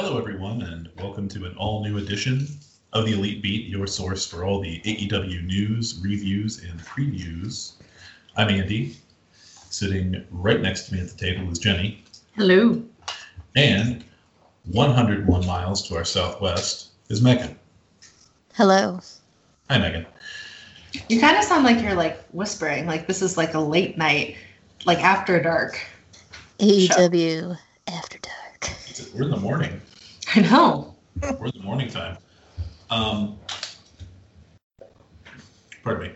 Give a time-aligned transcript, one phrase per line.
[0.00, 2.46] Hello, everyone, and welcome to an all new edition
[2.92, 7.72] of the Elite Beat, your source for all the AEW news, reviews, and previews.
[8.36, 8.96] I'm Andy.
[9.32, 12.04] Sitting right next to me at the table is Jenny.
[12.36, 12.80] Hello.
[13.56, 14.04] And
[14.70, 17.58] 101 miles to our southwest is Megan.
[18.54, 19.00] Hello.
[19.68, 20.06] Hi, Megan.
[21.08, 24.36] You kind of sound like you're like whispering, like this is like a late night,
[24.84, 25.80] like after dark.
[26.60, 27.58] AEW
[27.88, 28.70] After Dark.
[29.12, 29.80] We're in the morning.
[30.34, 30.94] I know.
[31.22, 32.18] In the morning time.
[32.90, 33.38] Um,
[35.82, 36.14] pardon me.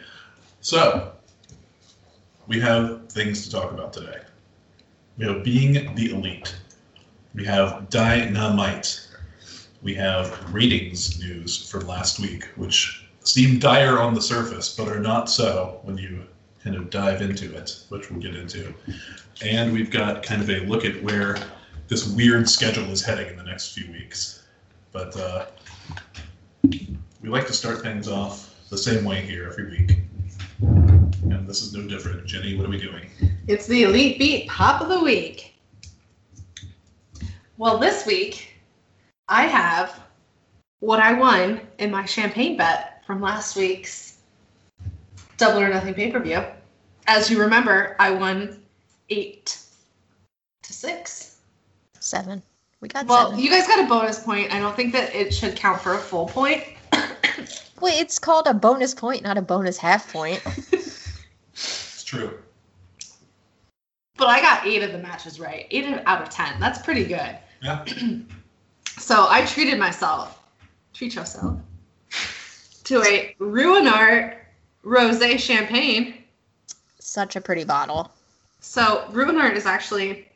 [0.60, 1.12] So,
[2.46, 4.20] we have things to talk about today.
[5.16, 6.54] We have being the elite.
[7.34, 9.08] We have dynamite.
[9.82, 15.00] We have ratings news from last week, which seem dire on the surface, but are
[15.00, 16.24] not so when you
[16.62, 18.74] kind of dive into it, which we'll get into.
[19.42, 21.36] And we've got kind of a look at where
[21.88, 24.44] this weird schedule is heading in the next few weeks.
[24.92, 25.46] But uh,
[26.62, 29.98] we like to start things off the same way here every week.
[30.60, 32.26] And this is no different.
[32.26, 33.08] Jenny, what are we doing?
[33.48, 35.54] It's the Elite Beat Pop of the Week.
[37.58, 38.56] Well, this week
[39.28, 40.00] I have
[40.80, 44.18] what I won in my champagne bet from last week's
[45.36, 46.42] Double or Nothing pay per view.
[47.06, 48.62] As you remember, I won
[49.10, 49.58] eight
[50.62, 51.21] to six.
[52.12, 52.42] Seven.
[52.82, 53.42] We got Well, seven.
[53.42, 54.52] you guys got a bonus point.
[54.52, 56.62] I don't think that it should count for a full point.
[57.80, 60.42] Wait, it's called a bonus point, not a bonus half point.
[61.54, 62.38] It's true.
[64.18, 65.66] But I got eight of the matches right.
[65.70, 66.60] Eight out of ten.
[66.60, 67.38] That's pretty good.
[67.62, 67.84] Yeah.
[68.98, 70.38] So I treated myself.
[70.92, 71.58] Treat yourself.
[72.84, 74.36] To a Ruinart
[74.84, 76.22] Rosé Champagne.
[77.00, 78.12] Such a pretty bottle.
[78.60, 80.28] So Ruinart is actually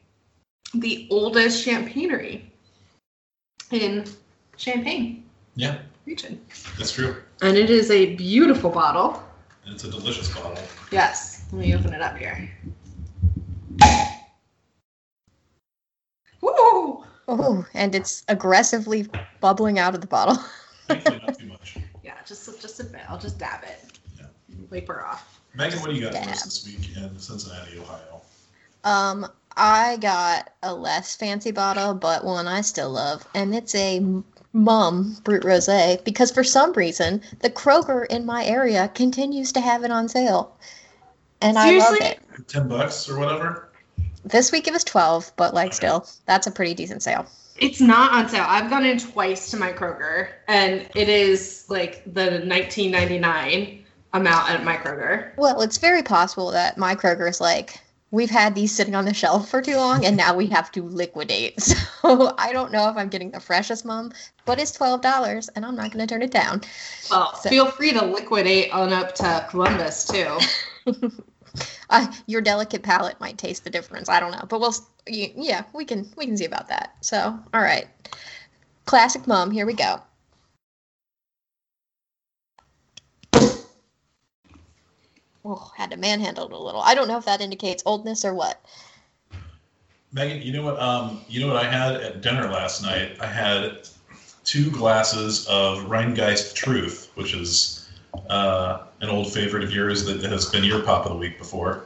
[0.74, 2.50] the oldest champagnery
[3.70, 4.04] in
[4.56, 6.40] Champagne Yeah, region.
[6.78, 7.16] that's true.
[7.42, 9.22] And it is a beautiful bottle.
[9.64, 10.62] And it's a delicious bottle.
[10.90, 11.44] Yes.
[11.52, 12.50] Let me open it up here.
[16.40, 17.04] Woo!
[17.28, 19.08] Oh, and it's aggressively
[19.40, 20.36] bubbling out of the bottle.
[20.88, 21.78] Thankfully, not too much.
[22.04, 23.02] Yeah, just just a bit.
[23.08, 23.98] I'll just dab it.
[24.18, 24.26] Yeah.
[24.70, 25.40] Wipe her off.
[25.54, 28.20] Megan, what do you got for us this week in Cincinnati, Ohio?
[28.84, 34.00] Um, I got a less fancy bottle, but one I still love, and it's a
[34.52, 39.84] Mumm Brut Rosé because for some reason the Kroger in my area continues to have
[39.84, 40.56] it on sale,
[41.40, 42.20] and I love it.
[42.48, 43.68] Ten bucks or whatever?
[44.24, 47.26] This week it was twelve, but like still, that's a pretty decent sale.
[47.58, 48.44] It's not on sale.
[48.46, 54.64] I've gone in twice to my Kroger, and it is like the 19.99 amount at
[54.64, 55.34] my Kroger.
[55.36, 57.80] Well, it's very possible that my Kroger is like,
[58.16, 60.82] we've had these sitting on the shelf for too long and now we have to
[60.82, 61.74] liquidate.
[62.06, 64.12] So I don't know if I'm getting the freshest Mumm,
[64.44, 66.60] but it's $12 and I'm not going to turn it down.
[67.10, 70.38] Well, So- feel free to liquidate on up to Columbus too.
[71.88, 74.08] Uh, your delicate palate might taste the difference.
[74.08, 74.74] I don't know, but we'll,
[75.06, 76.96] yeah, we can, we can see about that.
[77.00, 77.86] So, all right.
[78.84, 79.50] Classic mom.
[79.50, 80.02] here we go.
[85.48, 86.80] Oh, had to manhandle it a little.
[86.80, 88.60] I don't know if that indicates oldness or what.
[90.12, 90.80] Megan, you know what?
[90.80, 93.16] Um, you know what I had at dinner last night?
[93.20, 93.88] I had
[94.44, 97.88] two glasses of Rhinegeist Truth, which is
[98.28, 101.84] uh, an old favorite of yours that has been your pop of the week before.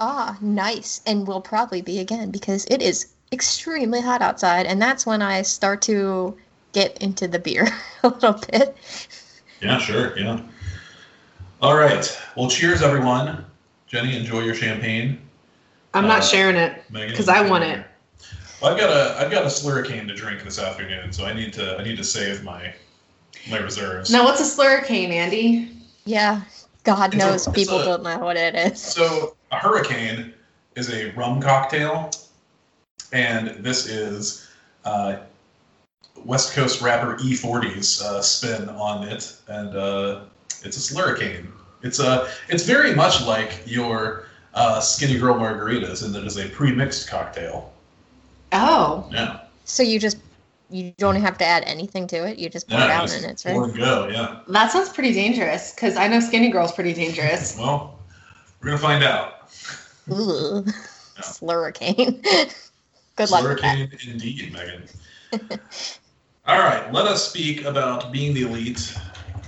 [0.00, 1.02] Ah, nice.
[1.04, 4.64] And will probably be again because it is extremely hot outside.
[4.64, 6.38] And that's when I start to
[6.72, 7.68] get into the beer
[8.02, 8.78] a little bit.
[9.60, 10.18] Yeah, sure.
[10.18, 10.40] Yeah.
[11.62, 12.20] All right.
[12.36, 13.44] Well, cheers, everyone.
[13.86, 15.20] Jenny, enjoy your champagne.
[15.94, 17.84] I'm Uh, not sharing it because I want it.
[18.60, 21.52] Well, I've got a I've got a slurricane to drink this afternoon, so I need
[21.54, 22.74] to I need to save my
[23.48, 24.10] my reserves.
[24.10, 25.70] Now, what's a slurricane, Andy?
[26.04, 26.40] Yeah,
[26.84, 28.80] God It's knows it's people a- don't know what it is.
[28.80, 30.32] So a hurricane
[30.74, 32.10] is a rum cocktail,
[33.12, 34.48] and this is
[34.84, 35.16] uh,
[36.24, 40.20] West Coast rapper E-40's uh, spin on it, and uh,
[40.64, 41.46] it's a slurricane.
[41.82, 46.48] It's a it's very much like your uh, Skinny Girl margaritas, and it is a
[46.48, 47.72] pre-mixed cocktail.
[48.52, 50.18] Oh, Yeah, So you just
[50.70, 52.38] you don't have to add anything to it.
[52.38, 54.08] You just pour it out just and it's pour and go.
[54.08, 54.40] Yeah.
[54.48, 57.56] that sounds pretty dangerous because I know Skinny Girl's pretty dangerous.
[57.58, 57.98] Well,
[58.60, 59.50] we're gonna find out.
[60.10, 60.64] Ooh,
[61.20, 62.22] slurricane.
[63.16, 63.58] Good luck with.
[63.58, 64.84] Slurricane indeed, Megan.
[66.46, 68.96] All right, let us speak about being the elite.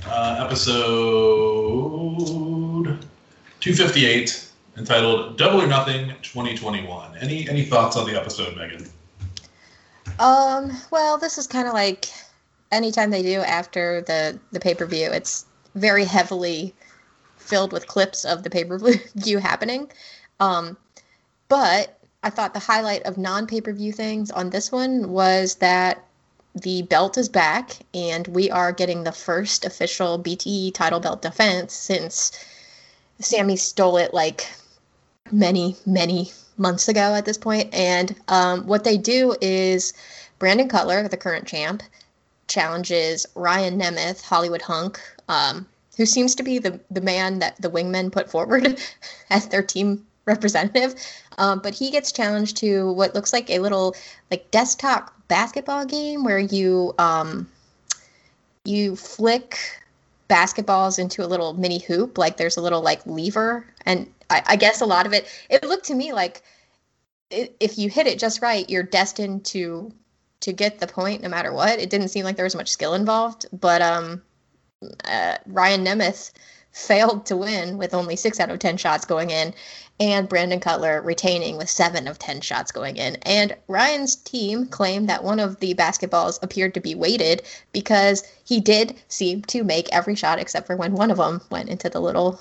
[0.07, 0.85] Uh, episode
[3.61, 8.87] 258, entitled "Double or Nothing 2021." Any any thoughts on the episode, Megan?
[10.19, 12.07] Um, well, this is kind of like
[12.71, 16.75] anytime they do after the the pay per view, it's very heavily
[17.39, 19.91] filled with clips of the pay per view happening.
[20.39, 20.77] Um,
[21.49, 25.57] but I thought the highlight of non pay per view things on this one was
[25.57, 26.05] that
[26.55, 31.73] the belt is back and we are getting the first official BTE title belt defense
[31.73, 32.33] since
[33.19, 34.49] Sammy stole it like
[35.33, 37.75] many, many months ago at this point.
[37.75, 39.93] And um, what they do is
[40.39, 41.83] Brandon Cutler, the current champ,
[42.47, 45.67] challenges Ryan Nemeth, Hollywood Hunk, um,
[45.97, 48.79] who seems to be the, the man that the wingmen put forward
[49.31, 50.95] as their team representative.
[51.39, 53.95] Um, but he gets challenged to what looks like a little
[54.31, 57.49] like desktop basketball game where you um,
[58.65, 59.59] you flick
[60.29, 62.19] basketballs into a little mini hoop.
[62.19, 65.27] Like there's a little like lever, and I, I guess a lot of it.
[65.51, 66.43] It looked to me like
[67.31, 69.93] it, if you hit it just right, you're destined to
[70.41, 71.79] to get the point no matter what.
[71.79, 74.23] It didn't seem like there was much skill involved, but um,
[75.05, 76.33] uh, Ryan Nemeth
[76.73, 79.55] failed to win with only six out of ten shots going in,
[80.01, 83.17] and Brandon Cutler retaining with seven of 10 shots going in.
[83.23, 87.43] And Ryan's team claimed that one of the basketballs appeared to be weighted
[87.73, 91.69] because he did seem to make every shot except for when one of them went
[91.69, 92.41] into the little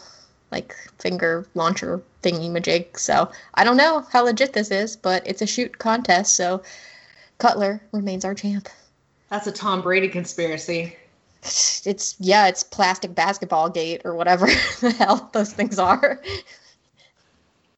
[0.52, 2.98] like finger launcher thingy majig.
[2.98, 6.36] So I don't know how legit this is, but it's a shoot contest.
[6.36, 6.64] So
[7.38, 8.70] Cutler remains our champ.
[9.30, 10.96] That's a Tom Brady conspiracy.
[11.42, 14.46] It's yeah, it's plastic basketball gate or whatever
[14.82, 16.22] the hell those things are.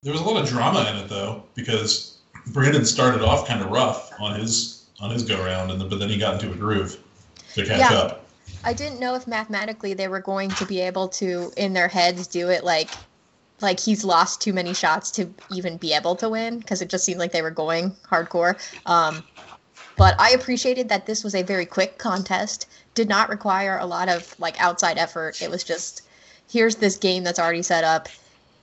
[0.06, 2.20] There was a lot of drama in it though, because
[2.54, 5.98] Brandon started off kind of rough on his on his go round, and then, but
[5.98, 6.98] then he got into a groove
[7.56, 7.92] to catch Yeah.
[7.92, 8.26] up.
[8.64, 12.28] I didn't know if mathematically they were going to be able to, in their heads,
[12.28, 12.92] do it like,
[13.62, 17.04] like he's lost too many shots to even be able to win because it just
[17.04, 18.58] seemed like they were going hardcore.
[18.86, 19.24] Um,
[19.98, 22.68] but I appreciated that this was a very quick contest.
[22.94, 25.42] Did not require a lot of like outside effort.
[25.42, 26.04] It was just
[26.48, 28.08] here's this game that's already set up.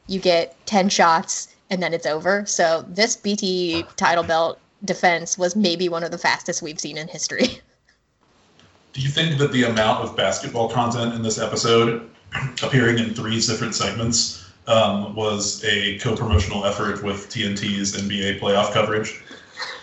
[0.06, 2.44] You get ten shots and then it's over.
[2.46, 7.08] So this BT title belt defense was maybe one of the fastest we've seen in
[7.08, 7.46] history.
[8.92, 12.10] Do you think that the amount of basketball content in this episode,
[12.62, 19.22] appearing in three different segments, um, was a co-promotional effort with TNT's NBA playoff coverage?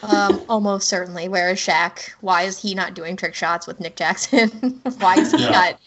[0.04, 1.28] Um, almost certainly.
[1.28, 2.12] Where is Shaq?
[2.22, 4.50] Why is he not doing trick shots with Nick Jackson?
[5.00, 5.50] Why is he Yeah.
[5.50, 5.80] not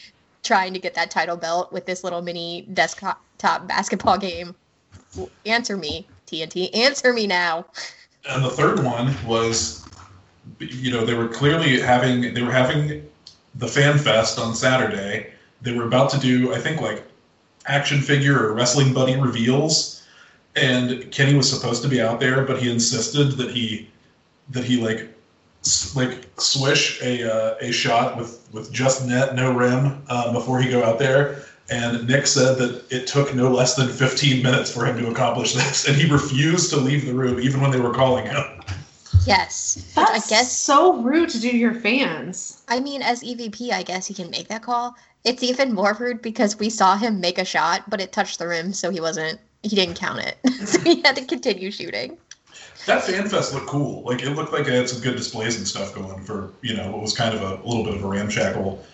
[0.43, 4.55] trying to get that title belt with this little mini desktop basketball game?
[5.47, 6.75] Answer me, TNT.
[6.75, 7.67] Answer me now.
[8.29, 9.85] And the third one was,
[10.59, 13.06] you know, they were clearly having they were having
[13.56, 15.33] the fan fest on Saturday.
[15.61, 17.05] They were about to do, I think, like
[17.67, 20.05] action figure or wrestling buddy reveals,
[20.56, 23.88] and Kenny was supposed to be out there, but he insisted that he
[24.50, 25.09] that he like
[25.95, 30.71] like swish a uh, a shot with with just net, no rim, um, before he
[30.71, 31.45] go out there.
[31.73, 35.55] And Nick said that it took no less than 15 minutes for him to accomplish
[35.55, 38.45] this, and he refused to leave the room even when they were calling him.
[39.27, 39.91] Yes.
[39.95, 42.63] Which I guess, so rude to do to your fans.
[42.69, 44.95] I mean, as EVP, I guess he can make that call.
[45.25, 48.49] It's even more rude because we saw him make a shot, but it touched the
[48.49, 50.39] rim, so he wasn't, he didn't count it.
[50.69, 52.19] so he had to continue shooting.
[52.85, 54.03] That fan fest looked cool.
[54.03, 56.91] Like it looked like it had some good displays and stuff going for you know
[56.91, 58.85] what was kind of a, little bit of a ramshackle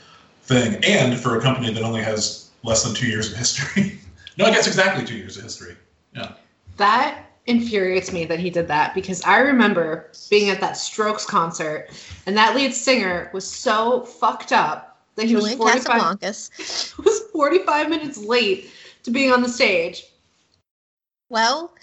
[0.43, 3.99] thing, and for a company that only has less than two years of history.
[4.37, 5.77] no, I guess exactly two years of history.
[6.15, 6.33] Yeah.
[6.77, 11.89] That infuriates me that he did that because I remember being at that Strokes concert
[12.27, 16.99] and that lead singer was so fucked up that he was 45, Casablancas.
[17.05, 18.71] was 45 minutes late
[19.03, 20.05] to being on the stage.
[21.31, 21.75] Well,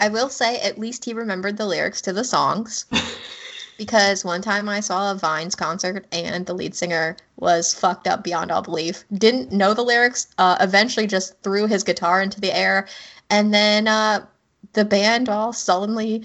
[0.00, 2.86] I will say at least he remembered the lyrics to the songs.
[3.80, 8.22] because one time I saw a Vines concert and the lead singer was fucked up
[8.22, 9.06] beyond all belief.
[9.10, 12.86] Didn't know the lyrics, uh, eventually just threw his guitar into the air.
[13.30, 14.26] And then uh,
[14.74, 16.24] the band all sullenly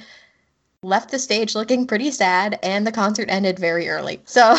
[0.83, 4.19] left the stage looking pretty sad, and the concert ended very early.
[4.25, 4.57] So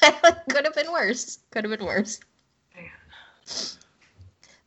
[0.48, 1.38] could have been worse.
[1.50, 2.18] Could have been worse.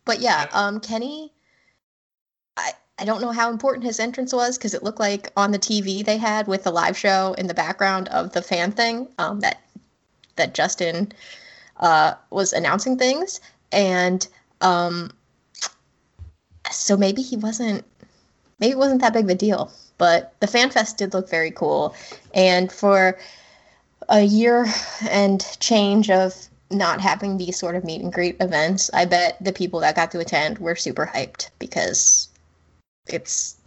[0.05, 1.34] But yeah, um, Kenny,
[2.57, 5.60] I I don't know how important his entrance was because it looked like on the
[5.60, 9.42] TV they had with the live show in the background of the fan thing um,
[9.42, 9.62] that
[10.38, 11.12] that Justin
[11.78, 14.28] uh, was announcing things, and
[14.62, 15.12] um,
[16.72, 17.84] so maybe he wasn't
[18.60, 19.72] maybe it wasn't that big of a deal.
[19.98, 21.96] But the fan fest did look very cool,
[22.34, 23.18] and for
[24.08, 24.68] a year
[25.10, 26.34] and change of
[26.72, 30.12] not having these sort of meet and greet events, I bet the people that got
[30.12, 32.30] to attend were super hyped because
[33.07, 33.57] it's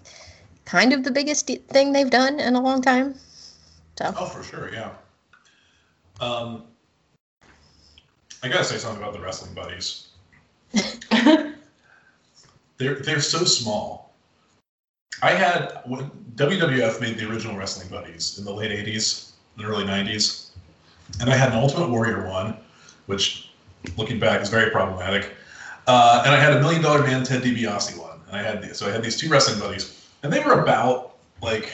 [0.64, 3.14] kind of the biggest thing they've done in a long time.
[3.99, 4.90] So Oh, for sure, yeah.
[6.21, 6.64] Um,
[8.42, 10.09] I gotta say something about the wrestling buddies.
[12.78, 14.14] They're they're so small.
[15.21, 19.85] I had when WWF made the original wrestling buddies in the late '80s and early
[19.85, 20.50] '90s,
[21.21, 22.57] and I had an Ultimate Warrior one,
[23.07, 23.50] which,
[23.97, 25.35] looking back, is very problematic.
[25.88, 28.77] Uh, and I had a Million Dollar Man Ted DiBiase one, and I had these,
[28.79, 31.71] so I had these two wrestling buddies, and they were about like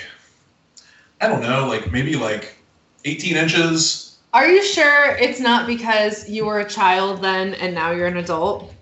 [1.21, 2.57] I don't know, like maybe like
[3.05, 4.19] 18 inches.
[4.33, 8.17] Are you sure it's not because you were a child then and now you're an
[8.17, 8.75] adult?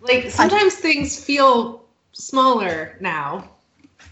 [0.00, 3.50] Like sometimes things feel smaller now.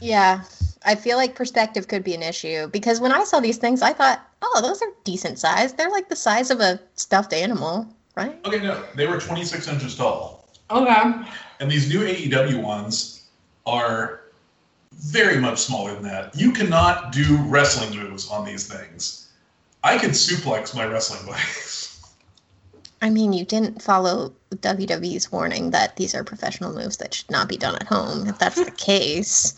[0.01, 0.45] yeah,
[0.85, 3.93] I feel like perspective could be an issue because when I saw these things, I
[3.93, 5.73] thought, oh, those are decent size.
[5.73, 8.39] They're like the size of a stuffed animal, right?
[8.45, 10.38] Okay, no, they were 26 inches tall.
[10.71, 11.29] Okay.
[11.61, 13.25] And these new AEW ones
[13.67, 14.21] are
[14.93, 16.37] very much smaller than that.
[16.37, 19.31] You cannot do wrestling moves on these things.
[19.85, 21.85] I could suplex my wrestling buddies.
[23.01, 27.49] I mean, you didn't follow WWE's warning that these are professional moves that should not
[27.49, 28.27] be done at home.
[28.27, 29.55] If that's the case,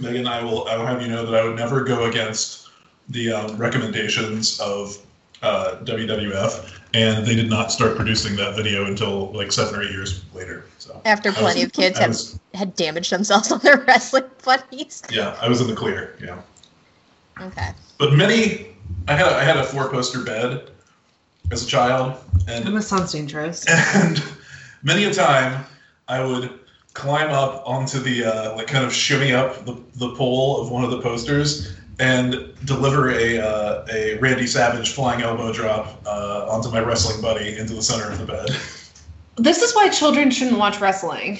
[0.00, 2.70] Megan, I will, I will have you know that I would never go against
[3.10, 4.98] the um, recommendations of
[5.42, 9.90] uh, WWF, and they did not start producing that video until like seven or eight
[9.90, 10.64] years later.
[10.78, 13.78] So after I was- plenty of kids I have was- had damaged themselves on their
[13.86, 15.02] wrestling buddies.
[15.10, 16.16] yeah, I was in the clear.
[16.22, 16.40] Yeah.
[17.40, 17.70] Okay.
[17.98, 18.68] But many,
[19.08, 20.70] I had a, I had a four poster bed
[21.50, 22.16] as a child,
[22.48, 23.64] and This sounds dangerous.
[23.96, 24.22] and
[24.82, 25.64] many a time
[26.08, 26.60] I would
[26.94, 30.84] climb up onto the uh, like kind of shimmy up the, the pole of one
[30.84, 36.70] of the posters and deliver a uh, a Randy Savage flying elbow drop uh, onto
[36.70, 38.48] my wrestling buddy into the center of the bed.
[39.36, 41.38] This is why children shouldn't watch wrestling.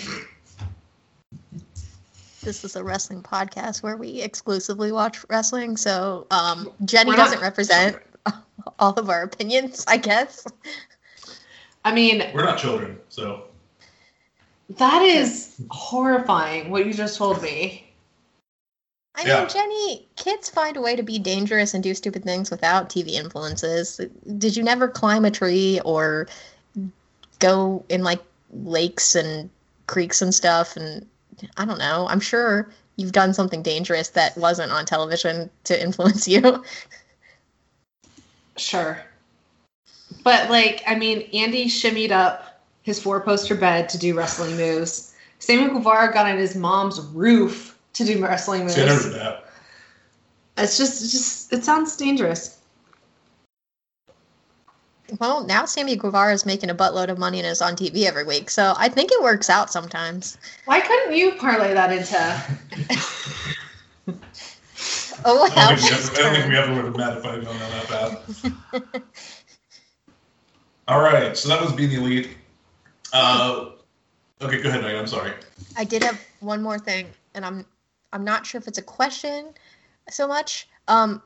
[2.42, 5.76] This is a wrestling podcast where we exclusively watch wrestling.
[5.76, 7.96] So um, Jenny not- doesn't represent
[8.78, 10.46] all of our opinions, I guess.
[11.84, 13.44] I mean, We're not children, so
[14.70, 17.83] that is horrifying what you just told me.
[19.16, 19.40] I Yeah.
[19.40, 23.10] mean, Jenny, kids find a way to be dangerous and do stupid things without TV
[23.12, 24.00] influences.
[24.38, 26.26] Did you never climb a tree or
[27.38, 28.20] go in like
[28.52, 29.50] lakes and
[29.86, 30.76] creeks and stuff?
[30.76, 31.06] And
[31.56, 32.06] I don't know.
[32.08, 36.64] I'm sure you've done something dangerous that wasn't on television to influence you.
[38.56, 39.00] Sure.
[40.24, 45.14] But like, I mean, Andy shimmied up his four poster bed to do wrestling moves.
[45.38, 48.74] Sammy Guevara got on his mom's roof to do wrestling moves.
[48.74, 49.44] see, I never did that.
[50.56, 52.60] It's just, it's just, it sounds dangerous.
[55.20, 58.24] Well, now Sammy Guevara is making a buttload of money and is on TV every
[58.24, 60.38] week, so I think it works out sometimes.
[60.64, 63.00] Why couldn't you parlay that into?
[65.26, 67.24] Oh, I don't, think we ever, I don't think we ever would have met if
[67.24, 69.02] I had known that path.
[70.88, 72.36] All right, so that was being the elite.
[73.12, 73.70] Uh,
[74.42, 74.98] okay, go ahead, Megan.
[74.98, 75.32] I'm sorry.
[75.78, 77.64] I did have one more thing, and I'm
[78.14, 79.52] I'm not sure if it's a question
[80.08, 80.68] so much.
[80.86, 81.20] Um,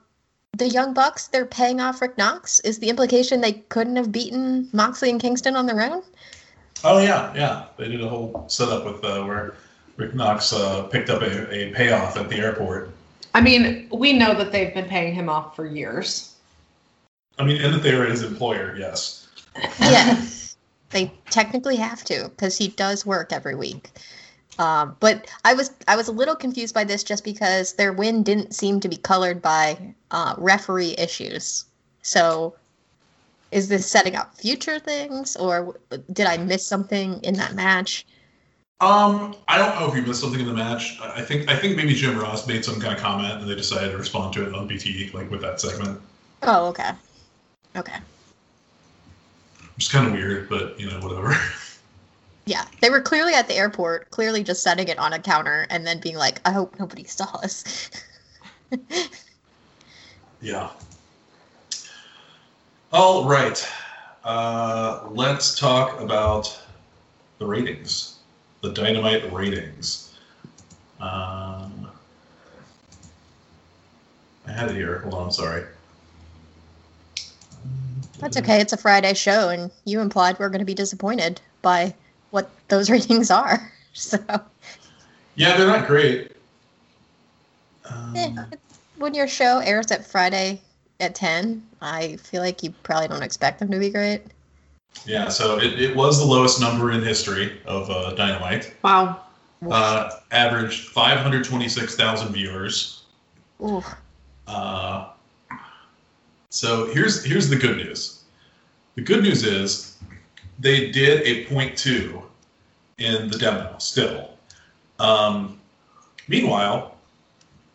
[0.57, 2.59] the Young Bucks, they're paying off Rick Knox.
[2.61, 6.03] Is the implication they couldn't have beaten Moxley and Kingston on their own?
[6.83, 7.67] Oh yeah, yeah.
[7.77, 9.55] They did a whole setup with uh, where
[9.99, 12.91] Rick Knox uh, picked up a, a payoff at the airport.
[13.35, 16.37] I mean, we know that they've been paying him off for years.
[17.39, 18.75] I mean, and that they were his employer.
[18.77, 19.29] Yes.
[19.81, 20.25] Yeah,
[20.91, 23.91] they technically have to because he does work every week.
[24.59, 28.23] Um, but I was I was a little confused by this just because their win
[28.23, 29.79] didn't seem to be colored by
[30.11, 31.65] uh, referee issues.
[32.03, 32.55] So,
[33.53, 35.77] is this setting up future things, or
[36.13, 38.05] did I miss something in that match?
[38.81, 40.99] Um, I don't know if you missed something in the match.
[41.01, 43.93] I think I think maybe Jim Ross made some kind of comment, and they decided
[43.93, 46.01] to respond to it on BT, like with that segment.
[46.43, 46.91] Oh, okay,
[47.77, 47.99] okay,
[49.77, 51.37] It's kind of weird, but you know, whatever.
[52.49, 52.65] yeah.
[52.81, 56.01] They were clearly at the airport, clearly just setting it on a counter and then
[56.01, 57.91] being like, "I hope nobody saw us."
[60.41, 60.71] yeah.
[62.91, 63.69] All right.
[64.25, 66.59] Uh, let's talk about
[67.39, 68.17] the ratings,
[68.63, 70.15] the Dynamite ratings.
[71.01, 71.91] Um,
[74.47, 75.01] I had it here.
[75.01, 75.25] Hold on.
[75.25, 75.65] I'm sorry.
[78.19, 78.61] That's okay.
[78.61, 81.95] It's a Friday show, and you implied we're going to be disappointed by
[82.31, 83.73] what those ratings are.
[83.93, 84.19] So,
[85.35, 86.33] Yeah, they're not great.
[87.91, 88.47] Um,
[88.99, 90.61] when your show airs at Friday
[91.01, 94.23] at 10, I feel like you probably don't expect them to be great.
[95.07, 98.75] Yeah, so it, it was the lowest number in history of uh, Dynamite.
[98.83, 99.21] Wow.
[99.71, 103.05] Uh, averaged 526,000 viewers.
[103.61, 103.83] Ooh.
[104.47, 105.11] Uh,
[106.51, 108.23] so here's here's the good news.
[108.95, 109.97] The good news is
[110.59, 112.23] they did a point two
[112.99, 114.31] in the demo still.
[114.99, 115.61] Um,
[116.27, 116.97] meanwhile,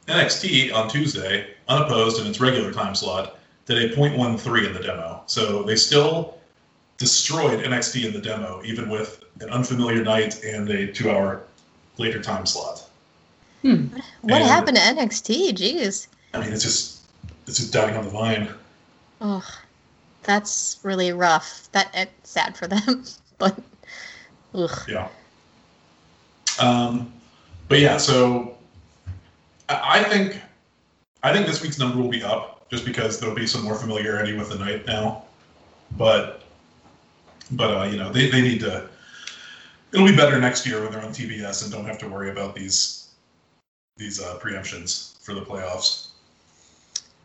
[0.08, 4.74] NXT on Tuesday, unopposed in its regular time slot, did a point one three in
[4.74, 5.24] the demo.
[5.28, 6.38] So they still
[6.98, 11.42] destroyed NXT in the demo, even with an unfamiliar night and a two hour
[11.98, 12.84] later time slot.
[13.62, 15.54] What And- happened to NXT?
[15.54, 16.08] Jeez.
[16.34, 17.00] I mean, it's just
[17.48, 18.50] it's just dying on the vine.
[19.22, 19.42] Oh,
[20.24, 21.70] that's really rough.
[21.72, 23.04] That it's sad for them,
[23.38, 23.58] but
[24.54, 24.90] ugh.
[24.90, 25.08] Yeah.
[26.60, 27.12] Um,
[27.68, 28.56] but yeah, so
[29.70, 30.40] I, think
[31.24, 34.36] I think this week's number will be up just because there'll be some more familiarity
[34.36, 35.24] with the night now.
[35.98, 36.44] But
[37.52, 38.88] but uh, you know they, they need to.
[39.92, 42.56] It'll be better next year when they're on TBS and don't have to worry about
[42.56, 43.12] these
[43.98, 46.10] these uh, preemptions for the playoffs.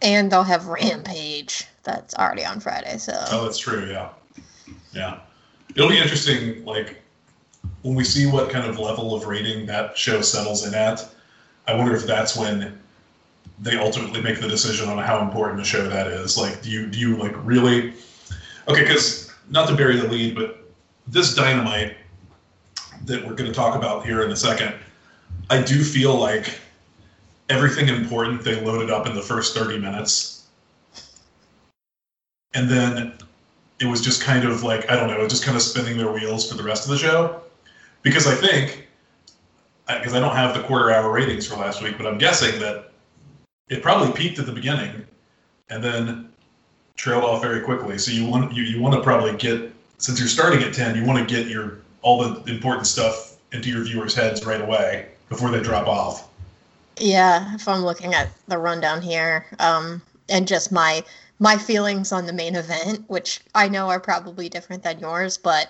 [0.02, 0.72] And they'll have oh.
[0.72, 1.64] Rampage.
[1.82, 3.86] That's already on Friday, so Oh, that's true.
[3.90, 4.10] Yeah,
[4.92, 5.20] yeah.
[5.74, 7.00] It'll be interesting, like
[7.82, 11.06] when we see what kind of level of rating that show settles in at.
[11.66, 12.78] I wonder if that's when
[13.60, 16.36] they ultimately make the decision on how important a show that is.
[16.36, 17.94] Like, do you do you like really?
[18.68, 20.70] Okay, because not to bury the lead, but
[21.06, 21.96] this dynamite
[23.04, 24.74] that we're going to talk about here in a second,
[25.50, 26.58] I do feel like
[27.48, 30.46] everything important they loaded up in the first 30 minutes.
[32.54, 33.14] And then
[33.80, 36.50] it was just kind of like, I don't know, just kind of spinning their wheels
[36.50, 37.42] for the rest of the show.
[38.02, 38.88] Because I think,
[39.86, 42.90] because I don't have the quarter hour ratings for last week, but I'm guessing that
[43.68, 45.04] it probably peaked at the beginning
[45.70, 46.28] and then
[46.96, 47.98] trailed off very quickly.
[47.98, 51.04] So you want you, you want to probably get since you're starting at 10, you
[51.04, 55.50] want to get your all the important stuff into your viewers' heads right away before
[55.50, 56.27] they drop off.
[57.00, 57.54] Yeah.
[57.54, 61.02] If I'm looking at the rundown here, um, and just my
[61.38, 65.68] my feelings on the main event, which I know are probably different than yours, but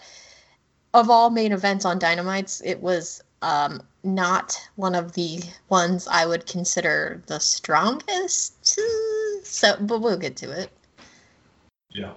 [0.94, 6.26] of all main events on Dynamites, it was um, not one of the ones I
[6.26, 8.78] would consider the strongest.
[9.44, 10.70] So, but we'll get to it.
[11.90, 12.12] Yeah.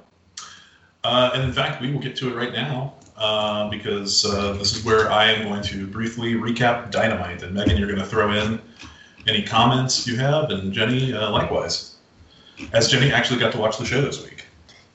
[1.03, 4.75] Uh, and in fact, we will get to it right now uh, because uh, this
[4.75, 7.43] is where I am going to briefly recap Dynamite.
[7.43, 8.61] And Megan, you're going to throw in
[9.27, 11.95] any comments you have, and Jenny uh, likewise.
[12.73, 14.45] As Jenny actually got to watch the show this week.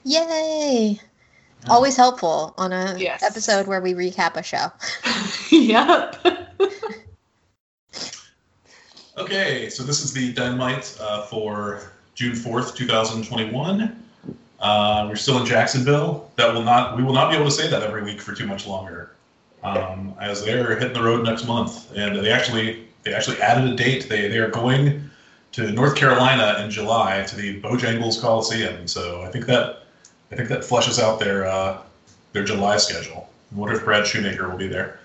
[0.05, 1.01] Yay!
[1.69, 3.23] Always helpful on a Yes.
[3.25, 4.71] episode where we recap a show.
[5.51, 6.17] yep.
[9.19, 14.05] Okay, so this is the Dynamite uh, for June 4th, 2021.
[14.61, 16.31] Uh, we're still in Jacksonville.
[16.37, 18.47] That will not we will not be able to say that every week for too
[18.47, 19.13] much longer,
[19.63, 21.91] um, as they're hitting the road next month.
[21.97, 24.09] And they actually they actually added a date.
[24.09, 25.09] They they are going
[25.53, 28.87] to North Carolina in July to the Bojangles Coliseum.
[28.87, 29.85] So I think that
[30.31, 31.79] I think that flushes out their uh,
[32.33, 33.31] their July schedule.
[33.53, 34.99] I wonder if Brad Shoemaker will be there.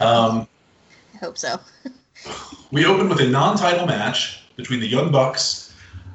[0.00, 0.46] Um,
[1.14, 1.58] I hope so.
[2.72, 5.72] we open with a non-title match between the Young Bucks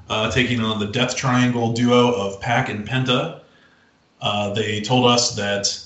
[0.10, 3.40] uh, taking on the Death Triangle duo of Pac and Penta.
[4.20, 5.84] Uh, they told us that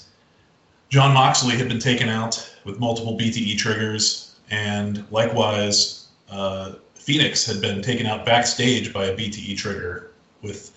[0.89, 7.62] Jon Moxley had been taken out with multiple BTE triggers, and likewise, uh, Fenix had
[7.62, 10.71] been taken out backstage by a BTE trigger with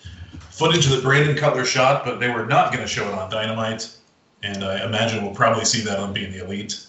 [0.49, 3.89] footage that Brandon Cutler shot, but they were not going to show it on Dynamite.
[4.43, 6.85] And I imagine we'll probably see that on Being the Elite.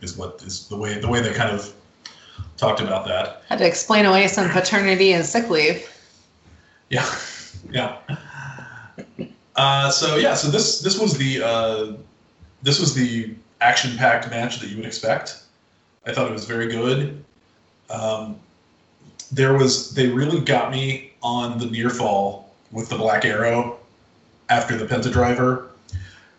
[0.00, 1.72] Is what is the way the way they kind of
[2.56, 3.42] talked about that.
[3.48, 5.88] Had to explain away some paternity and sick leave.
[6.88, 7.08] Yeah,
[7.70, 7.98] yeah.
[9.54, 11.92] Uh, so yeah, so this this was the uh,
[12.62, 15.41] this was the action-packed match that you would expect.
[16.06, 17.24] I thought it was very good.
[17.90, 18.38] Um,
[19.30, 23.78] there was they really got me on the near fall with the Black Arrow
[24.48, 25.70] after the Penta Driver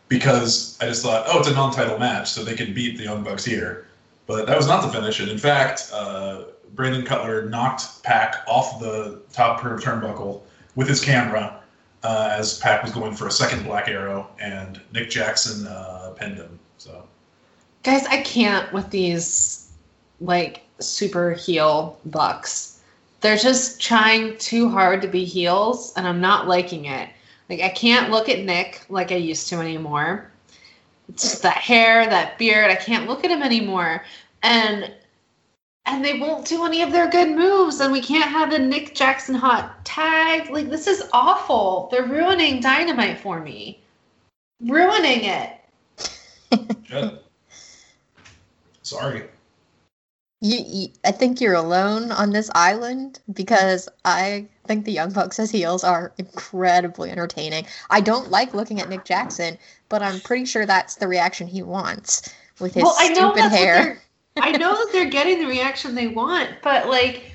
[0.10, 3.24] because I just thought, oh, it's a non-title match, so they can beat the Young
[3.24, 3.88] Bucks here.
[4.28, 6.44] But that was not the finish, and in fact, uh,
[6.76, 10.42] Brandon Cutler knocked Pac off the top turnbuckle
[10.76, 11.62] with his camera
[12.04, 16.38] uh, as Pac was going for a second Black Arrow, and Nick Jackson uh, pinned
[16.38, 16.60] him.
[16.78, 17.04] So
[17.84, 19.72] Guys, I can't with these
[20.22, 22.82] like super heel bucks.
[23.22, 27.10] They're just trying too hard to be heels, and I'm not liking it.
[27.50, 30.32] Like I can't look at Nick like I used to anymore.
[31.10, 32.72] It's just that hair, that beard.
[32.72, 34.04] I can't look at him anymore.
[34.42, 34.94] And
[35.86, 38.96] and they won't do any of their good moves, and we can't have the Nick
[38.96, 40.50] Jackson hot tag.
[40.50, 41.90] Like this is awful.
[41.92, 43.82] They're ruining dynamite for me.
[44.62, 45.60] Ruining it.
[46.84, 47.20] Jen,
[48.84, 49.24] sorry.
[50.42, 55.40] You, you, I think you're alone on this island because I think the Young Bucks
[55.40, 57.66] as heels are incredibly entertaining.
[57.90, 61.64] I don't like looking at Nick Jackson, but I'm pretty sure that's the reaction he
[61.64, 64.02] wants with his well, I know stupid hair.
[64.38, 67.32] I know that they're getting the reaction they want, but like,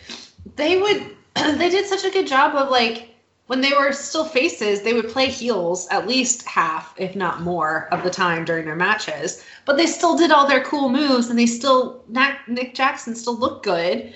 [0.57, 1.17] they would.
[1.59, 3.15] they did such a good job of like
[3.49, 7.89] when they were still faces, they would play heels at least half, if not more,
[7.91, 9.43] of the time during their matches.
[9.65, 12.05] But they still did all their cool moves, and they still
[12.47, 14.13] Nick Jackson still looked good.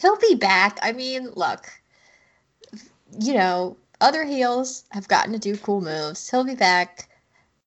[0.00, 0.78] He'll be back.
[0.82, 1.68] I mean, look,
[3.18, 6.30] you know, other heels have gotten to do cool moves.
[6.30, 7.08] He'll be back.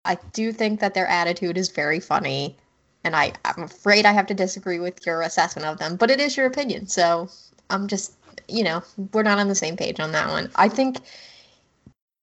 [0.06, 2.58] I do think that their attitude is very funny,
[3.04, 6.22] and I, I'm afraid I have to disagree with your assessment of them, but it
[6.22, 7.28] is your opinion, so
[7.70, 8.14] I'm just,
[8.48, 10.50] you know, we're not on the same page on that one.
[10.56, 10.98] I think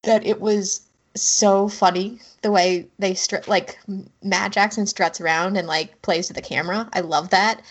[0.03, 0.83] that it was
[1.15, 3.79] so funny the way they str- like
[4.23, 6.89] Matt Jackson struts around and like plays to the camera.
[6.93, 7.63] I love that.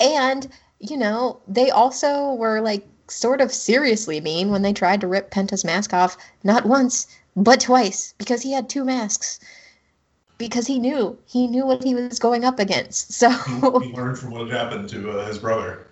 [0.00, 0.48] And
[0.80, 5.30] you know, they also were like sort of seriously mean when they tried to rip
[5.30, 9.40] Penta's mask off not once, but twice because he had two masks.
[10.36, 13.12] Because he knew, he knew what he was going up against.
[13.12, 13.28] So
[13.80, 15.87] he, learned from what had happened to uh, his brother.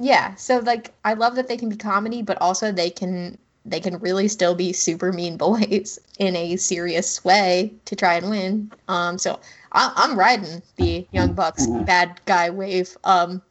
[0.00, 3.36] Yeah, so like I love that they can be comedy, but also they can
[3.66, 8.30] they can really still be super mean boys in a serious way to try and
[8.30, 8.72] win.
[8.88, 9.38] Um, so
[9.72, 12.96] I, I'm riding the Young Bucks bad guy wave.
[13.04, 13.42] Um,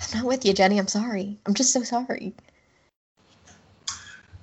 [0.00, 0.78] I'm not with you, Jenny.
[0.78, 1.38] I'm sorry.
[1.44, 2.32] I'm just so sorry.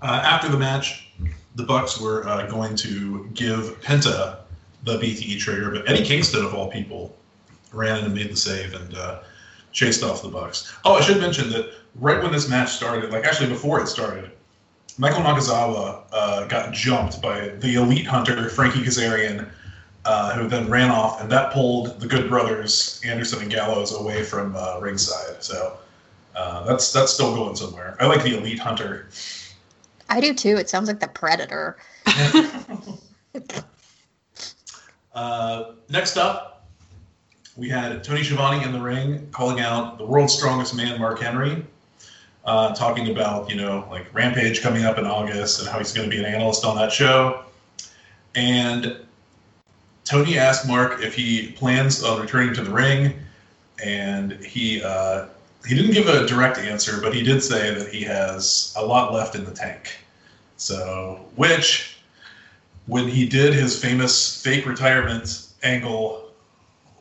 [0.01, 1.09] Uh, after the match,
[1.55, 4.37] the Bucks were uh, going to give Penta
[4.83, 7.15] the BTE trigger, but Eddie Kingston, of all people,
[7.71, 9.19] ran in and made the save and uh,
[9.71, 10.73] chased off the Bucks.
[10.85, 14.31] Oh, I should mention that right when this match started, like actually before it started,
[14.97, 19.49] Michael Nakazawa uh, got jumped by the elite hunter Frankie Kazarian,
[20.05, 24.23] uh, who then ran off, and that pulled the Good Brothers Anderson and Gallows away
[24.23, 25.41] from uh, ringside.
[25.43, 25.77] So
[26.35, 27.95] uh, that's that's still going somewhere.
[27.99, 29.09] I like the elite hunter.
[30.09, 30.57] I do too.
[30.57, 31.77] It sounds like the Predator.
[35.11, 36.58] Uh, next up,
[37.59, 41.65] we had Tony Schiavone in the ring calling out the world's strongest man, Mark Henry,
[42.45, 46.09] uh, talking about, you know, like Rampage coming up in August and how he's going
[46.09, 47.43] to be an analyst on that show.
[48.35, 48.97] And
[50.05, 53.13] Tony asked Mark if he plans on returning to the ring,
[53.83, 55.25] and he uh,
[55.67, 59.13] he didn't give a direct answer, but he did say that he has a lot
[59.13, 59.97] left in the tank.
[60.55, 61.97] So, which,
[62.85, 66.28] when he did his famous fake retirement angle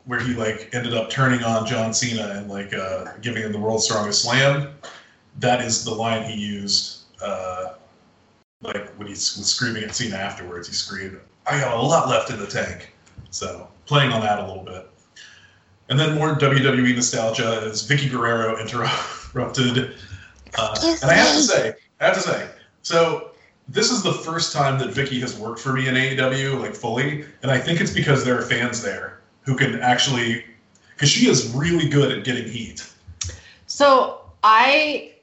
[0.09, 3.59] where he like ended up turning on John Cena and like uh, giving him the
[3.59, 4.73] world's strongest slam.
[5.37, 7.01] That is the line he used.
[7.21, 7.73] Uh,
[8.63, 12.31] like when he was screaming at Cena afterwards, he screamed, "I got a lot left
[12.31, 12.91] in the tank."
[13.29, 14.89] So playing on that a little bit.
[15.89, 19.95] And then more WWE nostalgia as Vickie Guerrero interrupted.
[20.57, 22.49] Uh, and I have to say, I have to say,
[22.81, 23.29] so
[23.67, 27.25] this is the first time that Vicky has worked for me in AEW, like fully,
[27.43, 30.45] and I think it's because there are fans there who can actually,
[30.93, 32.87] because she is really good at getting heat.
[33.67, 35.13] So I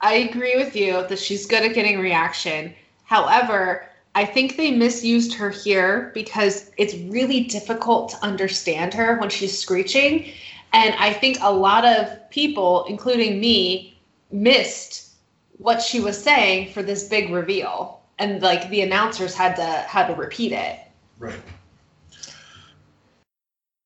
[0.00, 2.74] I agree with you that she's good at getting reaction.
[3.04, 9.30] However, I think they misused her here because it's really difficult to understand her when
[9.30, 10.32] she's screeching.
[10.72, 13.96] And I think a lot of people, including me,
[14.32, 15.12] missed
[15.58, 18.00] what she was saying for this big reveal.
[18.18, 20.80] And like the announcers had to had to repeat it.
[21.18, 21.38] Right.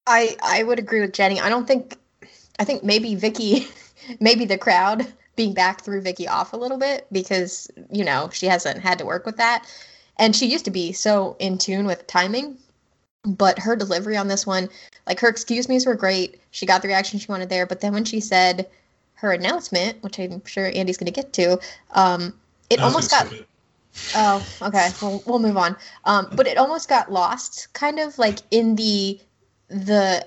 [0.07, 1.41] I I would agree with Jenny.
[1.41, 1.97] I don't think
[2.59, 3.67] I think maybe Vickie
[4.21, 8.47] maybe the crowd being back threw Vickie off a little bit because, you know, she
[8.47, 9.67] hasn't had to work with that.
[10.19, 12.57] And she used to be so in tune with timing.
[13.25, 14.69] But her delivery on this one,
[15.07, 16.41] like her excuse me's were great.
[16.53, 17.67] She got the reaction she wanted there.
[17.67, 18.69] But then when she said
[19.15, 21.59] her announcement, which I'm sure Andy's going to get to,
[21.91, 22.33] um,
[22.71, 23.31] it almost got.
[23.33, 23.47] It.
[24.15, 24.91] Oh, okay.
[25.03, 25.77] Well, we'll move on.
[26.05, 29.19] Um, but it almost got lost, kind of like in the
[29.69, 30.27] the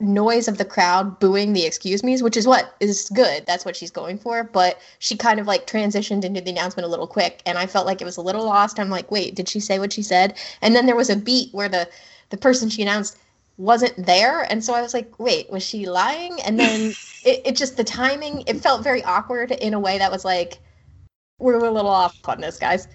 [0.00, 3.44] noise of the crowd booing the excuse me's, which is what is good.
[3.46, 4.44] That's what she's going for.
[4.44, 7.86] But she kind of like transitioned into the announcement a little quick, and I felt
[7.86, 8.80] like it was a little lost.
[8.80, 10.36] I'm like, wait, did she say what she said?
[10.62, 11.88] And then there was a beat where the
[12.30, 13.18] the person she announced
[13.58, 16.40] wasn't there, and so I was like, wait, was she lying?
[16.42, 16.92] And then
[17.24, 20.58] it, it just the timing, it felt very awkward in a way that was like,
[21.38, 22.88] we're a little off on this, guys.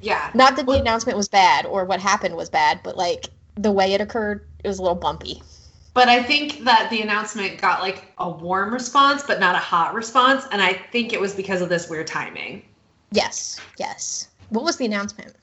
[0.00, 0.30] Yeah.
[0.34, 3.92] Not that the announcement was bad or what happened was bad, but like the way
[3.92, 5.42] it occurred, it was a little bumpy.
[5.92, 9.92] But I think that the announcement got like a warm response, but not a hot
[9.94, 10.44] response.
[10.52, 12.62] And I think it was because of this weird timing.
[13.10, 14.28] Yes, yes.
[14.50, 15.34] What was the announcement?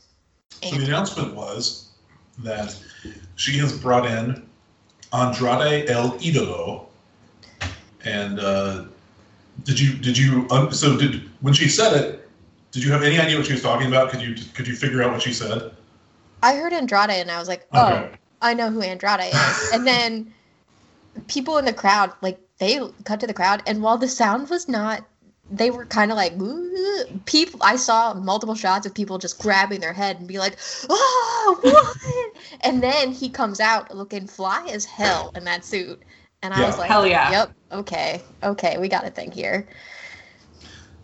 [0.64, 1.90] So the announcement was
[2.40, 2.78] that
[3.36, 4.48] she has brought in
[5.14, 6.86] Andrade El Idolo.
[8.06, 8.86] And uh,
[9.64, 12.30] did you did you so did when she said it?
[12.72, 14.12] Did you have any idea what she was talking about?
[14.12, 15.72] Could you could you figure out what she said?
[16.42, 18.12] I heard Andrade and I was like, oh, Okay.
[18.42, 19.72] I know who Andrade is.
[19.74, 20.34] and then
[21.28, 24.68] people in the crowd, like they cut to the crowd, and while the sound was
[24.68, 25.06] not,
[25.50, 26.34] they were kind of like,
[27.26, 27.60] people.
[27.64, 30.58] I saw multiple shots of people just grabbing their head and be like,
[30.90, 32.44] oh, what?
[32.62, 36.02] and then he comes out looking fly as hell in that suit,
[36.44, 36.68] and I Yeah.
[36.68, 37.32] was like, Hell yeah.
[37.32, 39.68] yep, okay, okay, we got a thing here.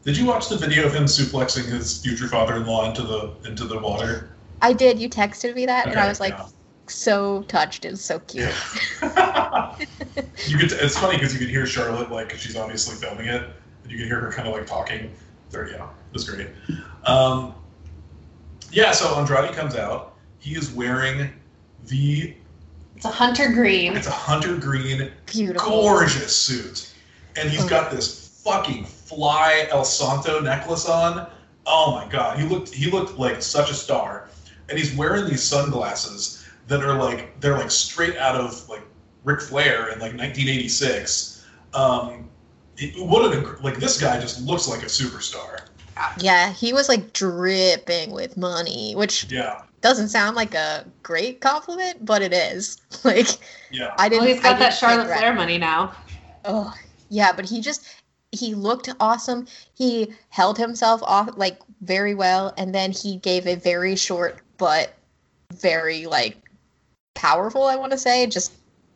[0.03, 3.79] Did you watch the video of him suplexing his future father-in-law into the into the
[3.79, 4.32] water?
[4.63, 4.97] I did.
[4.97, 6.47] You texted me that, and I was like, yeah.
[6.87, 7.85] so touched.
[7.85, 8.49] It's so cute.
[9.01, 10.71] you could.
[10.71, 13.43] It's funny because you could hear Charlotte like she's obviously filming it,
[13.83, 15.11] and you could hear her kind of like talking.
[15.51, 16.47] There, yeah, it was great.
[17.05, 17.53] Um,
[18.71, 20.15] yeah, so Andrade comes out.
[20.39, 21.29] He is wearing
[21.87, 22.33] the.
[22.95, 23.97] It's a hunter green.
[23.97, 25.69] It's a hunter green, Beautiful.
[25.69, 26.93] gorgeous suit,
[27.35, 27.69] and he's Oh.
[27.69, 31.27] got this fucking fly El Santo necklace on.
[31.65, 34.29] Oh my god, he looked he looked like such a star,
[34.69, 38.81] and he's wearing these sunglasses that are like they're like straight out of like
[39.23, 41.45] Ric Flair in like 1986.
[41.73, 42.29] Um,
[42.77, 45.61] it- what an like this guy just looks like a superstar.
[46.19, 52.03] Yeah, he was like dripping with money, which Yeah, doesn't sound like a great compliment,
[52.05, 52.77] but it is.
[53.03, 53.27] Like
[53.71, 53.93] yeah.
[53.97, 54.25] I didn't.
[54.25, 55.19] Well, he's I got that didn't Charlotte think right.
[55.19, 55.93] Flair money now.
[56.45, 56.73] Oh,
[57.09, 57.85] yeah, but he just
[58.31, 59.45] he looked awesome.
[59.75, 64.93] He held himself off like very well, and then he gave a very short but
[65.55, 66.37] very like
[67.15, 67.63] powerful.
[67.63, 68.53] I want to say just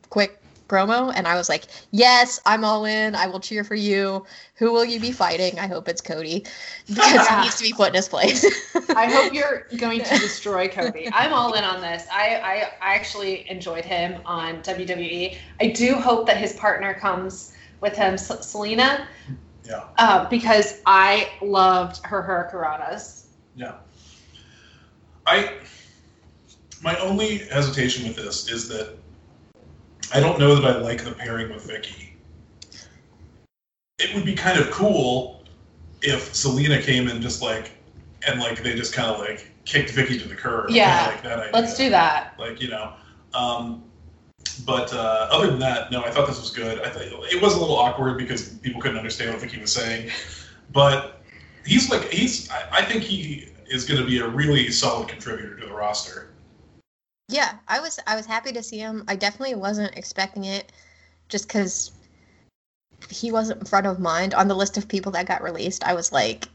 [0.10, 3.16] quick promo, and I was like, yes, I'm all in.
[3.16, 4.26] I will cheer for you.
[4.56, 5.60] Who will you be fighting?
[5.60, 6.46] I hope it's Cody
[6.88, 7.36] because Yeah.
[7.40, 8.46] he needs to be put in his place.
[8.96, 11.10] I hope you're going to destroy Cody.
[11.12, 12.06] I'm all in on this.
[12.14, 15.36] I, I, I actually enjoyed him on WWE.
[15.60, 19.06] I do hope that his partner comes with him, S- Zelina,
[19.66, 19.84] Yeah.
[19.98, 23.26] uh, because I loved her hurricanranas.
[23.56, 23.74] Yeah.
[25.28, 25.54] I
[26.82, 28.96] my only hesitation with this is that
[30.14, 32.12] I don't know that I like the pairing with Vickie.
[34.00, 35.44] It would be kind of cool
[36.02, 37.72] if Zelina came in just like
[38.26, 40.70] and like they just kind of like kicked Vickie to the curb.
[40.70, 41.08] Yeah.
[41.08, 41.52] like that idea.
[41.54, 42.34] Let's do that.
[42.40, 42.94] Like you know,
[43.34, 43.84] um,
[44.66, 46.80] but uh, other than that, no, I thought this was good.
[46.80, 50.10] I thought it was a little awkward because people couldn't understand what Vickie was saying,
[50.72, 51.22] but
[51.66, 52.50] he's like he's.
[52.50, 56.30] I, I think he is going to be a really solid contributor to the roster.
[57.30, 59.04] Yeah, I was I was happy to see him.
[59.08, 60.72] I definitely wasn't expecting it
[61.28, 61.92] just cuz
[63.10, 65.84] he wasn't front of mind on the list of people that got released.
[65.84, 66.48] I was like,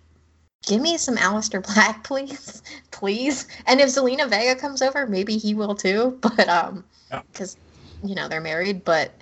[0.66, 2.62] "Give me some Aleister Black, please.
[2.90, 7.22] please." And if Zelina Vega comes over, maybe he will too, but um Yeah.
[7.34, 7.56] cuz
[8.02, 9.12] you know, they're married, but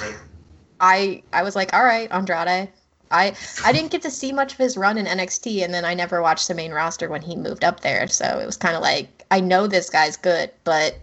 [0.00, 0.14] Right.
[0.80, 2.72] I I was like, "All right, Andrade."
[3.14, 5.94] I I didn't get to see much of his run in NXT and then I
[5.94, 8.06] never watched the main roster when he moved up there.
[8.08, 10.96] So it was kind of like I know this guy's good, but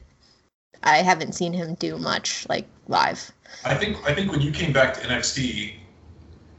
[0.83, 3.31] I haven't seen him do much like live.
[3.65, 5.75] I think I think when you came back to NXT,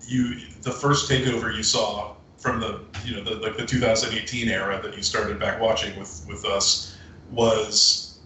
[0.07, 4.81] you the first takeover you saw from the you know the like the 2018 era
[4.83, 6.97] that you started back watching with with us
[7.31, 8.21] was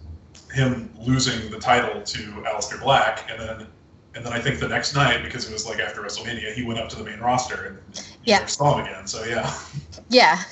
[0.53, 3.67] him losing the title to Aleister Black, and then
[4.17, 6.79] and then I think the next night because it was like after WrestleMania, he went
[6.79, 8.43] up to the main roster and Yeah.
[8.47, 9.05] saw him again.
[9.05, 9.53] So yeah,
[10.09, 10.43] Yeah.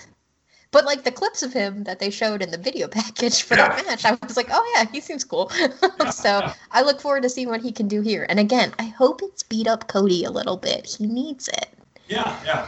[0.69, 3.83] But like the clips of him that they showed in the video package for that
[3.85, 5.49] match, I was like, "Oh yeah, he seems cool."
[6.11, 8.25] so I look forward to seeing what he can do here.
[8.29, 10.95] And again, I hope it's beat up Cody a little bit.
[10.99, 11.69] He needs it.
[12.07, 12.67] Yeah, yeah.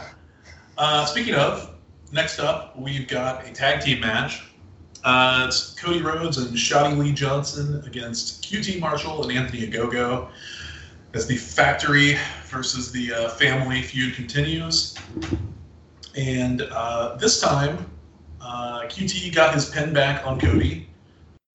[0.78, 1.74] Uh, speaking of,
[2.12, 4.42] next up we've got a tag team match.
[5.04, 10.28] Uh, it's Cody Rhodes and Shotty Lee Johnson against QT Marshall and Anthony Ogogo
[11.18, 14.94] as the factory versus the uh, family feud continues.
[16.16, 17.90] And uh, this time,
[18.40, 20.88] uh, QT got his pen back on Cody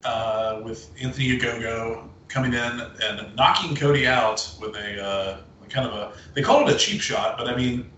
[0.04, 5.38] uh, with Anthony Ogogo coming in and knocking Cody out with a uh,
[5.70, 7.90] kind of a they call it a cheap shot, but I mean,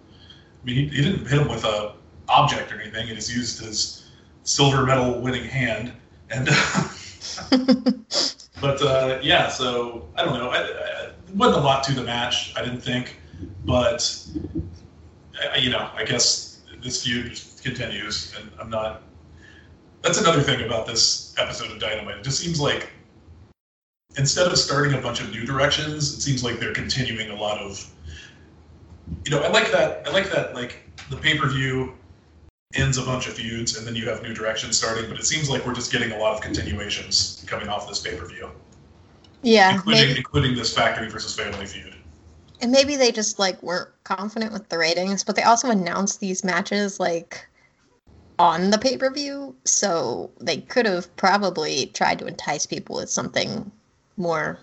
[0.62, 1.93] I mean he, he didn't hit him with a
[2.30, 3.08] object or anything.
[3.08, 4.08] He just used his
[4.43, 5.93] silver medal winning hand,
[6.30, 6.47] and
[8.65, 9.47] but uh, yeah.
[9.47, 10.49] So I don't know.
[10.49, 12.54] I, I, wasn't a lot to the match.
[12.56, 13.19] I didn't think,
[13.65, 14.25] but
[15.54, 19.04] I, you know, I guess this feud just continues, and I'm not.
[20.01, 22.17] That's another thing about this episode of Dynamite.
[22.17, 22.91] It just seems like
[24.17, 27.60] instead of starting a bunch of new directions, it seems like they're continuing a lot
[27.60, 27.88] of.
[29.25, 30.08] You know, I like that.
[30.08, 30.56] I like that.
[30.56, 31.93] Like the pay per view
[32.75, 35.09] ends a bunch of feuds, and then you have new directions starting.
[35.09, 38.15] But it seems like we're just getting a lot of continuations coming off this pay
[38.15, 38.49] per view.
[39.41, 41.95] Yeah, including maybe, including this factory versus family feud.
[42.61, 46.43] and maybe they just like weren't confident with the ratings, but they also announced these
[46.43, 47.47] matches like
[48.39, 53.09] on the pay per view, so they could have probably tried to entice people with
[53.09, 53.71] something
[54.17, 54.59] more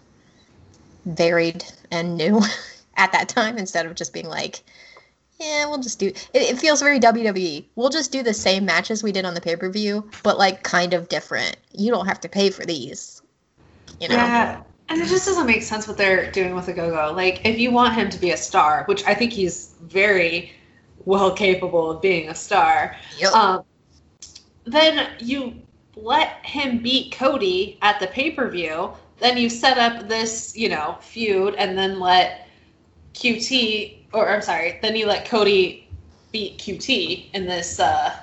[1.07, 2.41] varied and new
[2.97, 4.63] at that time instead of just being like,
[5.41, 6.07] yeah, we'll just do.
[6.07, 7.65] It, it feels very WWE.
[7.75, 10.63] We'll just do the same matches we did on the pay per view, but like
[10.63, 11.57] kind of different.
[11.73, 13.23] You don't have to pay for these.
[14.01, 14.15] You know.
[14.17, 14.63] Yeah.
[14.89, 17.13] And it just doesn't make sense what they're doing with the go go.
[17.15, 20.53] Like, if you want him to be a star, which I think he's very
[21.05, 23.33] well capable of being a star, Yep.
[23.33, 23.65] um,
[24.65, 25.55] then you
[25.97, 28.91] let him beat Cody at the pay per view.
[29.19, 32.49] Then you set up this, you know, feud, and then let
[33.15, 35.89] QT, or I'm sorry, then you let Cody
[36.33, 38.19] beat QT in this uh,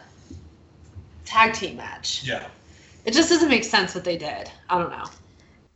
[1.25, 2.23] tag team match.
[2.23, 2.47] Yeah.
[3.05, 4.51] It just doesn't make sense what they did.
[4.69, 5.05] I don't know.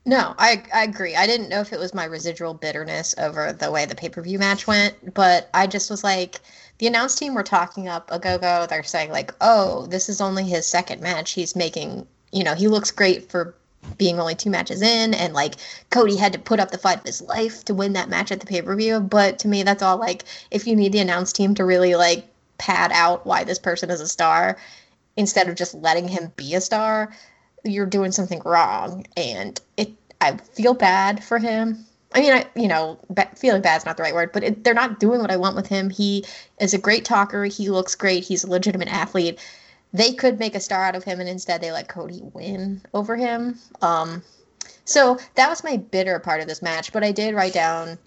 [0.06, 1.15] No, I I agree.
[1.15, 4.21] I didn't know if it was my residual bitterness over the way the pay per
[4.21, 6.41] view match went, but I just was like,
[6.80, 8.67] the announce team were talking up Ogogo.
[8.67, 11.32] They're saying like, oh, this is only his second match.
[11.32, 13.56] He's making, you know, he looks great for
[13.98, 15.56] being only two matches in, and like
[15.89, 18.39] Cody had to put up the fight of his life to win that match at
[18.39, 19.00] the pay per view.
[19.00, 22.26] But to me, that's all like, if you need the announce team to really like
[22.58, 24.58] pad out why this person is a star,
[25.17, 27.13] instead of just letting him be a star,
[27.63, 29.06] you're doing something wrong.
[29.15, 29.91] And it
[30.22, 31.86] i feel bad for him.
[32.15, 34.63] I mean i you know ba- feeling bad is not the right word but it,
[34.63, 35.89] they're not doing what i want with him.
[35.89, 36.26] He
[36.60, 37.46] is a great talker.
[37.46, 38.24] He looks great.
[38.24, 39.39] He's a legitimate athlete
[39.94, 43.16] they could make a star out of him and instead they let cody win over
[43.16, 44.22] him um
[44.86, 47.98] so that was my bitter part of this match but i did write down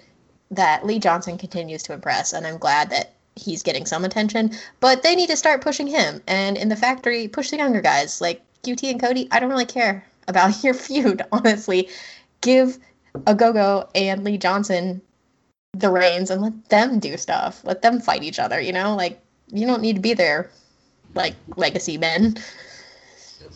[0.50, 5.02] that lee johnson continues to impress and i'm glad that he's getting some attention but
[5.02, 8.42] they need to start pushing him and in the factory push the younger guys like
[8.66, 11.88] QT and Cody, I don't really care about your feud, honestly.
[12.40, 12.78] Give
[13.14, 15.00] Ogogo and Lee Johnson
[15.72, 17.62] the reins and let them do stuff.
[17.64, 18.96] Let them fight each other, you know?
[18.96, 20.50] Like, you don't need to be there
[21.16, 22.36] like legacy men.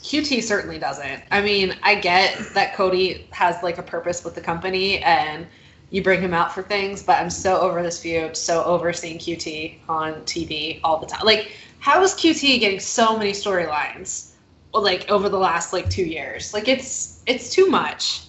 [0.03, 1.23] QT certainly doesn't.
[1.31, 5.47] I mean, I get that Cody has like a purpose with the company and
[5.91, 9.19] you bring him out for things, but I'm so over this feud, so over seeing
[9.19, 11.25] QT on TV all the time.
[11.25, 14.33] Like, how is QT getting so many storylines?
[14.73, 18.23] Like over the last like two years, like it's it's too much.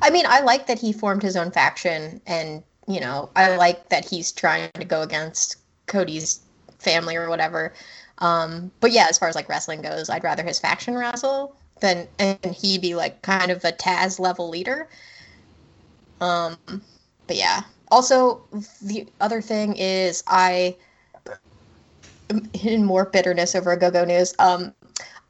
[0.00, 3.88] I mean, I like that he formed his own faction and, you know, I like
[3.88, 6.40] that he's trying to go against Cody's
[6.78, 7.74] family or whatever.
[8.18, 12.08] Um, but yeah, as far as like wrestling goes, I'd rather his faction wrestle than
[12.18, 14.88] and he be like kind of a Taz level leader.
[16.20, 16.56] Um,
[17.26, 17.62] but yeah.
[17.90, 18.42] Also,
[18.82, 20.76] the other thing is I
[22.62, 24.34] in more bitterness over Ogogo news.
[24.38, 24.74] Um,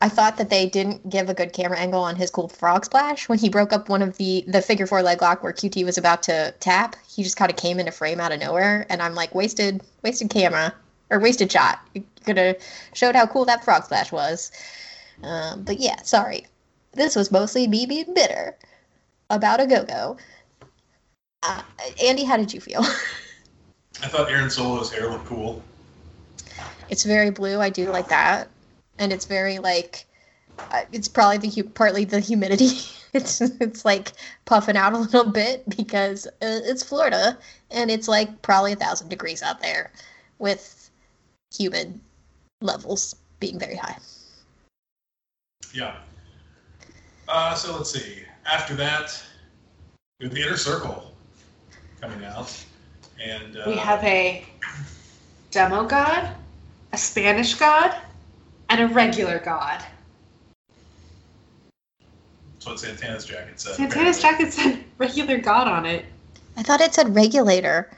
[0.00, 3.28] I thought that they didn't give a good camera angle on his cool frog splash
[3.28, 5.98] when he broke up one of the the figure four leg lock where QT was
[5.98, 6.96] about to tap.
[7.08, 10.30] He just kind of came into frame out of nowhere, and I'm like, wasted, wasted
[10.30, 10.72] camera
[11.10, 11.80] or wasted shot.
[11.94, 12.56] You could have
[12.92, 14.50] showed how cool that frog splash was.
[15.22, 16.46] Um, but yeah, sorry.
[16.92, 18.56] This was mostly me being bitter
[19.30, 20.18] about Ogogo.
[21.42, 21.62] Uh,
[22.02, 22.80] Andy, how did you feel?
[24.02, 25.62] I thought Aaron Solo's hair looked cool.
[26.88, 27.60] It's very blue.
[27.60, 28.48] I do like that,
[28.98, 30.06] and it's very like
[30.58, 32.70] uh, it's probably the hu- partly the humidity.
[33.14, 34.12] It's it's like
[34.44, 37.38] puffing out a little bit because uh, it's Florida
[37.70, 39.90] and it's like probably a thousand degrees out there,
[40.38, 40.77] with
[41.56, 41.98] humid
[42.60, 43.96] levels being very high.
[45.72, 45.96] Yeah.
[47.28, 48.22] Uh, so let's see.
[48.46, 49.22] After that,
[50.18, 51.12] we have the Inner Circle
[52.00, 52.64] coming out,
[53.22, 54.44] and uh, We have a
[55.50, 56.34] demo god,
[56.92, 57.94] a Spanish god,
[58.70, 59.84] and a regular god.
[62.54, 63.74] That's what Santana's jacket said.
[63.74, 64.44] Santana's apparently.
[64.44, 66.04] jacket said regular god on it.
[66.56, 67.90] I thought it said regulator.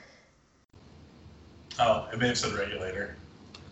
[1.79, 3.15] Oh, it may have said regulator.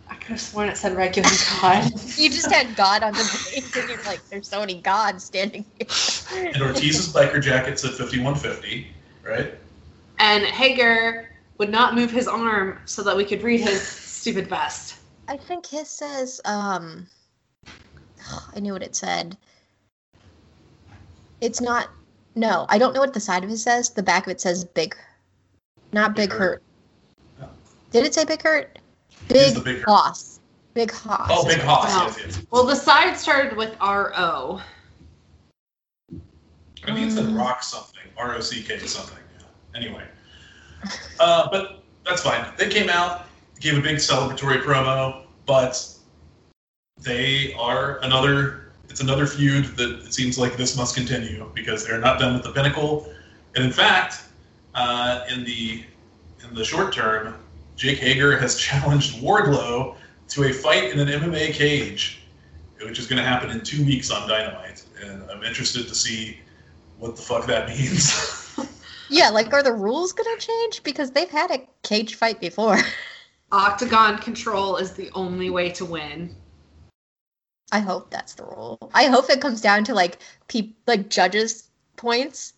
[0.10, 1.30] I could have sworn it said regular
[1.62, 1.92] god.
[2.18, 5.66] You just had God on the base, and you're like, there's so many gods standing
[5.78, 5.88] here.
[6.54, 8.88] And Ortiz's biker jacket said 5150,
[9.24, 9.54] right?
[10.20, 14.96] and Hager would not move his arm so that we could read his stupid vest.
[15.28, 17.08] I think his says, um,
[18.56, 19.38] I knew what it said.
[21.42, 21.90] It's not,
[22.36, 23.92] no, I don't know what the side of it says.
[23.92, 24.96] The back of it says big,
[25.94, 26.64] not Big big, Hurt.
[27.40, 27.50] hurt.
[27.92, 28.78] Did it say big hurt?
[29.30, 29.90] It is Big, the Big Hurt.
[29.90, 30.40] Hoss.
[30.74, 31.30] Big Hoss.
[31.32, 31.90] Oh, Big what Hoss.
[31.90, 32.06] it Wow.
[32.08, 32.48] Yes, yes.
[32.52, 34.62] Well, the side started with R O.
[36.12, 38.02] I think it said Um, rock something.
[38.18, 39.18] R O C K something.
[39.38, 39.80] Yeah.
[39.80, 40.04] Anyway.
[41.20, 42.46] Uh, but that's fine.
[42.58, 43.28] They came out,
[43.60, 45.86] gave a big celebratory promo, but
[47.02, 52.00] they are another it's another feud that it seems like this must continue because they're
[52.00, 53.14] not done with the pinnacle.
[53.56, 54.24] And in fact,
[54.74, 55.84] uh, in the
[56.44, 57.36] in the short term,
[57.80, 59.96] Jake Hager has challenged Wardlow
[60.28, 62.22] to a fight in an MMA cage,
[62.84, 64.84] which is going to happen in two weeks on Dynamite.
[65.02, 66.38] And I'm interested to see
[67.00, 68.36] what the fuck that means.
[69.12, 70.84] Yeah, like are the rules gonna change?
[70.84, 72.78] Because they've had a cage fight before.
[73.52, 76.36] Octagon control is the only way to win.
[77.72, 78.78] I hope that's the rule.
[78.94, 82.54] I hope it comes down to like peop like judges points.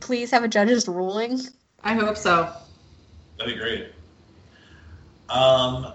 [0.00, 1.40] Please have a judge's ruling.
[1.82, 2.52] I hope so.
[3.40, 3.86] That'd be great.
[5.30, 5.94] Um,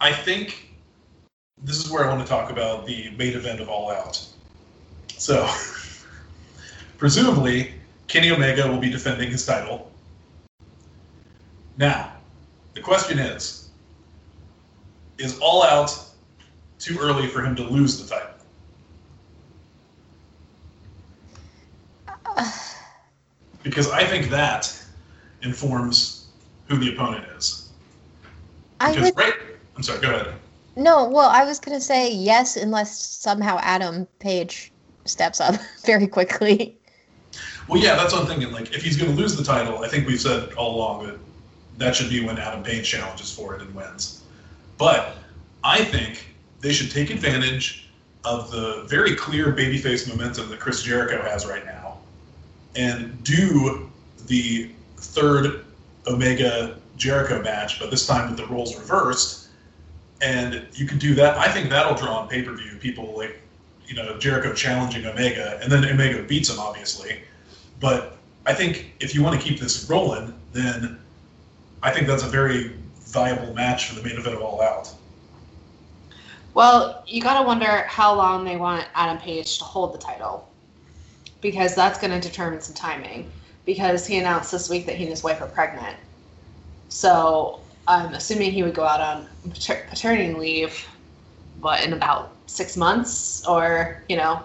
[0.00, 0.74] I think
[1.62, 4.20] this is where I want to talk about the main event of All Out.
[5.16, 5.48] So,
[6.98, 7.74] presumably,
[8.08, 9.88] Kenny Omega will be defending his title.
[11.76, 12.14] Now,
[12.74, 13.70] the question is
[15.18, 15.96] Is All Out
[16.80, 18.30] too early for him to lose the title?
[23.62, 24.83] Because I think that
[25.44, 26.26] informs
[26.68, 27.70] who the opponent is.
[28.80, 29.34] I would, right,
[29.76, 30.00] I'm sorry.
[30.00, 30.34] Go ahead.
[30.76, 31.08] no.
[31.08, 34.72] Well, I was gonna say yes, unless somehow Adam Page
[35.04, 36.76] steps up very quickly.
[37.68, 38.52] Well, yeah, that's what I'm thinking.
[38.52, 41.18] Like, if he's going to lose the title, I think we've said all along that
[41.78, 44.22] that should be when Adam Page challenges for it and wins.
[44.78, 45.16] But
[45.64, 46.26] I think
[46.60, 47.88] they should take advantage
[48.24, 51.98] of the very clear babyface momentum that Chris Jericho has right now,
[52.76, 53.90] and do
[54.26, 54.70] the
[55.06, 55.64] third
[56.06, 59.48] Omega Jericho match, but this time with the roles reversed.
[60.22, 61.36] And you can do that.
[61.36, 63.40] I think that'll draw on pay per view people like,
[63.86, 67.20] you know, Jericho challenging Omega, and then Omega beats him, obviously.
[67.80, 70.98] But I think if you want to keep this rolling, then
[71.82, 74.92] I think that's a very viable match for the main event of All Out.
[76.54, 80.48] Well, you gotta wonder how long they want Adam Page to hold the title,
[81.40, 83.30] because that's gonna determine some timing.
[83.64, 85.96] Because he announced this week that he and his wife are pregnant,
[86.88, 89.28] so I'm assuming he would go out on
[89.88, 90.86] paternity leave,
[91.60, 94.42] but in about six months, or you know,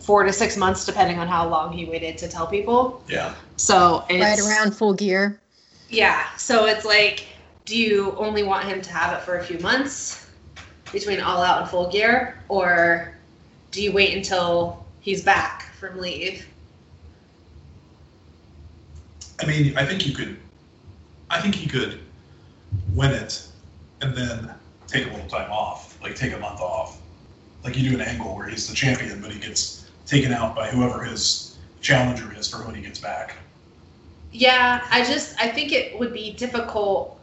[0.00, 3.02] four to six months, depending on how long he waited to tell people.
[3.08, 3.34] Yeah.
[3.56, 5.40] So it's Right around full gear.
[5.88, 6.26] yeah.
[6.36, 7.26] So it's like,
[7.64, 10.28] do you only want him to have it for a few months
[10.92, 13.12] between All Out and Full Gear, or
[13.70, 16.46] do you wait until he's back from leave?
[19.40, 20.38] I mean, I think you could.
[21.30, 22.00] I think he could
[22.94, 23.46] win it
[24.00, 24.50] and then
[24.86, 27.00] take a little time off, like take a month off.
[27.64, 30.68] Like you do an angle where he's the champion, but he gets taken out by
[30.68, 33.36] whoever his challenger is for when he gets back.
[34.32, 37.18] Yeah, I just I think it would be difficult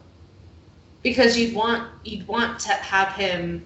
[1.02, 3.64] because you'd want you'd want to have him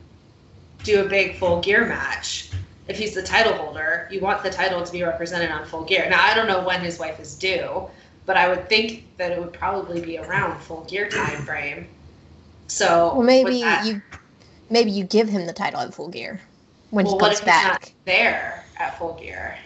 [0.83, 2.51] do a big Full Gear match.
[2.89, 6.09] If he's the title holder, you want the title to be represented on Full Gear.
[6.11, 7.89] Now I don't know when his wife is due,
[8.27, 11.89] but I would think that it would probably be around Full Gear time frame.
[12.69, 14.01] So Well, maybe that- you,
[14.69, 16.41] maybe you give him the title at full gear
[16.91, 17.93] when well, he what comes if he's not back.
[18.05, 19.57] there at Full Gear?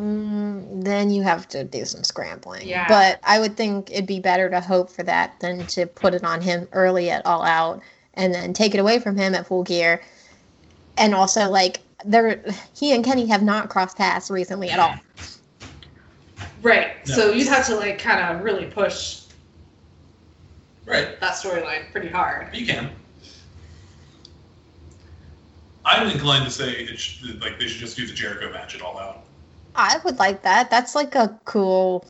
[0.00, 2.66] Mm, then you have to do some scrambling.
[2.66, 2.88] Yeah.
[2.88, 6.24] But I would think it'd be better to hope for that than to put it
[6.24, 7.80] on him early at All Out
[8.14, 10.02] and then take it away from him at Full Gear.
[10.96, 12.42] And also, like, there,
[12.76, 14.94] he and Kenny have not crossed paths recently at all.
[16.64, 17.06] Right.
[17.06, 17.14] No.
[17.14, 19.20] So you'd have to like kind of really push
[20.86, 21.20] Right.
[21.20, 22.54] that storyline pretty hard.
[22.56, 22.90] You can.
[25.84, 28.80] I'm inclined to say it should, like they should just do the Jericho match at
[28.80, 29.24] All Out.
[29.74, 30.70] I would like that.
[30.70, 32.06] That's like a cool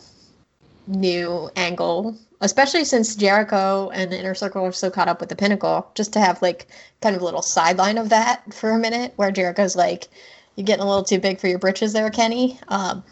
[0.86, 5.36] new angle, especially since Jericho and the Inner Circle are so caught up with the
[5.36, 5.90] Pinnacle.
[5.96, 6.68] Just to have like
[7.02, 10.06] kind of a little sideline of that for a minute, where Jericho's like,
[10.54, 13.02] "You're getting a little too big for your britches, there, Kenny." Um,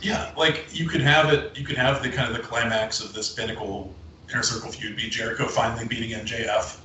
[0.00, 1.56] Yeah, like you could have it.
[1.56, 3.94] You could have the kind of the climax of this pinnacle
[4.30, 6.78] inner circle feud be Jericho finally beating MJF,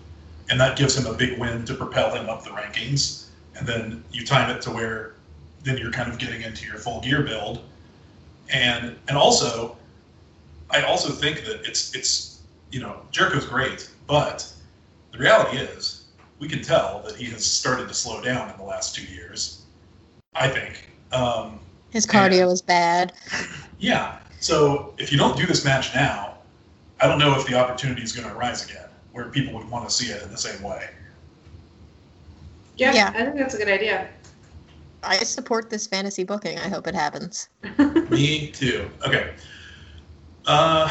[0.50, 3.28] and that gives him a big win to propel him up the rankings.
[3.56, 5.14] And then you time it to where
[5.64, 7.64] then you're kind of getting into your full gear build,
[8.52, 9.78] and and also,
[10.70, 12.42] I also think that it's it's
[12.72, 14.52] you know Jericho's great, but
[15.12, 16.06] the reality is
[16.40, 19.62] we can tell that he has started to slow down in the last two years.
[20.34, 20.90] I think.
[21.12, 21.60] Um,
[21.94, 23.14] his cardio is bad.
[23.80, 24.18] yeah.
[24.40, 26.38] So if you don't do this match now,
[27.00, 29.88] I don't know if the opportunity is going to arise again, where people would want
[29.88, 30.90] to see it in the same way.
[32.76, 33.14] Yeah, Yeah.
[33.16, 34.10] I think that's a good idea.
[35.04, 36.58] I support this fantasy booking.
[36.58, 37.50] I hope it happens.
[38.10, 38.90] Me too.
[39.06, 39.34] Okay.
[40.48, 40.90] Uh,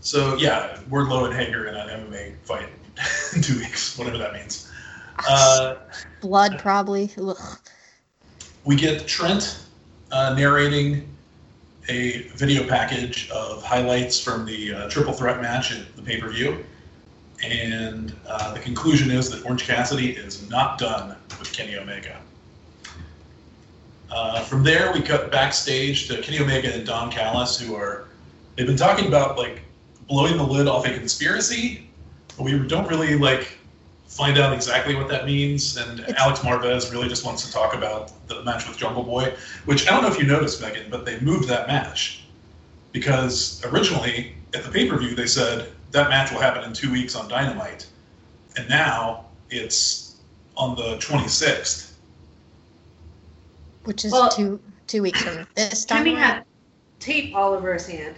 [0.00, 2.68] so yeah, Wardlow and Hager in an MMA fight
[3.34, 4.70] in two weeks, whatever that means.
[5.28, 5.76] Uh,
[6.22, 7.10] Blood, probably.
[7.18, 7.36] Ugh.
[8.64, 9.64] we get Trent
[10.12, 11.08] uh, narrating
[11.88, 16.30] a video package of highlights from the uh, triple threat match at the pay per
[16.30, 16.64] view.
[17.42, 22.20] And uh, the conclusion is that Orange Cassidy is not done with Kenny Omega.
[24.10, 28.08] Uh, from there, we cut backstage to Kenny Omega and Don Callis, who are,
[28.56, 29.62] they've been talking about like
[30.08, 31.88] blowing the lid off a conspiracy,
[32.36, 33.56] but we don't really like
[34.10, 35.76] find out exactly what that means.
[35.76, 39.32] And It's- Alex Marvez really just wants to talk about the match with Jungle Boy,
[39.66, 42.22] which I don't know if you noticed, Megan, but they moved that match
[42.92, 46.90] because originally at the pay per view they said that match will happen in two
[46.90, 47.86] weeks on Dynamite,
[48.56, 50.16] and now it's
[50.56, 51.92] on the 26th.
[53.84, 55.98] Which is Well- two two weeks from this time.
[55.98, 56.22] Kenny around.
[56.24, 56.44] had
[56.98, 58.16] tape all over his hand,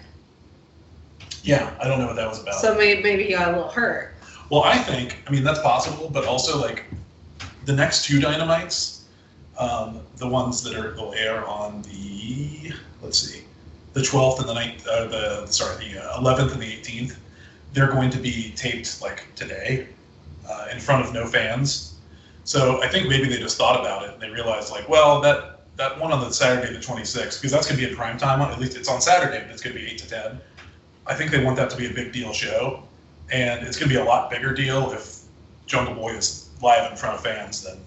[1.43, 2.55] Yeah, I don't know what that was about.
[2.63, 4.12] so maybe, maybe he got a little hurt.
[4.53, 6.85] Well, I think, I mean, that's possible, but also like
[7.65, 9.05] the next two dynamites,
[9.59, 13.45] um, the ones that are will air on the let's see,
[13.95, 17.17] the 12th and the 9th, uh, the sorry, the uh, 11th and the 18th,
[17.73, 19.89] they're going to be taped like today,
[20.47, 21.95] uh, in front of no fans.
[22.45, 25.61] So I think maybe they just thought about it and they realized like, well, that
[25.77, 28.43] that one on the Saturday the 26th, because that's going to be in prime time.
[28.43, 30.39] At least it's on Saturday, but it's going to be eight to ten.
[31.07, 32.87] I think they want that to be a big deal show
[33.31, 35.23] and it's going to be a lot bigger deal if
[35.67, 37.79] Jungle Boy is live in front of fans than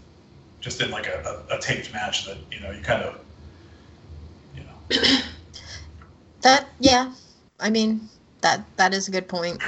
[0.60, 3.20] just in like a, a, a taped match that you know you kind of
[4.56, 5.20] you know
[6.42, 7.12] That yeah,
[7.60, 8.08] I mean
[8.42, 9.60] that that is a good point,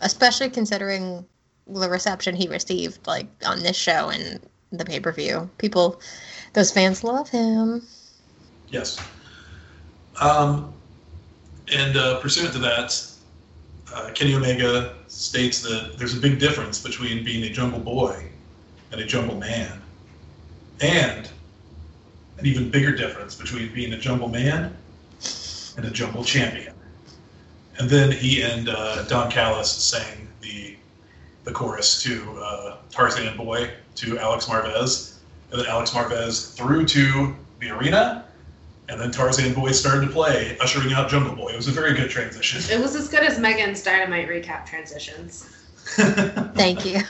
[0.00, 1.24] especially considering
[1.66, 4.38] the reception he received like on this show and
[4.70, 5.48] the pay per view.
[5.56, 5.98] People,
[6.52, 7.82] those fans love him.
[8.68, 9.00] yes
[10.20, 10.72] um,
[11.72, 13.02] and uh, pursuant to that
[13.94, 18.28] uh, Kenny Omega states that there's a big difference between being a Jungle Boy
[18.92, 19.80] and a Jungle Man
[20.80, 21.28] and
[22.38, 24.76] an even bigger difference between being a Jungle Man
[25.78, 26.74] and a Jungle Champion.
[27.78, 30.76] And then he and uh, Don Callis sang the
[31.44, 35.18] the chorus to uh, Tarzan Boy to Alex Marvez,
[35.50, 38.25] and then Alex Marvez threw to the arena,
[38.88, 41.50] and then Tarzan Boy started to play, ushering out Jungle Boy.
[41.52, 42.60] It was a very good transition.
[42.70, 45.44] It was as good as Megan's Dynamite recap transitions.
[46.54, 47.00] Thank you.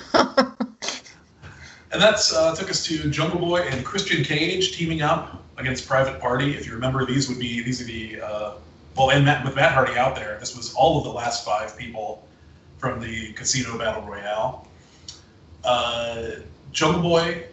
[1.93, 6.20] And that's uh, took us to Jungle Boy and Christian Cage teaming up against Private
[6.20, 6.55] Party.
[6.55, 8.53] If you remember, these would be these are the uh,
[8.97, 11.77] well, and Matt, with Matt Hardy out there, this was all of the last five
[11.77, 12.27] people
[12.79, 14.66] from the Casino Battle Royale.
[15.64, 16.31] Uh,
[16.72, 17.45] Jungle Boy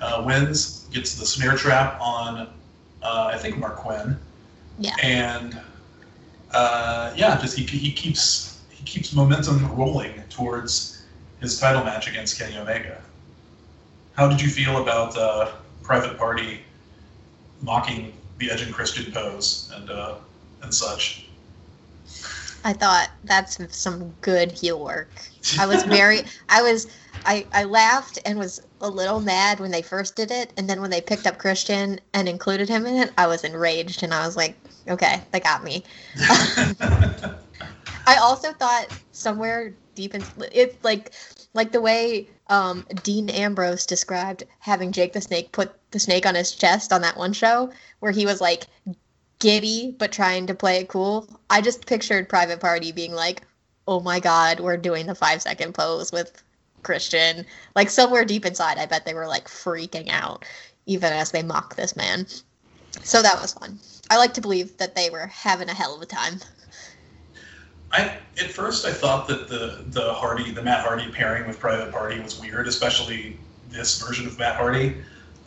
[0.00, 2.52] uh, wins, gets the snare trap on
[3.02, 4.18] uh, I think Marq Quen.
[4.78, 4.96] Yeah.
[5.02, 5.60] And
[6.52, 11.04] uh, yeah, just he, he keeps he keeps momentum rolling towards
[11.40, 13.00] his title match against Kenny Omega.
[14.14, 16.60] How did you feel about uh, Private Party
[17.62, 20.16] mocking the Edge and Christian pose and uh,
[20.62, 21.26] and such?
[22.64, 25.10] I thought that's some good heel work.
[25.58, 26.86] I was very, I was,
[27.24, 30.80] I, I laughed and was a little mad when they first did it, and then
[30.80, 34.26] when they picked up Christian and included him in it, I was enraged and I
[34.26, 34.56] was like,
[34.88, 35.84] okay, they got me.
[38.06, 41.12] I also thought somewhere deep in it's like
[41.54, 46.34] like the way um, Dean Ambrose described having Jake the Snake put the snake on
[46.34, 47.70] his chest on that one show
[48.00, 48.64] where he was like
[49.38, 51.28] giddy but trying to play it cool.
[51.50, 53.42] I just pictured Private Party being like,
[53.86, 56.42] "Oh my god, we're doing the 5 second pose with
[56.82, 60.44] Christian." Like somewhere deep inside, I bet they were like freaking out
[60.86, 62.26] even as they mock this man.
[63.02, 63.78] So that was fun.
[64.10, 66.40] I like to believe that they were having a hell of a time.
[67.92, 71.92] I at first I thought that the the Hardy the Matt Hardy pairing with Private
[71.92, 73.38] Party was weird, especially
[73.70, 74.96] this version of Matt Hardy.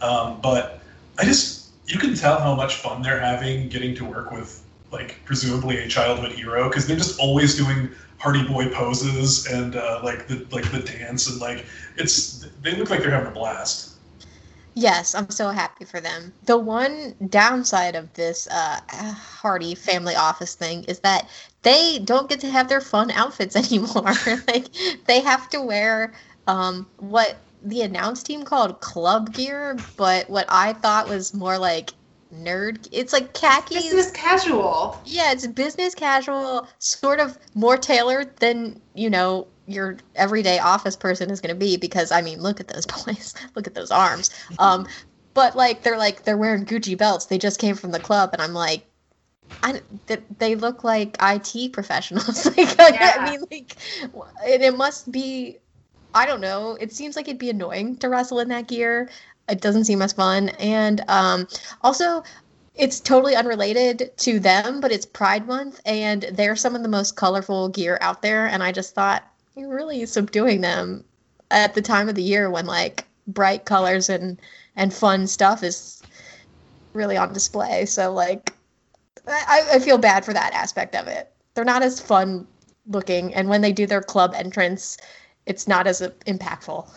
[0.01, 0.81] Um, but
[1.17, 5.19] I just you can tell how much fun they're having getting to work with like
[5.25, 10.27] presumably a childhood hero because they're just always doing Hardy Boy poses and uh, like
[10.27, 11.65] the like the dance and like
[11.97, 13.95] it's they look like they're having a blast.
[14.77, 16.33] Yes, I'm so happy for them.
[16.43, 21.29] The one downside of this uh, Hardy family office thing is that
[21.61, 24.13] they don't get to have their fun outfits anymore.
[24.47, 24.67] like
[25.07, 26.13] they have to wear
[26.47, 31.93] um, what the announce team called club gear, but what I thought was more like
[32.43, 32.87] nerd.
[32.91, 33.83] It's like khakis.
[33.83, 34.99] Business casual.
[35.05, 41.31] Yeah, it's business casual, sort of more tailored than, you know, your everyday office person
[41.31, 43.33] is going to be because I mean, look at those boys.
[43.55, 44.29] look at those arms.
[44.59, 44.87] Um
[45.33, 47.25] but like they're like they're wearing Gucci belts.
[47.25, 48.85] They just came from the club and I'm like
[49.63, 52.45] I, th- they look like IT professionals.
[52.57, 53.13] like, Yeah.
[53.19, 53.75] I mean, like,
[54.45, 55.57] and it must be
[56.13, 56.77] I don't know.
[56.79, 59.09] It seems like it'd be annoying to wrestle in that gear.
[59.47, 60.49] It doesn't seem as fun.
[60.59, 61.47] And um,
[61.81, 62.23] also,
[62.75, 67.15] it's totally unrelated to them, but it's Pride Month, and they're some of the most
[67.15, 68.47] colorful gear out there.
[68.47, 69.23] And I just thought
[69.55, 71.03] you're really subduing them
[71.51, 74.39] at the time of the year when like bright colors and
[74.75, 76.01] and fun stuff is
[76.93, 77.85] really on display.
[77.85, 78.53] So like,
[79.27, 81.31] I, I feel bad for that aspect of it.
[81.53, 82.45] They're not as fun
[82.87, 84.97] looking, and when they do their club entrance,
[85.45, 86.89] it's not as impactful.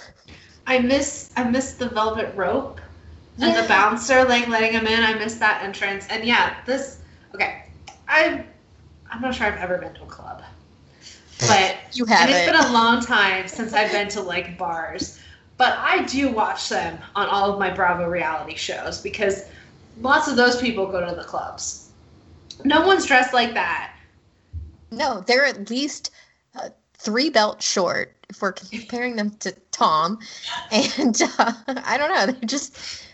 [0.68, 2.80] I miss I miss the velvet rope
[3.40, 5.02] and the bouncer like letting him in.
[5.02, 6.06] I miss that entrance.
[6.10, 7.00] And yeah, this
[7.34, 7.64] okay.
[8.06, 8.44] I
[9.10, 10.42] I'm not sure I've ever been to a club.
[11.40, 12.46] But You have it's it.
[12.52, 15.18] been a long time since I've been to like bars.
[15.56, 19.44] But I do watch them on all of my Bravo reality shows because
[20.00, 21.90] lots of those people go to the clubs.
[22.64, 23.94] No one's dressed like that.
[24.90, 26.10] No, they're at least
[26.54, 30.18] uh, three belts short if we're comparing them to Tom.
[30.72, 33.04] And uh, I don't know, they just.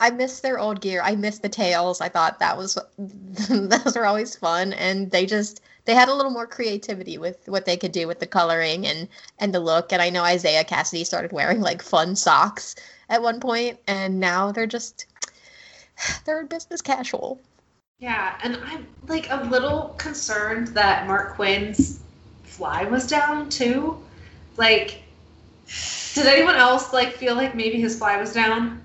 [0.00, 1.00] I miss their old gear.
[1.02, 2.00] I miss the tails.
[2.00, 6.30] I thought that was those were always fun, and they just they had a little
[6.30, 9.08] more creativity with what they could do with the coloring and
[9.40, 9.92] and the look.
[9.92, 12.76] And I know Isiah Kassidy started wearing like fun socks
[13.08, 15.06] at one point, and now they're just
[16.24, 17.40] they're business casual.
[17.98, 22.00] Yeah, and I'm like a little concerned that Marq Quen's
[22.44, 24.00] fly was down too.
[24.56, 25.02] Like,
[26.14, 28.82] did anyone else like feel like maybe his fly was down?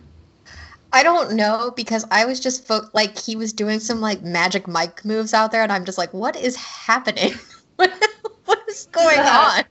[0.92, 4.68] I don't know because I was just fo- like he was doing some like Magic
[4.68, 7.34] Mike moves out there, and I'm just like, what is happening?
[7.76, 9.64] what is going on?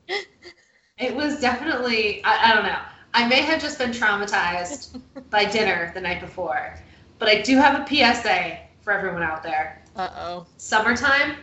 [0.99, 2.81] It was definitely I, I don't know.
[3.15, 4.99] I may have just been traumatized
[5.31, 6.77] by dinner the night before,
[7.19, 9.83] but I do have a PSA for everyone out there.
[9.95, 10.47] Uh oh.
[10.57, 11.37] Summertime,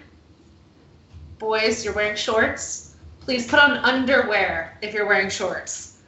[1.38, 2.89] boys, you're wearing shorts.
[3.30, 6.00] Please put on underwear if you're wearing shorts.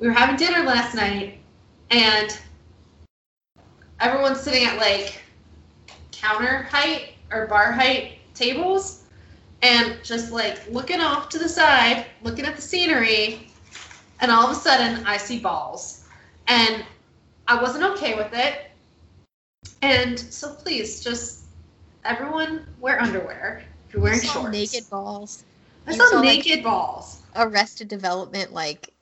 [0.00, 1.38] We were having dinner last night,
[1.92, 2.36] and
[4.00, 5.22] everyone's sitting at like
[6.10, 9.04] counter height or bar height tables,
[9.62, 13.52] and just like looking off to the side, looking at the scenery,
[14.18, 16.08] and all of a sudden I see balls.
[16.48, 16.84] And
[17.46, 18.72] I wasn't okay with it.
[19.82, 21.44] And so please just
[22.04, 24.50] everyone wear underwear if you're wearing shorts.
[24.50, 25.44] naked balls.
[25.88, 27.22] I You saw, saw, like- naked balls.
[27.36, 28.92] Arrested Development, like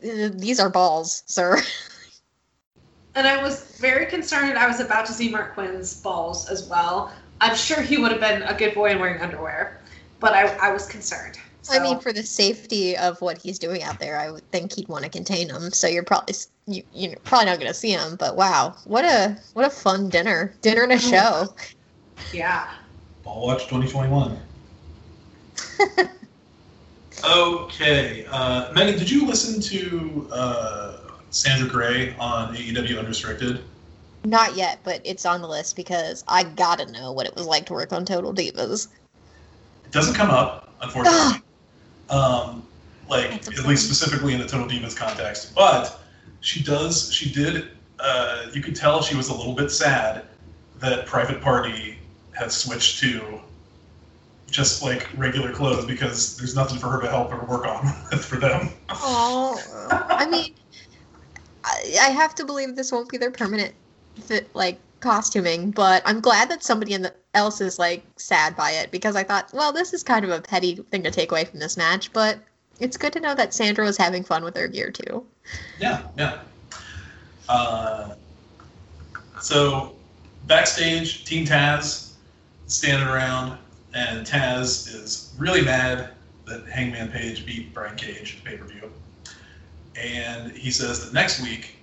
[0.00, 1.60] these are balls, sir.
[3.14, 7.12] And I was very concerned I was about to see Marq Quen's balls as well.
[7.40, 9.80] I'm sure he would have been a good boy in wearing underwear,
[10.20, 11.36] but I, I was concerned.
[11.68, 14.88] I mean, for the safety of what he's doing out there, I would think he'd
[14.88, 15.72] want to contain them.
[15.72, 18.14] So you're probably you you're probably not going to see him.
[18.16, 20.98] But wow, what a what a fun dinner, dinner and a oh.
[20.98, 21.54] show.
[22.32, 22.70] yeah.
[23.24, 24.38] Ball Watch 2021.
[27.24, 28.26] okay.
[28.30, 30.96] Uh, Megan, did you listen to uh,
[31.30, 33.62] Sandra Grey on AEW Unrestricted?
[34.24, 37.66] Not yet, but it's on the list because I gotta know what it was like
[37.66, 38.88] to work on Total Divas.
[39.84, 41.42] It doesn't come up, unfortunately.
[42.10, 42.62] um,
[43.08, 46.02] like at least specifically in the Total Divas context, but
[46.40, 47.12] she does.
[47.12, 47.68] She did.
[47.98, 50.24] Uh, you could tell she was a little bit sad
[50.78, 51.98] that Private Party
[52.32, 53.40] had switched to
[54.58, 57.86] just like regular clothes because there's nothing for her to help or work on
[58.18, 58.70] for them.
[58.90, 59.56] Oh,
[60.10, 60.52] I mean,
[61.62, 63.72] I, I have to believe this won't be their permanent
[64.20, 68.72] fit, like costuming, but I'm glad that somebody in the, else is like sad by
[68.72, 71.44] it because I thought, well, this is kind of a petty thing to take away
[71.44, 72.40] from this match, but
[72.80, 75.24] it's good to know that Sandra was having fun with her gear too.
[75.78, 76.40] Yeah, yeah.
[77.48, 78.16] Uh,
[79.40, 79.94] so
[80.48, 82.14] backstage, Team Taz
[82.66, 83.56] standing around,
[83.94, 86.10] and Taz is really mad
[86.46, 88.92] that Hangman Page beat Brian Cage pay per view,
[89.96, 91.76] and he says that next week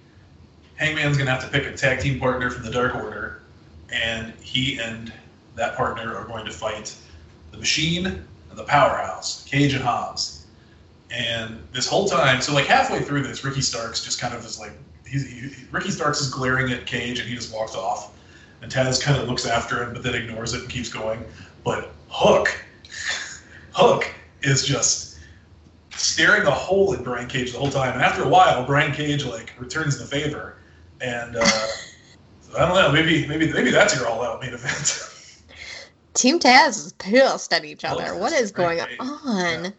[0.75, 3.41] Hangman's gonna have to pick a tag team partner from the Dark Order,
[3.89, 5.11] and he and
[5.55, 6.93] that partner are going to fight
[7.51, 10.45] the Machine and the Powerhouse, Cage and Hobbs.
[11.11, 14.59] And this whole time, so like halfway through this, Ricky Starks just kind of is
[14.59, 14.73] like,
[15.07, 18.17] he's, he, Ricky Starks is glaring at Cage and he just walks off.
[18.61, 21.23] And Taz kind of looks after him, but then ignores it and keeps going.
[21.65, 22.47] But Hook,
[23.73, 24.09] Hook
[24.43, 25.19] is just
[25.89, 27.93] staring a hole at Brian Cage the whole time.
[27.93, 30.57] And after a while, Brian Cage like returns the favor.
[31.01, 35.11] And uh, so I don't know, maybe maybe maybe that's your all-out main event.
[36.13, 38.05] Team Taz is pissed at each other.
[38.09, 38.97] Oh, what is going right.
[38.99, 39.73] on?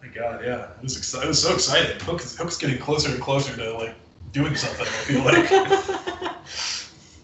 [0.00, 2.00] My God, yeah, it was, exci- it was so exciting.
[2.00, 3.94] Hook's, Hook's getting closer and closer to like
[4.32, 4.86] doing something.
[4.86, 5.97] I feel like.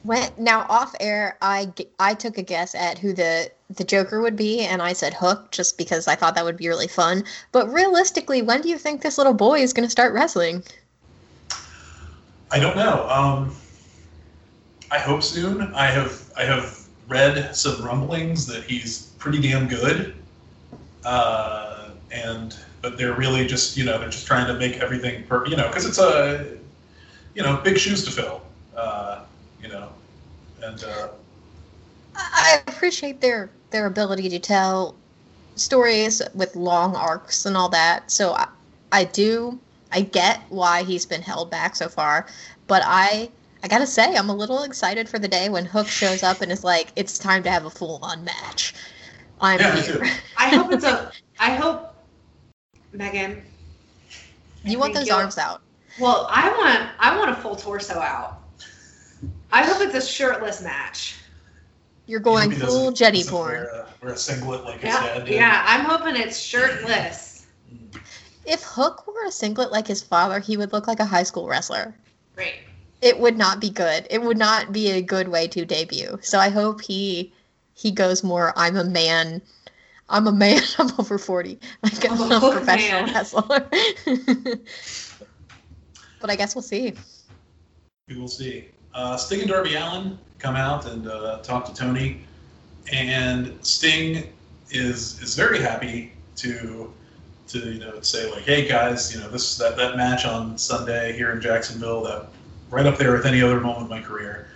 [0.05, 4.37] When now off air, I I took a guess at who the the Joker would
[4.37, 7.25] be, and I said Hook just because I thought that would be really fun.
[7.53, 10.63] But realistically, when do you think this little boy is going to start wrestling?
[12.51, 13.09] I don't know.
[13.09, 13.57] Um,
[14.91, 15.63] I hope soon.
[15.75, 20.15] I have I have read some rumblings that he's pretty damn good,
[21.05, 25.47] uh, and but they're really just you know they're just trying to make everything per
[25.47, 26.59] you know because it's a
[27.35, 28.43] you know big shoes to fill,
[28.77, 29.14] uh,
[30.65, 31.09] and uh,
[32.17, 34.95] I appreciate their their ability to tell
[35.57, 38.11] stories with long arcs and all that.
[38.11, 38.49] So I,
[38.93, 39.59] I do
[39.93, 42.27] I get why he's been held back so far,
[42.67, 43.31] but I
[43.63, 46.53] I gotta say I'm a little excited for the day when Hook shows up and
[46.53, 48.75] is like, it's time to have a full on match.
[49.41, 50.03] I'm Yeah, here.
[50.37, 51.13] I hope it's a.
[51.39, 51.95] I hope,
[52.93, 53.43] Megan.
[54.65, 55.63] You want those arms out.
[55.99, 56.91] Well, I want.
[56.99, 58.44] I want a full torso out.
[59.55, 61.15] I hope it's a shirtless match.
[62.07, 63.53] You're going hope he full doesn't- Jenny doesn't porn.
[63.55, 65.35] Wear a, wear a singlet like his Yeah, dad did.
[65.35, 65.63] yeah.
[65.67, 67.47] I'm hoping it's shirtless.
[67.73, 68.01] Mm.
[68.45, 71.47] If Hook wore a singlet like his father, he would look like a high school
[71.49, 71.95] wrestler.
[72.35, 72.55] Great.
[73.01, 74.07] It would not be good.
[74.11, 76.19] It would not be a good way to debut.
[76.21, 77.33] So I hope he
[77.75, 79.41] he goes more I'm a man.
[80.09, 80.63] I'm a man.
[80.79, 81.59] I'm over 40.
[81.85, 83.15] Like I'm, I'm a a professional man.
[83.15, 83.69] wrestler.
[86.21, 86.95] but I guess we'll see.
[88.09, 88.69] We will see.
[88.95, 92.21] Uh, Sting and Darby Allin come out and uh, talk to Tony,
[92.93, 94.33] and Sting
[94.71, 96.93] is is very happy to
[97.49, 101.13] to you know say like, hey guys, you know this that that match on Sunday
[101.13, 102.27] here in Jacksonville, that
[102.71, 104.49] right up there with any other moment of my career.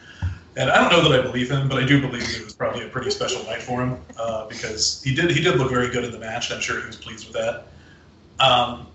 [0.57, 2.84] And I don't know that I believe him, but I do believe it was probably
[2.84, 6.05] a pretty special night for him uh, because he did he did look very good
[6.05, 6.53] in the match.
[6.53, 7.66] I'm sure he was pleased with that.
[8.41, 8.86] Um,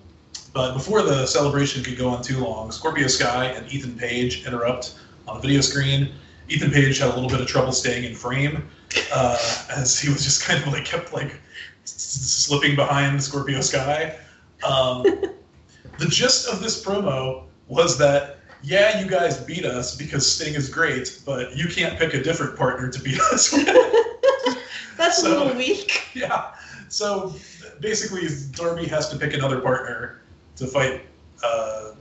[0.54, 4.96] but before the celebration could go on too long, Scorpio Sky and Ethan Page interrupt
[5.28, 6.14] on the video screen.
[6.50, 8.68] Ethan Page had a little bit of trouble staying in frame
[9.14, 9.38] uh,
[9.76, 11.40] as he was just kind of like kept like
[11.86, 14.18] slipping behind Scorpio Sky.
[14.64, 15.04] Um,
[16.00, 20.70] the gist of this promo was that yeah, you guys beat us because Sting is
[20.70, 23.52] great, but you can't pick a different partner to beat us.
[24.98, 26.04] That's So- a little weak.
[26.14, 26.52] yeah.
[26.88, 27.34] So
[27.82, 30.22] basically, Darby has to pick another partner
[30.58, 31.02] to fight
[31.44, 31.92] uh,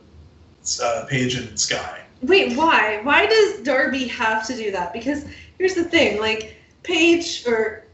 [0.82, 2.02] uh, Page and Sky.
[2.22, 3.00] Wait, why?
[3.02, 4.92] Why does Darby have to do that?
[4.92, 5.26] Because
[5.58, 7.84] here's the thing, like Page or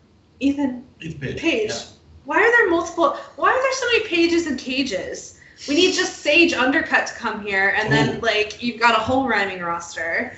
[0.40, 1.38] Ethan Ethan Page.
[1.38, 1.70] Page.
[1.70, 1.82] yeah.
[2.24, 3.16] Why are there multiple?
[3.36, 5.40] Why are there so many pages and cages?
[5.66, 9.26] We need just Sage Undercut to come here, and then like you've got a whole
[9.26, 10.36] rhyming roster.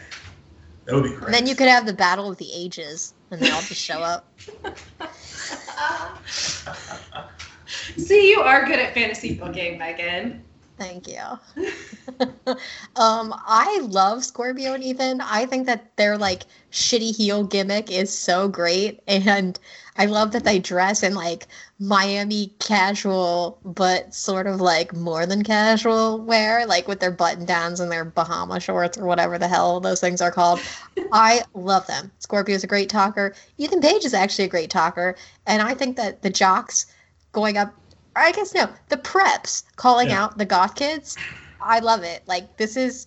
[0.84, 1.30] That would be great.
[1.32, 4.32] Then you could have the battle of the ages and they all just show up.
[7.96, 10.44] See, you are good at fantasy booking, Megan.
[10.80, 11.20] Thank you.
[12.96, 15.20] um, I love Scorpio and Ethan.
[15.20, 19.58] I think that their like shitty heel gimmick is so great, and
[19.98, 25.44] I love that they dress in like Miami casual, but sort of like more than
[25.44, 29.80] casual wear, like with their button downs and their Bahama shorts or whatever the hell
[29.80, 30.60] those things are called.
[31.12, 32.10] I love them.
[32.20, 33.34] Scorpio is a great talker.
[33.58, 35.14] Ethan Page is actually a great talker,
[35.46, 36.86] and I think that the jocks
[37.32, 37.74] going up
[38.16, 40.24] I guess no, the preps calling Yeah.
[40.24, 41.18] out the goth kids.
[41.60, 42.22] I love it.
[42.26, 43.06] Like this is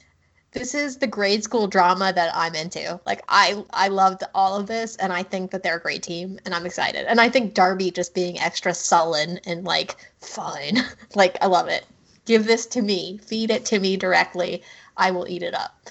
[0.54, 3.00] this is the grade school drama that I'm into.
[3.06, 6.40] Like I I loved all of this and I think that they're a great team
[6.46, 7.06] and I'm excited.
[7.08, 10.78] And I think Darby just being extra sullen and like fine.
[11.16, 11.86] like I love it.
[12.26, 13.18] Give this to me.
[13.20, 14.64] Feed it to me directly.
[14.96, 15.90] I will eat it up.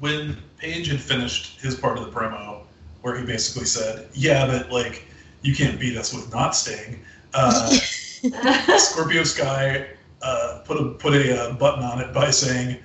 [0.00, 2.62] when Page had finished his part of the promo,
[3.02, 5.04] where he basically said, "Yeah, but like
[5.42, 6.98] you can't beat us with not Sting."
[7.34, 7.76] uh,
[8.78, 9.86] Scorpio Sky
[10.22, 12.78] uh, put a put a uh, button on it by saying,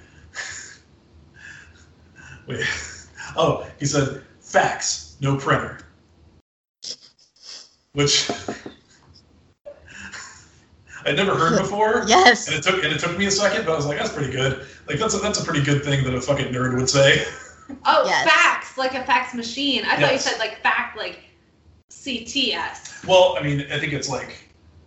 [2.47, 2.65] "Wait,
[3.35, 5.79] oh," he said, "Fax, no printer,"
[7.93, 8.29] which
[11.05, 12.03] I'd never heard before.
[12.07, 12.47] Yes.
[12.47, 14.31] And it took and it took me a second, but I was like, that's pretty
[14.31, 14.65] good.
[14.87, 17.25] Like that's a, that's a pretty good thing that a fucking nerd would say.
[17.85, 18.29] oh, Yes.
[18.29, 19.83] fax, like a fax machine.
[19.85, 21.19] I thought you said like fact, like
[21.89, 23.05] CTS.
[23.07, 24.42] Well, I mean, I think it's like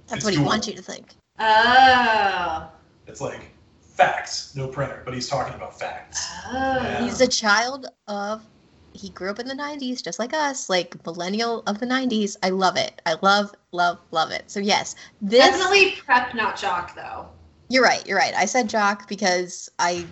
[0.09, 0.49] That's it's what he dual.
[0.49, 1.15] wants you to think.
[1.39, 2.71] Oh.
[3.07, 6.27] It's like facts, no printer, but he's talking about facts.
[6.47, 6.53] Oh.
[6.83, 7.03] Yeah.
[7.03, 8.45] He's a child of
[8.93, 12.37] he grew up in the 90s just like us, like millennial of the 90s.
[12.43, 13.01] I love it.
[13.05, 14.51] I love love love it.
[14.51, 17.29] So yes, this Definitely prep, not jock, though.
[17.69, 18.07] You're right.
[18.07, 18.35] You're right.
[18.35, 20.07] I said jock because I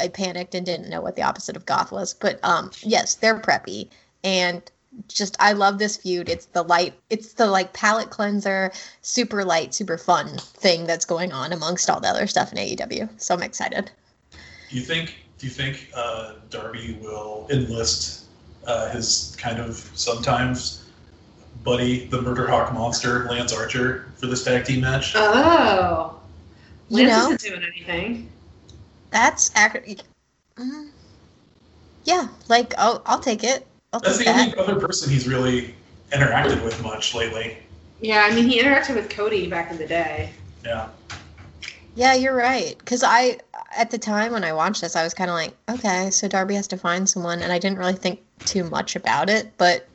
[0.00, 2.14] I panicked and didn't know what the opposite of goth was.
[2.14, 3.90] But um yes, they're preppy
[4.24, 4.62] and
[5.08, 6.28] just I love this feud.
[6.28, 8.72] It's the light it's the like palate cleanser,
[9.02, 13.08] super light, super fun thing that's going on amongst all the other stuff in AEW.
[13.20, 13.90] So I'm excited.
[14.70, 15.16] Do you think?
[15.38, 18.26] Do you think uh, Darby will enlist
[18.66, 20.82] uh, his kind of sometimes
[21.64, 25.12] Buddy, the Murder Hawk monster, Lance Archer, for this tag team match.
[25.14, 26.18] Oh.
[26.88, 27.34] You Lance know?
[27.34, 28.28] isn't doing anything.
[29.10, 30.02] That's accurate.
[30.56, 30.90] Mm,
[32.04, 33.66] yeah, like I'll I'll take it.
[33.92, 34.56] I'll That's the that.
[34.58, 35.74] only other person he's really
[36.10, 37.58] interacted with much lately.
[38.00, 40.30] Yeah, I mean, he interacted with Cody back in the day.
[40.64, 40.88] Yeah.
[41.94, 42.76] Yeah, you're right.
[42.78, 43.38] Because I,
[43.76, 46.54] at the time when I watched this, I was kind of like, okay, so Darby
[46.54, 49.52] has to find someone, and I didn't really think too much about it.
[49.58, 49.88] But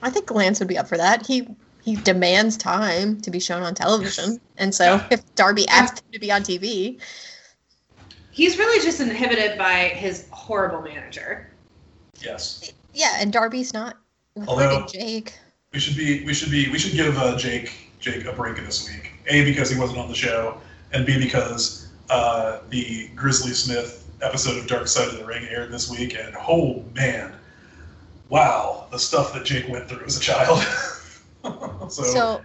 [0.00, 1.26] I think Lance would be up for that.
[1.26, 1.48] He
[1.82, 5.06] he demands time to be shown on television, and so Yeah.
[5.10, 7.00] if Darby asked him to be on TV,
[8.30, 11.50] He's really just inhibited by his horrible manager.
[12.20, 12.72] Yes.
[12.98, 13.96] Yeah, and Darby's not
[14.46, 15.32] Although- Jake.
[15.72, 16.24] We should be.
[16.24, 16.70] We should be.
[16.70, 19.12] We should give uh, Jake Jake a break this week.
[19.26, 20.58] A because he wasn't on the show,
[20.92, 25.70] and B because uh, the Grizzly Smith episode of Dark Side of the Ring aired
[25.70, 27.32] this week, and oh man,
[28.30, 30.62] wow, the stuff that Jake went through as a child.
[31.90, 32.40] so, So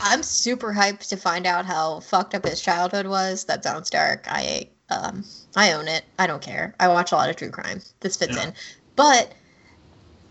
[0.00, 3.44] I'm super hyped to find out how fucked up his childhood was.
[3.44, 4.24] That sounds dark.
[4.26, 5.22] I um
[5.54, 6.04] I own it.
[6.18, 6.74] I don't care.
[6.80, 7.82] I watch a lot of true crime.
[8.00, 8.48] This fits Yeah.
[8.48, 8.52] in.
[8.96, 9.32] But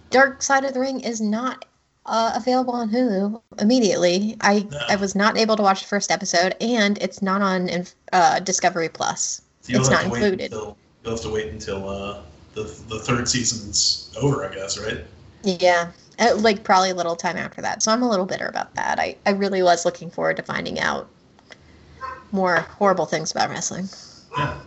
[0.10, 1.66] Dark Side of the Ring is not
[2.06, 4.38] uh, available on Hulu immediately.
[4.42, 4.80] I No.
[4.90, 7.70] I was not able to watch the first episode, and it's not on
[8.14, 9.42] uh, Discovery Plus.
[9.68, 10.42] you'll it's not included.
[10.42, 12.22] Until, you'll have to wait until uh,
[12.54, 15.04] the the third season's over, I guess, right?
[15.44, 17.84] Yeah, uh, like probably a little time after that.
[17.84, 19.00] So I'm a little bitter about that.
[19.00, 21.10] I I really was looking forward to finding out
[22.32, 23.90] more horrible things about wrestling.
[24.38, 24.58] Yeah.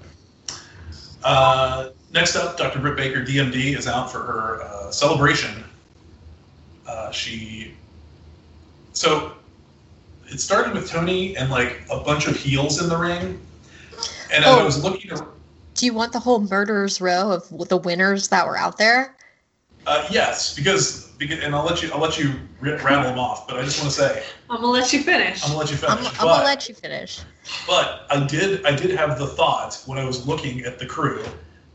[1.25, 2.79] Uh, next up, Dr.
[2.79, 5.65] Britt Baker, DMD, is out for her uh, celebration.
[6.87, 7.75] Uh, she.
[8.93, 9.33] So
[10.29, 13.41] it started with Tony and like a bunch of heels in the ring.
[14.33, 14.65] And as I Oh.
[14.65, 15.27] was looking, ar-
[15.75, 19.17] Do you want the whole murderers row of the winners that were out there?
[19.87, 23.47] Uh, yes, because, because and I'll let you I'll let you r- rattle them off,
[23.49, 25.43] but I just want to say I'm gonna let you finish.
[25.43, 26.13] I'm gonna let you I'm, finish.
[26.21, 27.21] I'm but, gonna let you finish.
[27.67, 31.25] But I did I did have the thought when I was looking at the crew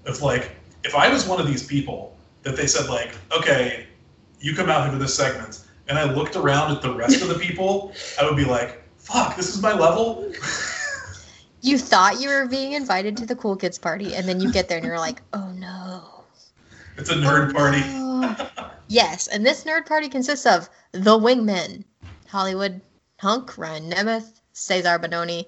[0.05, 0.51] of like
[0.83, 3.87] if I was one of these people that they said like okay
[4.39, 7.27] you come out here for this segment and I looked around at the rest of
[7.27, 10.31] the people I would be like fuck this is my level
[11.65, 14.69] You thought you were being invited to the cool kids party, and then you get
[14.69, 16.14] there and you're like, oh no.
[16.97, 21.83] It's a nerd Oh, party yes, and this nerd party consists of the Wingmen,
[22.27, 22.81] Hollywood
[23.19, 25.45] Hunk, Ryan Nemeth, Cesar Bononi,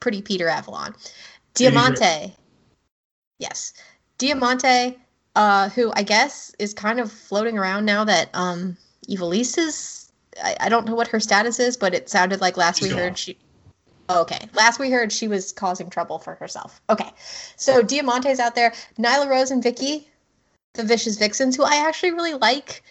[0.00, 0.94] Pretty Peter Avalon,
[1.54, 2.34] Diamante.
[3.38, 3.72] Yes,
[4.18, 4.98] Diamante,
[5.36, 8.76] uh, who I guess is kind of floating around now that um,
[9.08, 10.12] Ivelisse is.
[10.42, 12.94] I, I don't know what her status is, but it sounded like last She's we
[12.94, 12.98] gone.
[12.98, 13.38] heard she.
[14.10, 16.80] Okay, last we heard she was causing trouble for herself.
[16.90, 17.10] Okay,
[17.56, 18.72] so Diamante's out there.
[18.98, 20.06] Nyla Rose and Vickie,
[20.74, 22.82] the Vicious Vixens, who I actually really like,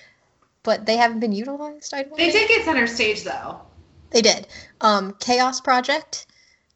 [0.64, 1.94] but they haven't been utilized.
[1.94, 2.48] I don't They think.
[2.50, 3.62] did get center stage though.
[4.12, 4.48] They did.
[4.82, 6.26] Um, Chaos Project,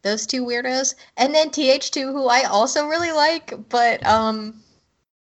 [0.03, 4.61] those two weirdos, and then TH2, who I also really like, but um,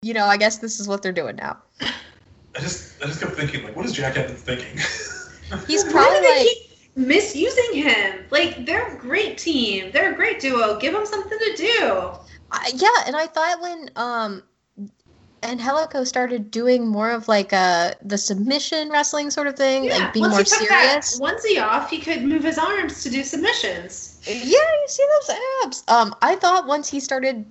[0.01, 1.57] you know, I guess this is what they're doing now.
[1.81, 4.77] I just I just kept thinking like what is Jack Evans thinking
[5.67, 8.25] He's probably they like, keep misusing him?
[8.31, 9.91] Like they're a great team.
[9.91, 10.79] They're a great duo.
[10.79, 12.11] Give them something to do.
[12.51, 14.43] I, yeah, and I thought when um,
[15.45, 20.23] Angelico started doing more of like uh the submission wrestling sort of thing, like being
[20.23, 21.19] once more he took serious.
[21.19, 24.19] that onesie off, he could move his arms to do submissions.
[24.25, 25.83] Yeah, you see those abs.
[25.87, 27.45] Um, I thought once he started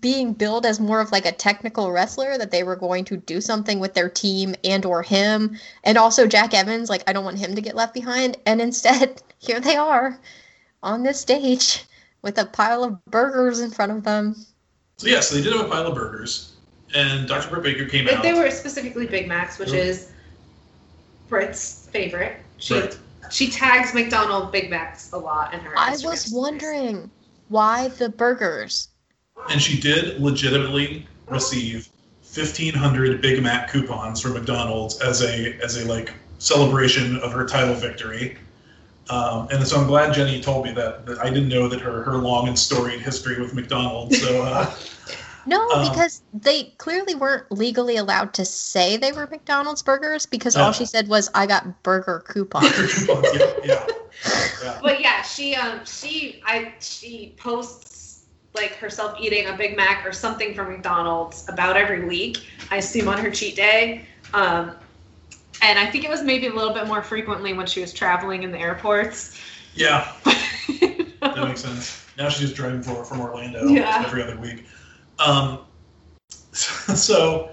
[0.00, 3.40] being billed as more of like a technical wrestler that they were going to do
[3.40, 7.38] something with their team and or him and also Jack Evans like I don't want
[7.38, 10.18] him to get left behind and instead here they are
[10.82, 11.84] on this stage
[12.22, 14.34] with a pile of burgers in front of them.
[14.96, 16.55] so yeah so they did have a pile of burgers
[16.94, 17.48] and Dr.
[17.50, 19.84] Britt Baker came But out they were specifically Big Macs, which Yep.
[19.84, 20.08] is
[21.28, 22.36] Britt's favorite.
[22.58, 22.96] She Right.
[23.30, 25.72] she tags McDonald Big Macs a lot in her.
[25.76, 26.32] I Instagram was stories.
[26.32, 27.10] wondering
[27.48, 28.88] why the burgers.
[29.50, 31.88] and she did legitimately receive
[32.22, 37.74] 1500 Big Mac coupons from McDonald's as a as a like celebration of her title
[37.74, 38.36] victory.
[39.08, 42.02] Um, and so I'm glad Jenny told me that, that I didn't know that her
[42.04, 44.20] her long and storied history with McDonald's.
[44.20, 44.72] So uh,
[45.46, 50.56] No, Um, because they clearly weren't legally allowed to say they were McDonald's burgers because
[50.56, 50.64] No.
[50.64, 52.68] all she said was I got burger coupons.
[53.06, 53.86] coupons, yeah, yeah,
[54.62, 54.78] yeah.
[54.82, 58.24] But yeah, she um she I she posts
[58.54, 62.46] like herself eating a Big Mac or something from McDonald's about every week.
[62.70, 64.06] I assume on her cheat day.
[64.34, 64.72] Um,
[65.62, 68.42] and I think it was maybe a little bit more frequently when she was traveling
[68.42, 69.40] in the airports.
[69.74, 72.06] Yeah, that makes sense.
[72.16, 74.02] Now she's just driving for, from Orlando Yeah.
[74.06, 74.64] every other week.
[75.18, 75.60] Um,
[76.52, 77.50] so,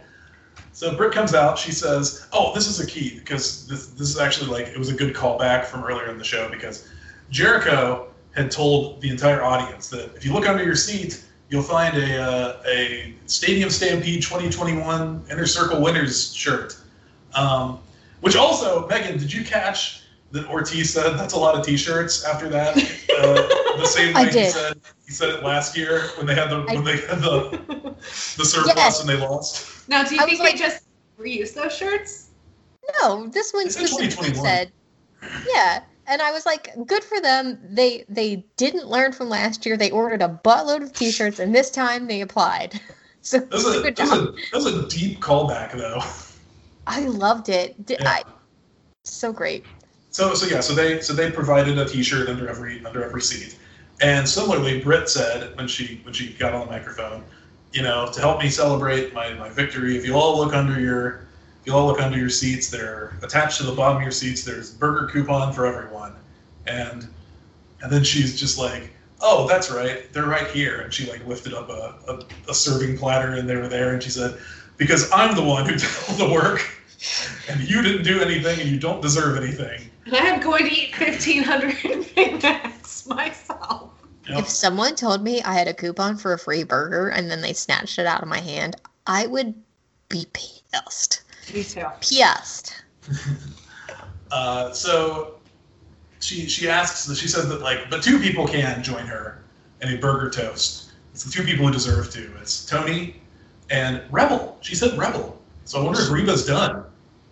[0.72, 1.58] so Britt comes out.
[1.58, 4.90] She says, "Oh, this is a key because this this is actually like it was
[4.90, 6.90] a good callback from earlier in the show because
[7.30, 11.98] Jericho had told the entire audience that if you look under your seat, you'll find
[11.98, 16.78] a uh, a Stadium Stampede 2021 Inner Circle Winners shirt."
[17.36, 17.80] Um,
[18.22, 20.03] which also, Megan, did you catch
[20.34, 22.76] that Ortiz said that's a lot of T-shirts after that?
[22.78, 26.50] Uh, the same I way he said he said it last year when they had
[26.50, 27.50] the I- when they had the
[28.38, 29.00] the surplus Yes.
[29.00, 29.88] and they lost.
[29.88, 30.84] now, do you I think was they just
[31.20, 32.30] reused those shirts?
[33.02, 34.46] No, this one It's in specifically 2021.
[34.46, 34.72] said,
[35.48, 35.84] yeah.
[36.06, 37.60] And I was like, good for them.
[37.64, 39.78] They they didn't learn from last year.
[39.78, 42.80] They ordered a buttload of T-shirts, and this time they applied.
[43.26, 44.18] So That was a good that job.
[44.18, 46.02] a, that was a deep callback though.
[46.88, 47.86] I loved it.
[47.86, 48.10] Did Yeah.
[48.10, 48.24] I?
[49.06, 49.64] So great.
[50.14, 53.58] So so yeah, so they so they provided a T-shirt under every under every seat,
[54.00, 57.24] and similarly, Britt said when she when she got on the microphone,
[57.72, 61.26] you know, to help me celebrate my, my victory, if you all look under your
[61.62, 64.44] if you all look under your seats, they're attached to the bottom of your seats.
[64.44, 66.14] There's burger coupon for everyone,
[66.68, 67.08] and
[67.82, 71.56] and then she's just like, oh, that's right, they're right here, and she like lifted
[71.56, 74.38] up a, a, a serving platter, and they were there, and she said,
[74.78, 76.70] because I'm the one who did all the work.
[77.50, 79.90] And you didn't do anything, and you don't deserve anything.
[80.06, 83.92] And I'm going to eat 1,500 Big Macs myself.
[84.28, 84.40] Yep.
[84.40, 87.54] If someone told me I had a coupon for a free burger and then they
[87.54, 88.76] snatched it out of my hand,
[89.06, 89.54] I would
[90.10, 91.24] be pissed.
[91.54, 91.86] Me too.
[92.02, 92.84] Pissed.
[94.32, 95.36] Uh, so
[96.20, 99.44] she she asks that she says that like but two people can join her
[99.82, 100.92] in a burger toast.
[101.14, 102.32] It's the two people who deserve to.
[102.42, 103.22] It's Tony
[103.70, 104.58] and Rebel.
[104.62, 105.40] She said Rebel.
[105.66, 106.84] So I wonder if Reba's done.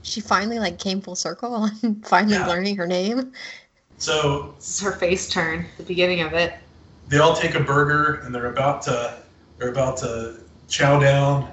[0.04, 2.47] She finally like came full circle and finally Yeah.
[2.47, 3.32] learning her name.
[3.97, 6.54] So This is her face turn, the beginning of it.
[7.08, 9.18] they all take a burger and they're about to
[9.58, 10.38] they're about to
[10.68, 11.52] chow down,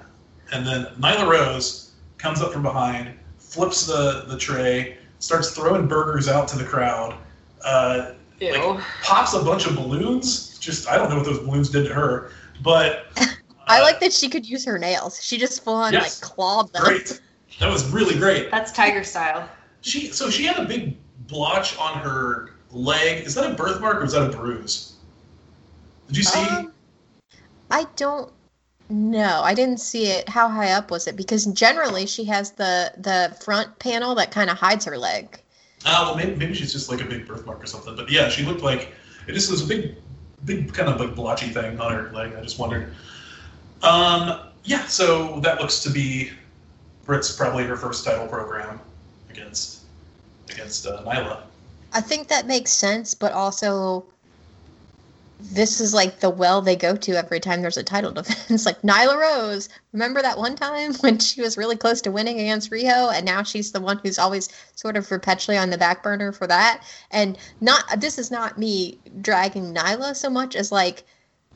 [0.53, 6.26] and then Nyla Rose comes up from behind, flips the the tray, starts throwing burgers
[6.28, 7.14] out to the crowd.
[7.62, 8.53] Uh, Ew.
[8.53, 10.59] Like, pops a bunch of balloons.
[10.59, 12.30] Just I don't know what those balloons did to her,
[12.62, 13.07] but
[13.66, 15.22] I uh, like that she could use her nails.
[15.22, 16.22] She just full on Yes.
[16.22, 16.84] like clawed them.
[16.84, 17.20] great.
[17.61, 18.51] That was really great.
[18.51, 19.49] That's tiger style.
[19.80, 20.96] She so she had a big
[21.26, 23.24] blotch on her leg.
[23.24, 24.94] Is that a birthmark or is that a bruise?
[26.09, 26.40] Did you see?
[26.40, 26.72] Um,
[27.70, 28.32] I don't
[28.88, 29.40] know.
[29.42, 30.28] I didn't see it.
[30.28, 31.16] How high up was it?
[31.16, 35.40] Because generally she has the the front panel that kind of hides her leg.
[35.86, 37.94] Oh, well, maybe, maybe she's just like a big birthmark or something.
[37.94, 38.92] But yeah, she looked like
[39.26, 39.94] it just was a big,
[40.44, 42.34] big kind of like blotchy thing on her leg.
[42.34, 42.94] I just wondered.
[43.82, 46.32] Um, yeah, so that looks to be
[47.09, 48.78] Britt's probably her first title program
[49.30, 49.80] against
[50.50, 51.40] against uh, Nyla.
[51.94, 54.04] I think that makes sense, but also
[55.40, 58.66] this is like the well they go to every time there's a title defense.
[58.66, 62.70] like Nyla Rose, remember that one time when she was really close to winning against
[62.70, 66.30] Riho, and now she's the one who's always sort of perpetually on the back burner
[66.30, 66.82] for that.
[67.11, 71.04] And not this is not me dragging Nyla so much as like,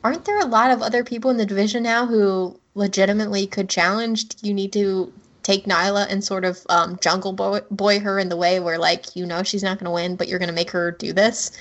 [0.03, 4.25] aren't there a lot of other people in the division now who legitimately could challenge?
[4.41, 5.13] You need to
[5.43, 9.15] take Nyla and sort of um, jungle boy, boy her in the way where like
[9.15, 11.51] you know she's not going to win, but you're going to make her do this.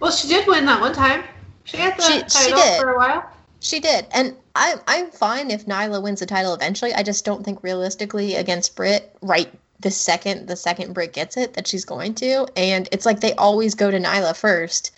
[0.00, 1.24] Well, she did win that one time.
[1.64, 2.80] She had the She- she title did.
[2.80, 3.30] for a while.
[3.60, 6.94] She did, and I'm I'm fine if Nyla wins the title eventually.
[6.94, 9.50] I just don't think realistically against Britt right
[9.80, 13.34] the second the second Britt gets it that she's going to, and it's like they
[13.34, 14.92] always go to Nyla first,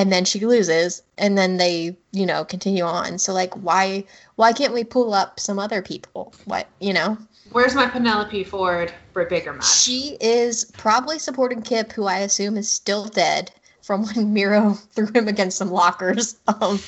[0.00, 3.18] and then she loses, and then they you know continue on.
[3.18, 4.04] So like why
[4.36, 6.32] why can't we pull up some other people?
[6.46, 7.18] What you know?
[7.52, 9.70] Where's my Penelope Ford Britt bigger match?
[9.70, 13.50] She is probably supporting Kip, who I assume is still dead
[13.82, 16.36] from when Miro threw him against some lockers.
[16.48, 16.80] Um,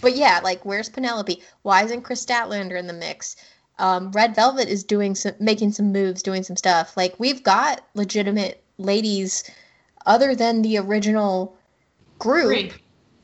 [0.00, 1.42] but yeah, like where's Penelope?
[1.62, 3.36] Why isn't Kris Statlander in the mix?
[3.78, 6.96] Um, Red Velvet is doing some, making some moves, doing some stuff.
[6.96, 9.50] Like we've got legitimate ladies,
[10.06, 11.56] other than the original
[12.18, 12.46] group.
[12.46, 12.72] Green.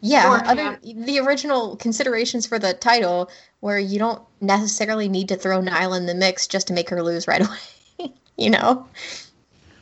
[0.03, 3.31] Yeah, Or, other the original considerations for the title,
[3.61, 7.03] where you don't necessarily need to throw Nyla in the mix just to make her
[7.03, 7.43] lose right
[7.99, 8.13] away.
[8.39, 8.87] you know,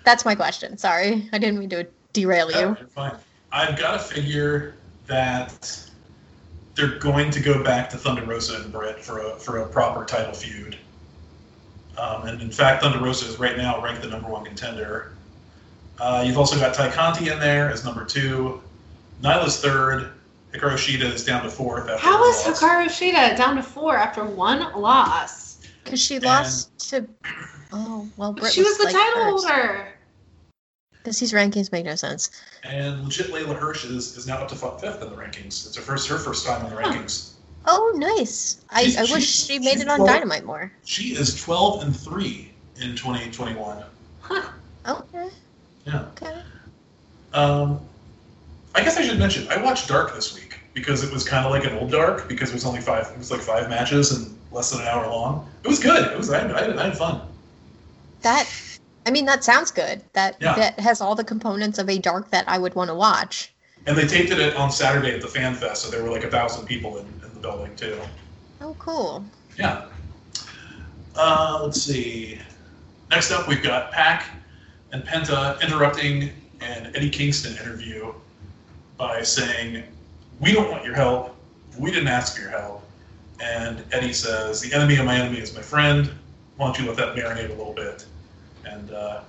[0.04, 0.76] that's my question.
[0.76, 2.59] Sorry, I didn't mean to derail you.
[2.59, 3.14] you're fine.
[3.52, 4.74] I've got to figure
[5.06, 5.88] that
[6.74, 10.04] they're going to go back to Thunder Rosa and Britt for a for a proper
[10.04, 10.76] title feud.
[11.96, 15.12] Um, and in fact, Thunder Rosa is right now ranked the number one contender.
[15.98, 18.62] Uh, you've also got Tay Conti in there as number two.
[19.23, 20.12] Nyla's third.
[20.53, 21.89] Hikaru Shida is down to fourth.
[21.89, 22.47] After How her loss.
[22.47, 25.59] Hikaru Shida down to four after one loss?
[25.85, 27.07] Because she lost to.
[27.73, 29.89] Oh well, Britt she was the like title holder.
[30.93, 32.31] Because these rankings make no sense.
[32.64, 35.66] And legit Leyla Hirsch is, is now up to fifth in the rankings.
[35.66, 36.93] It's her first her first time in the Huh.
[36.93, 37.31] rankings.
[37.66, 38.64] Oh, nice.
[38.71, 40.11] I, She's- I wish she made it on twelve.
[40.11, 40.73] Dynamite more.
[40.85, 42.51] She is 12 and 3
[42.81, 43.85] in 2021.
[44.87, 45.29] Okay.
[45.85, 46.05] Yeah.
[46.16, 46.43] Okay.
[47.35, 47.81] Um,
[48.79, 51.51] I guess I should mention I watched Dark this week because it was kind of
[51.51, 53.09] like an old Dark because it was only five.
[53.11, 55.51] It was like five matches and less than an hour long.
[55.64, 56.12] It was good.
[56.12, 57.20] It was I, I, I had fun.
[58.22, 58.49] That,
[59.05, 60.01] I mean, that sounds good.
[60.12, 60.55] That Yeah.
[60.55, 63.53] that has all the components of a dark that I would want to watch.
[63.89, 66.31] And they taped it on Saturday at the Fan Fest, so there were like a
[66.31, 67.99] thousand people in, in the building too.
[68.61, 69.24] Oh, cool.
[69.59, 69.87] Yeah.
[71.16, 72.39] Uh, let's see.
[73.11, 74.24] Next up, we've got PAC
[74.93, 78.12] and Penta interrupting an Eddie Kingston interview
[78.99, 79.84] by saying,
[80.40, 81.34] "We don't want your help.
[81.78, 82.82] We didn't ask for your help."
[83.40, 86.11] And Eddie says, "The enemy of my enemy is my friend.
[86.57, 88.05] Why don't you let that marinate a little bit?"
[88.66, 89.20] And uh,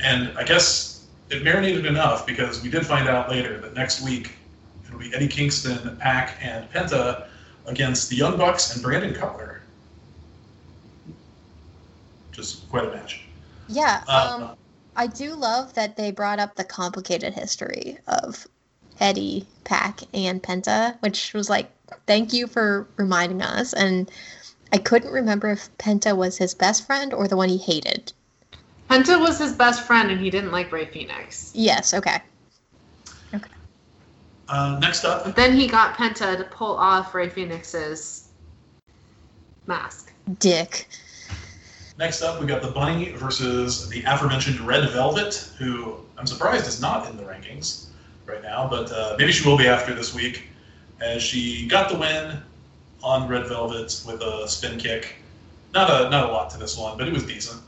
[0.00, 4.32] and I guess it marinated enough because we did find out later that next week
[4.86, 7.26] it'll be Eddie Kingston, PAC, and Penta
[7.66, 9.60] against the Young Bucks and Brandon Cutler.
[12.30, 13.22] Just quite a match.
[13.68, 14.04] Yeah.
[14.06, 14.56] Uh, Um,
[14.94, 18.46] I do love that they brought up the complicated history of
[19.00, 21.70] Eddie, PAC, and Penta, which was like,
[22.06, 23.72] thank you for reminding us.
[23.72, 24.10] And
[24.72, 28.12] I couldn't remember if Penta was his best friend or the one he hated.
[28.90, 31.52] Penta was his best friend, and he didn't like Rey Fenix.
[31.54, 31.92] Yes.
[31.92, 32.18] Okay.
[33.34, 33.50] Okay.
[34.48, 38.28] uh, next up, But then he got Penta to pull off Rey Fenix's
[39.66, 40.12] mask.
[40.38, 40.88] Dick.
[41.98, 46.80] next up, we got the Bunny versus the aforementioned Red Velvet, who I'm surprised is
[46.80, 47.85] not in the rankings
[48.26, 50.44] right now, but uh, maybe she will be after this week,
[51.00, 52.38] as she got the win
[53.02, 55.16] on Red Velvet with a spin kick.
[55.74, 57.60] Not a not a lot to this one, but it was decent.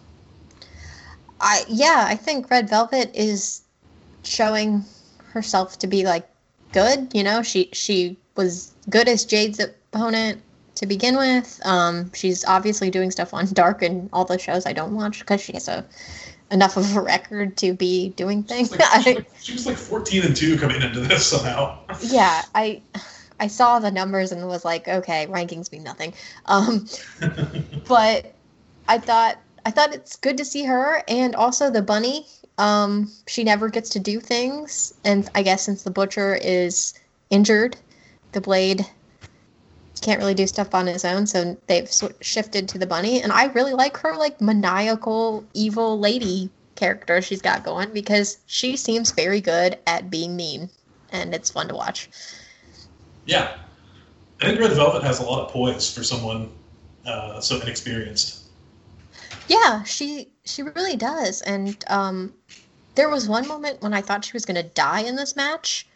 [1.40, 3.62] I yeah, I think Red Velvet is
[4.24, 4.84] showing
[5.32, 6.28] herself to be like
[6.72, 7.14] good.
[7.14, 10.40] You know, she she was good as Jade's opponent
[10.76, 11.60] to begin with.
[11.64, 15.40] Um, she's obviously doing stuff on Dark and all the shows I don't watch because
[15.40, 15.84] she has a
[16.50, 18.70] enough of a record to be doing things.
[18.70, 21.78] Like, she, was like, she was like 14 and two coming into this somehow.
[22.00, 22.82] yeah, I
[23.40, 26.14] I saw the numbers and was like, okay, rankings mean nothing.
[26.46, 26.86] Um,
[27.88, 28.34] but
[28.88, 32.26] I thought I thought it's good to see her and also the bunny.
[32.56, 36.94] Um, she never gets to do things, and I guess since the butcher is
[37.30, 37.76] injured,
[38.32, 38.84] the blade
[40.02, 41.26] can't really do stuff on his own.
[41.26, 45.98] So they've sw- shifted to the bunny, and I really like her like maniacal evil
[45.98, 50.70] lady character she's got going because she seems very good at being mean,
[51.10, 52.08] and it's fun to watch.
[53.26, 53.56] Yeah.
[54.40, 56.50] I think Red Velvet has a lot of poise for someone
[57.04, 58.44] uh, so inexperienced.
[59.48, 61.42] Yeah, she she really does.
[61.42, 62.34] And um
[62.94, 65.88] there was one moment when I thought she was gonna die in this match.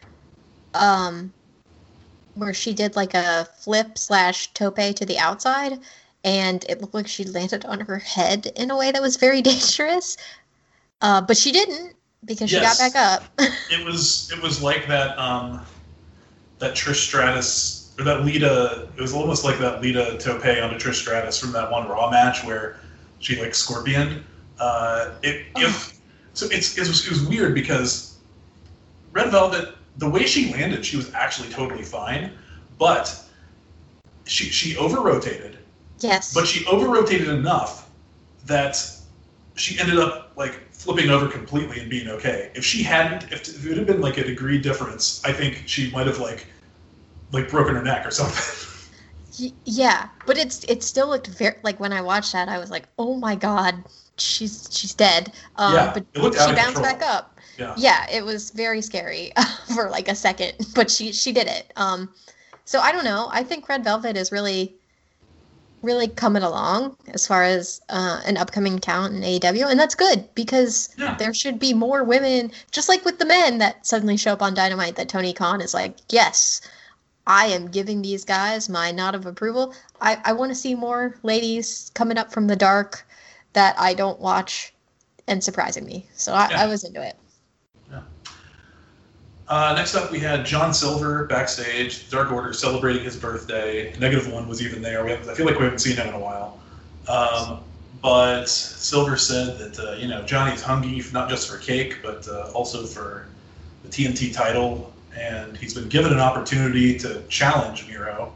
[0.73, 1.33] Um
[2.35, 5.79] where she did like a flip slash tope to the outside
[6.23, 9.41] and it looked like she landed on her head in a way that was very
[9.51, 10.17] dangerous.
[11.01, 12.79] Uh but she didn't because she Yes.
[12.79, 13.39] got back up.
[13.71, 15.61] It was it was like that um,
[16.59, 18.87] that Trish Stratus or that Lita.
[18.97, 22.43] It was almost like that Lita Tope onto Trish Stratus from that one Raw match
[22.43, 22.77] where
[23.19, 24.23] she like Scorpion.
[24.59, 25.93] Uh, it, it
[26.33, 28.17] so it's it was, it was weird because
[29.11, 32.31] Red Velvet the way she landed she was actually totally fine,
[32.77, 33.23] but
[34.25, 35.57] she she over rotated
[35.99, 36.33] yes.
[36.33, 37.89] but she over rotated enough
[38.45, 38.77] that
[39.55, 42.51] she ended up like flipping over completely and being okay.
[42.55, 45.91] If she hadn't, if, if it had been like a degree difference, I think she
[45.91, 46.45] might have like
[47.31, 48.69] like broken her neck or something.
[49.65, 52.83] Yeah, but it's it still looked very like when I watched that I was like,
[52.99, 53.83] "Oh my god,
[54.15, 56.93] she's she's dead." Um Yeah, but it looked out she bounced control.
[56.93, 57.32] back up.
[57.57, 57.73] Yeah.
[57.77, 59.31] yeah it was very scary
[59.75, 62.09] for like a second but she she did it um
[62.65, 64.75] so i don't know i think red velvet is really
[65.83, 70.27] really coming along as far as uh, an upcoming talent in AEW, and that's good
[70.33, 71.15] because Yeah.
[71.15, 74.53] there should be more women, just like with the men that suddenly show up on
[74.53, 74.95] Dynamite.
[74.95, 76.61] That Tony Khan is like, yes,
[77.27, 79.73] I am giving these guys my nod of approval.
[79.99, 83.05] I, I want to see more ladies coming up from the dark
[83.51, 84.73] that I don't watch
[85.27, 86.07] and surprising me.
[86.15, 86.61] So I, Yeah.
[86.63, 87.17] I was into it.
[89.47, 93.93] Uh, next up, we had John Silver backstage, Dark Order celebrating his birthday.
[93.99, 95.03] Negative One was even there.
[95.03, 96.59] We I feel like we haven't seen him in a while.
[97.07, 97.59] Um,
[98.01, 102.51] but Silver said that uh, you know Johnny's hungry not just for cake, but uh,
[102.53, 103.27] also for
[103.83, 108.33] the TNT title, and he's been given an opportunity to challenge Miro,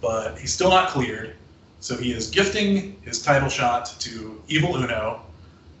[0.00, 1.36] but he's still not cleared.
[1.80, 5.20] So he is gifting his title shot to Evil Uno,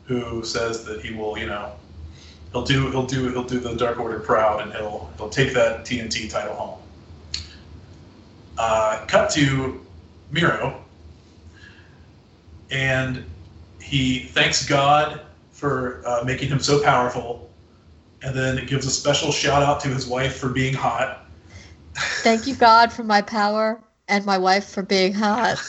[0.04, 1.72] who says that he will, you know,
[2.52, 5.84] he'll do he'll do he'll do the Dark Order proud, and he'll he'll take that
[5.84, 6.78] TNT title home.
[8.56, 9.84] Uh, cut to
[10.30, 10.82] Miro,
[12.70, 13.24] and
[13.80, 15.20] he thanks God
[15.52, 17.50] for uh, making him so powerful,
[18.22, 21.26] and then gives a special shout out to his wife for being hot.
[21.94, 25.60] Thank you, God, for my power and my wife for being hot.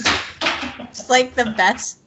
[0.80, 2.00] it's like the best,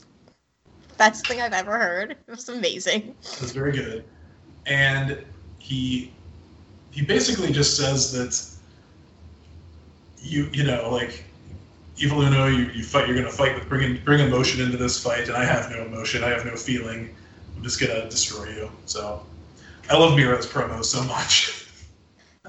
[0.96, 2.12] best thing I've ever heard.
[2.12, 3.14] It was amazing.
[3.20, 4.04] It was very good,
[4.66, 5.24] and
[5.58, 6.12] he
[6.90, 8.58] he basically just says that
[10.18, 11.24] you you know like
[11.98, 13.06] Evil Uno, you, you fight.
[13.06, 16.24] You're gonna fight with bringing bring emotion into this fight, and I have no emotion.
[16.24, 17.14] I have no feeling.
[17.56, 18.70] I'm just gonna destroy you.
[18.86, 19.24] So,
[19.90, 21.58] I love Miro's promo so much.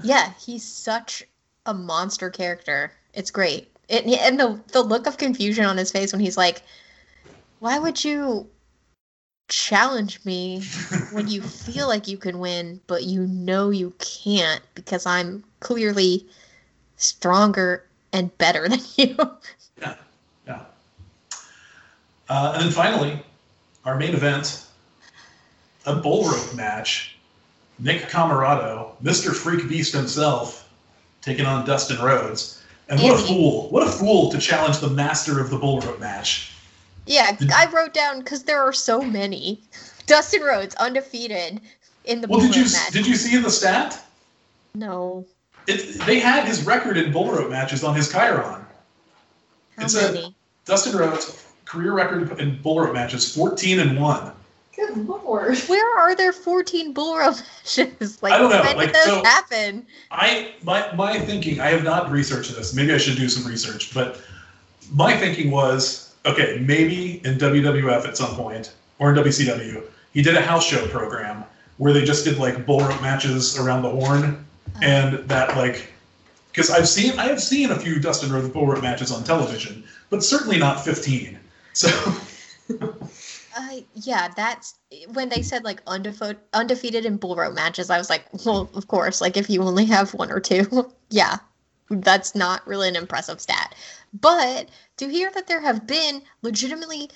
[0.04, 1.24] Yeah, he's such
[1.68, 2.92] a monster character.
[3.14, 3.72] It's great.
[3.90, 6.64] It, and the the look of confusion on his face when he's like,
[7.60, 8.50] "Why would you
[9.54, 10.64] challenge me
[11.12, 16.26] when you feel like you can win, but you know you can't because I'm clearly
[16.98, 19.16] stronger and better than you?"
[19.80, 19.96] yeah,
[20.48, 20.62] yeah.
[22.30, 23.24] Uh, and then finally,
[23.86, 24.66] our main event,
[25.86, 27.12] a bull rope match.
[27.80, 29.34] Nick Comoroto, Mr.
[29.34, 30.70] Freak Beast himself,
[31.22, 32.62] taking on Dustin Rhodes.
[32.88, 33.70] And what a fool!
[33.70, 36.53] What a fool to challenge the master of the bull rope match.
[37.06, 39.62] Yeah, I wrote down because there are so many.
[40.06, 41.60] Dustin Rhodes undefeated
[42.06, 42.92] in the Well, bull did you match.
[42.92, 44.00] did you see in the stat?
[44.76, 45.26] No,
[45.68, 48.66] It, they had his record in bull rope matches on his chyron.
[49.78, 50.34] how It's a-
[50.66, 54.32] Dustin Rhodes career record in bull rope matches 14 and 1.
[54.76, 55.58] Good lord.
[55.60, 57.36] Where are there 14 bull rope
[57.78, 58.22] matches?
[58.24, 59.86] Like, I don't know, when like, did those so- happen?
[60.12, 62.74] I my my thinking, I have not researched this.
[62.74, 64.20] Maybe I should do some research, but
[64.92, 69.84] my thinking was, okay, maybe in WWF at some point or in WCW,
[70.14, 71.44] he did a house show program
[71.78, 74.46] where they just did like bull rope matches around the horn
[74.82, 75.88] and that like
[76.52, 79.84] because I've seen I have seen a few Dustin Rhodes bull rope matches on television,
[80.10, 81.40] but certainly not 15.
[81.74, 81.90] So
[83.56, 84.76] Uh, yeah, that's
[85.10, 87.90] when they said like undefeated, undefeated in bull rope matches.
[87.90, 89.22] I was like, well, of course.
[89.22, 91.38] Like if you only have one or two, yeah,
[92.02, 93.76] that's not really an impressive stat.
[94.20, 97.10] But to hear that there have been legitimately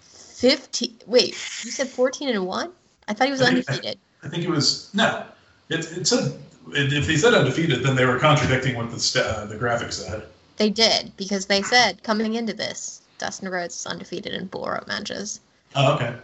[0.00, 0.98] 15.
[1.06, 1.28] Wait,
[1.64, 2.72] you said 14 and one?
[3.08, 3.98] I thought he was I think- undefeated.
[4.22, 5.24] I think it was no.
[5.68, 6.32] It, it said
[6.72, 10.24] if they said undefeated, then they were contradicting what the uh, the graphic said.
[10.56, 14.88] They did because they said coming into this, Dustin Rhodes is undefeated in bull rope
[14.88, 15.40] matches.
[15.76, 16.16] Oh, okay.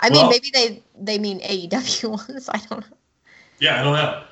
[0.00, 2.48] I mean, maybe they they mean AEW ones.
[2.50, 2.96] I don't know.
[3.58, 4.22] Yeah, I don't know,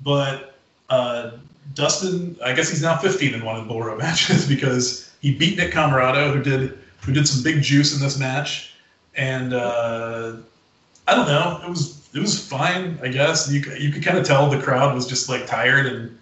[0.00, 0.54] but
[0.88, 1.32] uh,
[1.74, 5.58] Dustin, I guess he's now 15 and one in bull rope matches because he beat
[5.58, 8.74] Nick Comoroto, who did who did some big juice in this match,
[9.14, 10.36] and uh,
[11.06, 13.50] I don't know, it was it was fine, I guess.
[13.50, 16.18] You you could kind of tell the crowd was just like tired and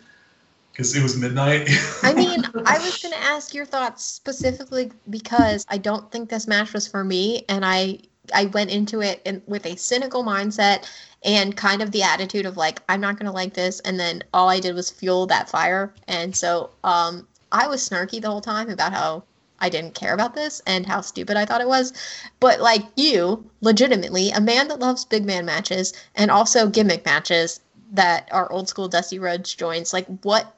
[0.73, 1.69] because it was midnight.
[2.03, 6.47] I mean, I was going to ask your thoughts specifically because I don't think this
[6.47, 7.99] match was for me, and I
[8.35, 10.89] I went into it in, with a cynical mindset
[11.25, 14.23] and kind of the attitude of like I'm not going to like this, and then
[14.33, 18.41] all I did was fuel that fire, and so um I was snarky the whole
[18.41, 19.25] time about how
[19.61, 21.93] I didn't care about this and how stupid I thought it was.
[22.41, 27.61] But like you, legitimately, a man that loves big man matches and also gimmick matches
[27.93, 30.57] that are old school Dusty Rhodes joints, like what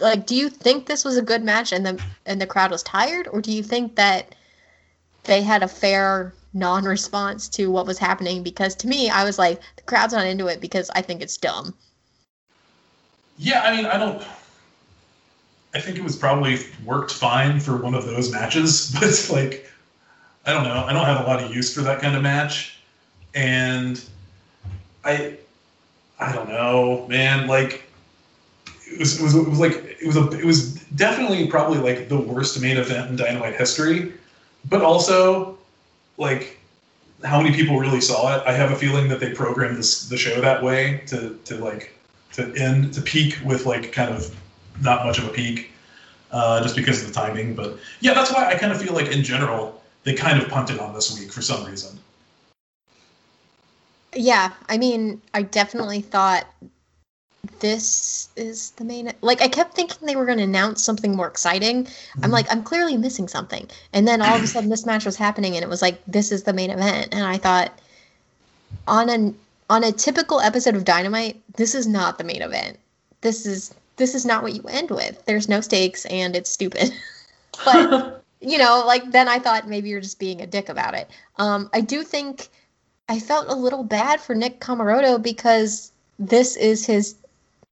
[0.00, 2.82] like do you think this was a good match and the and the crowd was
[2.82, 4.34] tired or do you think that
[5.24, 9.60] they had a fair non-response to what was happening because to me I was like
[9.76, 11.74] the crowd's not into it because I think it's dumb.
[13.38, 14.22] Yeah, I mean, I don't.
[15.74, 19.70] I think it was probably worked fine for one of those matches, but it's like,
[20.46, 20.84] I don't know.
[20.86, 22.78] I don't have a lot of use for that kind of match,
[23.34, 24.02] and
[25.04, 25.36] I,
[26.20, 27.48] I don't know, man.
[27.48, 27.90] Like,
[28.86, 32.08] it was, it was, it was like it was a, it was definitely probably like
[32.08, 34.12] the worst main event in Dynamite history,
[34.68, 35.58] but also,
[36.16, 36.58] like,
[37.24, 38.42] how many people really saw it?
[38.46, 41.94] I have a feeling that they programmed this the show that way to to like
[42.34, 44.34] to end to peak with like kind of
[44.82, 45.70] not much of a peak
[46.32, 49.06] uh, just because of the timing but yeah that's why i kind of feel like
[49.08, 51.96] in general they kind of punted on this week for some reason
[54.16, 56.46] Yeah, I mean, I definitely thought
[57.60, 61.26] this is the main like I kept thinking they were going to announce something more
[61.26, 61.88] exciting.
[62.22, 63.68] I'm like I'm clearly missing something.
[63.92, 66.32] And then all of a sudden this match was happening and it was like this
[66.32, 67.78] is the main event and I thought
[68.86, 69.36] on an
[69.70, 72.78] on a typical episode of Dynamite, this is not the main event.
[73.20, 75.24] This is this is not what you end with.
[75.24, 76.92] There's no stakes and it's stupid.
[77.64, 81.10] but you know, like then I thought maybe you're just being a dick about it.
[81.38, 82.48] Um, I do think
[83.08, 87.16] I felt a little bad for Nick Comoroto because this is his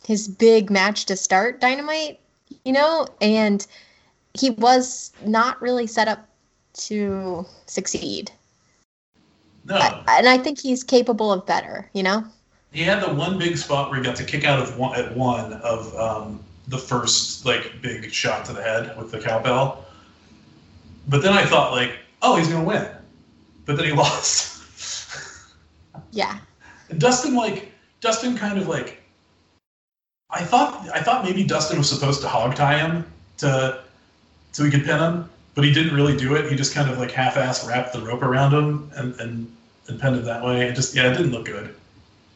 [0.06, 2.18] his big match to start Dynamite.
[2.64, 3.66] you know, and
[4.34, 6.28] he was not really set up
[6.74, 8.30] to succeed.
[9.64, 12.24] No, I, and I think he's capable of better, you know?
[12.72, 15.14] he had the one big spot where he got to kick out of one at
[15.14, 19.84] one of um, the first like big shot to the head with the cowbell.
[21.08, 22.88] But then I thought like, oh, he's gonna win.
[23.66, 24.64] But then he lost.
[26.10, 26.38] Yeah.
[26.88, 29.01] and Dustin like Dustin kind of like
[30.32, 33.04] I thought I thought maybe Dustin was supposed to hog tie him
[33.38, 33.80] to
[34.52, 36.50] so he could pin him, but he didn't really do it.
[36.50, 39.56] He just kind of like half-ass wrapped the rope around him and and,
[39.88, 40.68] and pinned it that way.
[40.68, 41.74] It just yeah, it didn't look good.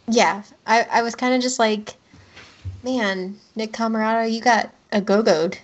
[0.09, 0.43] Yeah.
[0.66, 1.94] I, I was kind of just like,
[2.82, 5.59] man, Nick Comoroto, you got Ogogo'd.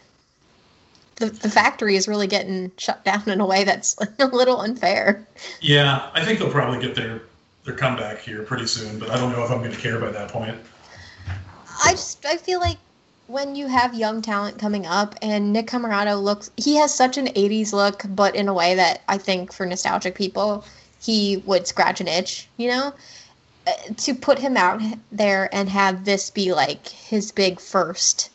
[1.17, 5.27] The, the factory is really getting shut down in a way that's a little unfair.
[5.61, 7.23] Yeah, I think they'll probably get their
[7.65, 10.11] their comeback here pretty soon, but I don't know if I'm going to care by
[10.11, 10.59] that point.
[11.83, 12.79] I just I feel like
[13.27, 17.27] when you have young talent coming up and Nick Comoroto looks he has such an
[17.29, 20.65] 80s look but in a way that I think for nostalgic people
[21.01, 22.95] he would scratch an itch, you know?
[23.67, 24.81] Uh, to put him out
[25.11, 28.31] there and have this be like his big first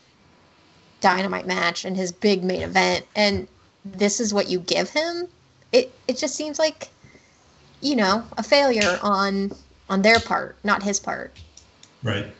[1.00, 3.46] dynamite match and his big main event and
[3.84, 5.28] this is what you give him
[5.72, 6.88] it it just seems like
[7.80, 9.52] you know a failure on
[9.88, 11.32] on their part not his part
[12.02, 12.32] Right.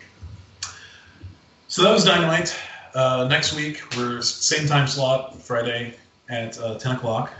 [1.71, 2.57] So that was Dynamite.
[2.95, 5.95] Uh, next week, we're same time slot, Friday
[6.31, 7.31] at uh, 10 o'clock.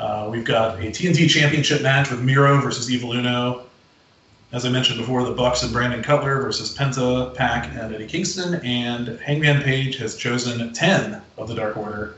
[0.00, 3.66] Uh, we've got a TNT Championship match with Miro versus Evil Uno.
[4.50, 8.56] As I mentioned before, the Bucks and Brandon Cutler versus Penta, PAC, and Eddie Kingston.
[8.64, 12.16] And Hangman Page has chosen 10 of the Dark Order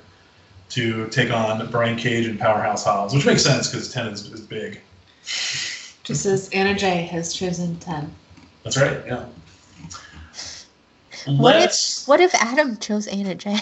[0.71, 4.41] to take on Brian Cage and Powerhouse Hobbs, which makes sense because 10 is, is
[4.41, 4.81] big.
[6.05, 8.11] Just as Anna Jay has chosen 10.
[8.62, 9.27] That's right, yeah.
[11.26, 13.59] What if what if Adam chose Anna Jay?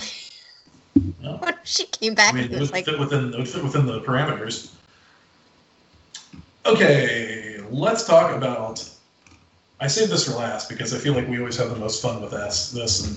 [1.20, 1.36] No.
[1.40, 3.48] What if she came back I mean, and it was like, fit within it would
[3.48, 4.70] fit within the parameters.
[6.66, 8.88] Okay, let's talk about.
[9.80, 12.20] I saved this for last because I feel like we always have the most fun
[12.22, 12.70] with this.
[12.70, 13.16] This, and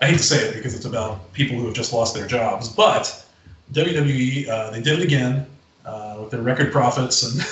[0.00, 2.68] I hate to say it because it's about people who have just lost their jobs,
[2.68, 3.24] but
[3.72, 5.44] WWE uh, they did it again
[5.84, 7.42] uh, with their record profits and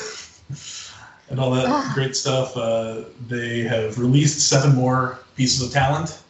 [1.30, 1.90] and all that Ah.
[1.94, 2.56] great stuff.
[2.56, 6.22] Uh, they have released seven more pieces of talent.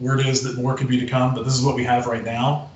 [0.00, 2.24] Word is that more could be to come, but this is what we have right
[2.24, 2.70] now.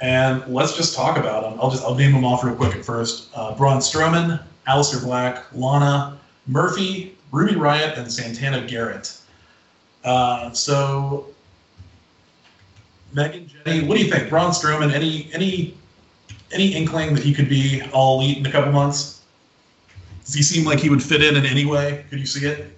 [0.00, 1.58] And let's just talk about them.
[1.60, 3.28] I'll just I'll name them off real quick at first.
[3.34, 9.16] Uh, Braun Strowman, Aleister Black, Lana, Murphy, Ruby Riott, and Santana Garrett.
[10.04, 11.28] Uh, so,
[13.14, 14.28] Megan, Jenny, what do you think?
[14.28, 15.74] Braun Strowman, any any
[16.52, 19.22] any inkling that he could be all elite in a couple months?
[20.26, 22.04] Does he seem like he would fit in in any way?
[22.10, 22.75] Could you see it?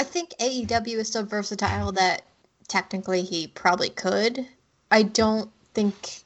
[0.00, 2.22] I think AEW is so versatile that
[2.68, 4.46] technically he probably could.
[4.90, 6.22] I don't think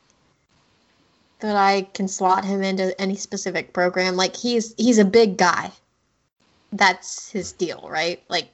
[1.40, 4.14] that I can slot him into any specific program.
[4.14, 5.72] Like he's he's a big guy.
[6.72, 8.22] That's his deal, right?
[8.28, 8.48] Like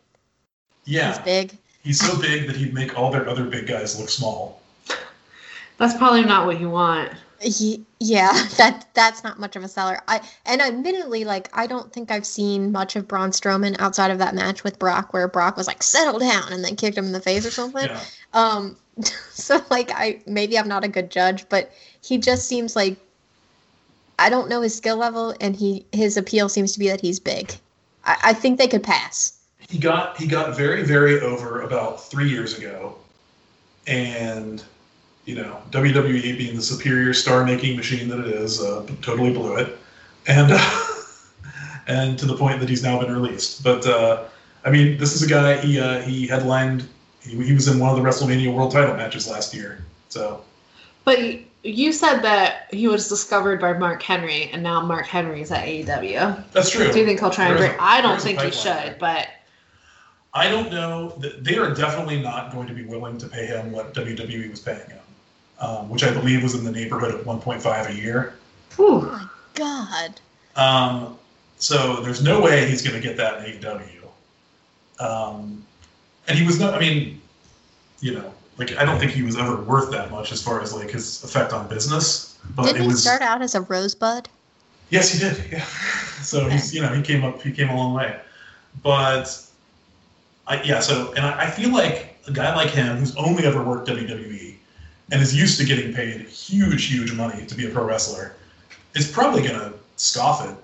[0.87, 1.59] he's Yeah, big.
[1.85, 4.63] he's so big that he'd make all their other big guys look small.
[5.77, 7.13] That's probably not what you want.
[7.43, 10.01] Yeah, that that's not much of a seller.
[10.09, 14.19] I and admittedly, like I don't think I've seen much of Braun Strowman outside of
[14.19, 17.13] that match with Brock, where Brock was like settle down and then kicked him in
[17.13, 17.87] the face or something.
[17.87, 18.01] Yeah.
[18.35, 18.77] Um,
[19.31, 21.73] so like I maybe I'm not a good judge, but
[22.03, 22.99] he just seems like
[24.19, 27.21] I don't know his skill level, and he his appeal seems to be that he's
[27.21, 27.55] big.
[28.05, 29.39] I, I think they could pass.
[29.69, 32.97] he got he got very very over about three years ago,
[33.87, 34.63] and
[35.25, 39.57] you know WWE being the superior star making machine that it is, uh, totally blew
[39.57, 39.79] it,
[40.27, 40.87] and uh,
[41.87, 43.63] and to the point that he's now been released.
[43.63, 44.25] But uh,
[44.65, 46.89] I mean, this is a guy he uh, he headlined.
[47.23, 49.85] He, he was in one of the WrestleMania World Title matches last year.
[50.09, 50.43] So
[51.05, 51.19] But
[51.63, 56.51] you said that he was discovered by Mark Henry, and now Mark Henry's at AEW.
[56.53, 56.91] that's true.
[56.91, 58.97] Do you think he'll try and There is a- I there don't think he should,
[58.99, 59.29] but
[60.33, 61.11] I don't know.
[61.19, 64.61] that They are definitely not going to be willing to pay him what WWE was
[64.61, 65.00] paying him,
[65.61, 68.35] um, which I believe was in the neighborhood of 1.5 a year.
[68.77, 70.21] whew, My God.
[70.57, 71.19] Um,
[71.59, 73.87] so there's no way he's going to get that in AEW.
[75.05, 75.65] Um,
[76.29, 76.75] and he was not.
[76.75, 77.21] I mean,
[78.01, 80.75] you know, like I don't think he was ever worth that much as far as
[80.75, 82.39] like his effect on business.
[82.55, 83.03] But Didn't it he was.
[83.03, 84.29] start out as a rosebud?
[84.91, 85.43] Yes, he did.
[85.53, 85.65] Yeah.
[86.21, 88.21] So he's you know he came up he came a long way,
[88.83, 89.43] but
[90.47, 93.65] I yeah so and I, I feel like a guy like him who's only ever
[93.65, 94.57] worked WWE
[95.13, 98.35] and is used to getting paid huge huge money to be a pro wrestler
[98.95, 100.57] is probably gonna scoff it,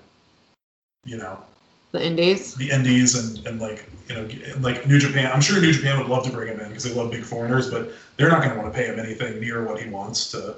[1.05, 1.39] you know.
[1.93, 2.55] The Indies.
[2.55, 4.28] the Indies and, and like you know
[4.60, 5.31] like New Japan.
[5.32, 7.70] I'm sure New Japan would love to bring him in because they love big foreigners,
[7.70, 10.56] but they're not going to want to pay him anything near what he wants to,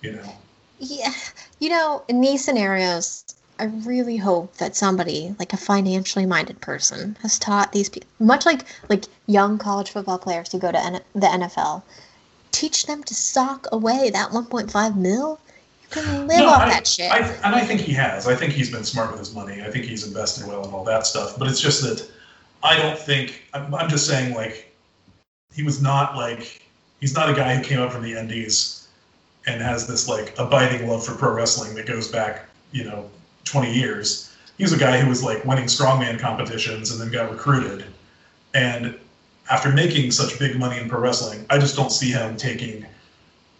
[0.00, 0.32] you know.
[0.78, 1.12] Yeah,
[1.58, 3.24] you know, in these scenarios,
[3.58, 8.46] I really hope that somebody, like a financially minded person, has taught these people, much
[8.46, 11.82] like like young college football players who go to N- the NFL,
[12.52, 15.40] teach them to sock away that 1.5 mil.
[15.82, 17.10] You can live No, off I- that shit.
[17.10, 18.26] I, and I think he has.
[18.26, 19.62] I think he's been smart with his money.
[19.62, 21.38] I think he's invested well and all that stuff.
[21.38, 22.08] But it's just that
[22.62, 23.42] I don't think.
[23.54, 24.74] I'm, I'm just saying, like,
[25.54, 26.62] he was not like
[27.00, 28.88] he's not a guy who came up from the Indies
[29.46, 33.08] and has this like abiding love for pro wrestling that goes back, you know,
[33.44, 34.36] 20 years.
[34.58, 37.84] He was a guy who was like winning strongman competitions and then got recruited.
[38.52, 38.98] And
[39.50, 42.84] after making such big money in pro wrestling, I just don't see him taking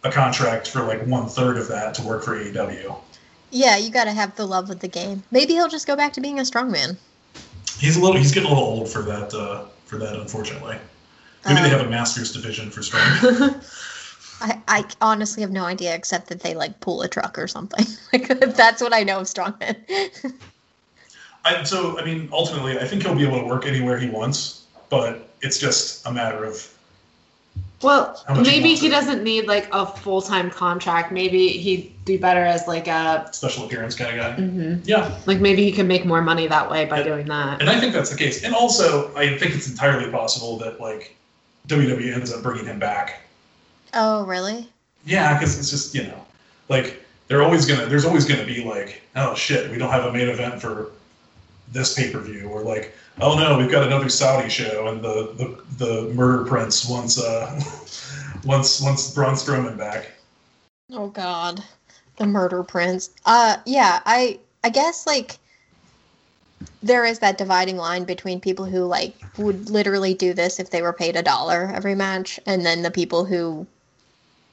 [0.03, 2.95] a contract for like one third of that to work for AEW.
[3.51, 5.23] yeah, you got to have the love of the game.
[5.31, 6.97] Maybe he'll just go back to being a strongman.
[7.79, 8.17] He's a little.
[8.17, 9.33] He's getting a little old for that.
[9.33, 10.77] Uh, for that, unfortunately.
[11.45, 13.65] Maybe they Um, have a masters division for strongman.
[14.41, 17.85] I, I honestly have no idea except that they like pull a truck or something.
[18.13, 19.75] like that's what I know of strongmen.
[21.45, 24.65] I, so, I mean, ultimately, I think he'll be able to work anywhere he wants,
[24.89, 26.67] but it's just a matter of
[27.81, 28.89] Well, How he maybe he it.
[28.91, 31.11] doesn't need like a full time contract.
[31.11, 33.29] Maybe he'd do better as like a.
[33.31, 34.41] special appearance kind of guy.
[34.41, 34.81] mhm.
[34.85, 37.03] Yeah, Like maybe he can make more money that way by Yeah.
[37.03, 37.61] doing that.
[37.61, 38.43] and I think that's the case.
[38.43, 41.15] And also, I think it's entirely possible that like
[41.67, 43.21] WWE ends up bringing him back.
[43.93, 44.69] oh, really?
[45.05, 46.25] Yeah, because it's just you know,
[46.67, 47.85] like they're always gonna.
[47.85, 50.91] There's always gonna be like, oh shit, we don't have a main event for
[51.71, 55.33] this pay per view, or like, oh no, we've got another Saudi show, and the
[55.37, 57.59] the, the Murder Prince wants uh
[58.45, 60.11] wants wants Braun Strowman back.
[60.91, 61.63] Oh God,
[62.17, 63.09] the murder prince.
[63.25, 65.37] Uh, yeah, I I guess like
[66.81, 70.81] there is that dividing line between people who like would literally do this if they
[70.81, 73.67] were paid a dollar every match, and then the people who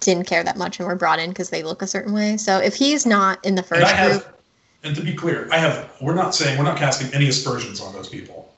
[0.01, 2.37] didn't care that much and were brought in because they look a certain way.
[2.37, 4.36] So if he's not in the first have, group,
[4.87, 5.91] and to be clear, I have.
[6.01, 8.53] We're not saying we're not casting any aspersions on those people.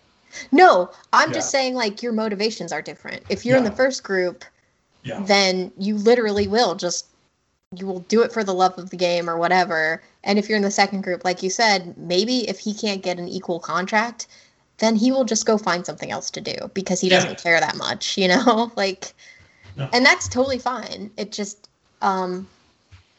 [0.52, 1.36] no, I'm Yeah.
[1.36, 3.22] just saying like your motivations are different.
[3.28, 4.44] If you're in the first group,
[5.02, 5.20] Yeah.
[5.20, 7.06] then you literally will just
[7.74, 10.02] you will do it for the love of the game or whatever.
[10.24, 13.18] And if you're in the second group, like you said, maybe if he can't get
[13.18, 14.26] an equal contract,
[14.78, 17.16] then he will just go find something else to do because he Yeah.
[17.16, 18.70] doesn't care that much, you know?
[18.76, 19.12] like
[19.76, 19.88] Yeah.
[19.92, 21.10] and that's totally fine.
[21.16, 21.68] It just
[22.00, 22.46] um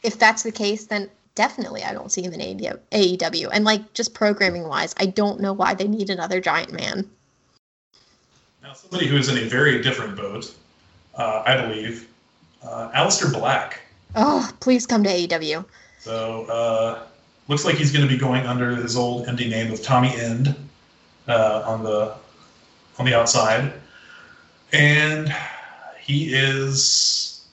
[0.02, 2.40] if that's the case, then definitely I don't see him in
[2.92, 3.48] AEW.
[3.52, 7.10] And like just programming wise, I don't know why they need another giant man.
[8.62, 10.54] Now, somebody who is in a very different boat,
[11.14, 12.08] uh, I believe,
[12.62, 13.80] uh, Aleister Black.
[14.14, 15.64] Oh, please come to AEW.
[15.98, 17.06] So uh,
[17.48, 20.54] looks like he's going to be going under his old indie name of Tommy End
[21.28, 22.14] uh, on the
[22.98, 23.72] on the outside,
[24.72, 25.34] and
[26.00, 27.46] he is.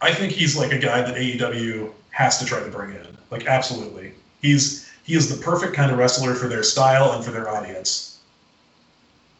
[0.00, 3.06] I think he's like a guy that AEW has to try to bring in.
[3.30, 7.32] Like absolutely, he's he is the perfect kind of wrestler for their style and for
[7.32, 8.18] their audience.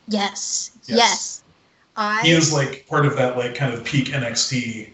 [0.08, 0.72] Yes.
[0.86, 0.98] Yes.
[0.98, 1.42] Yes.
[1.96, 4.90] I He is like part of that like kind of peak NXT,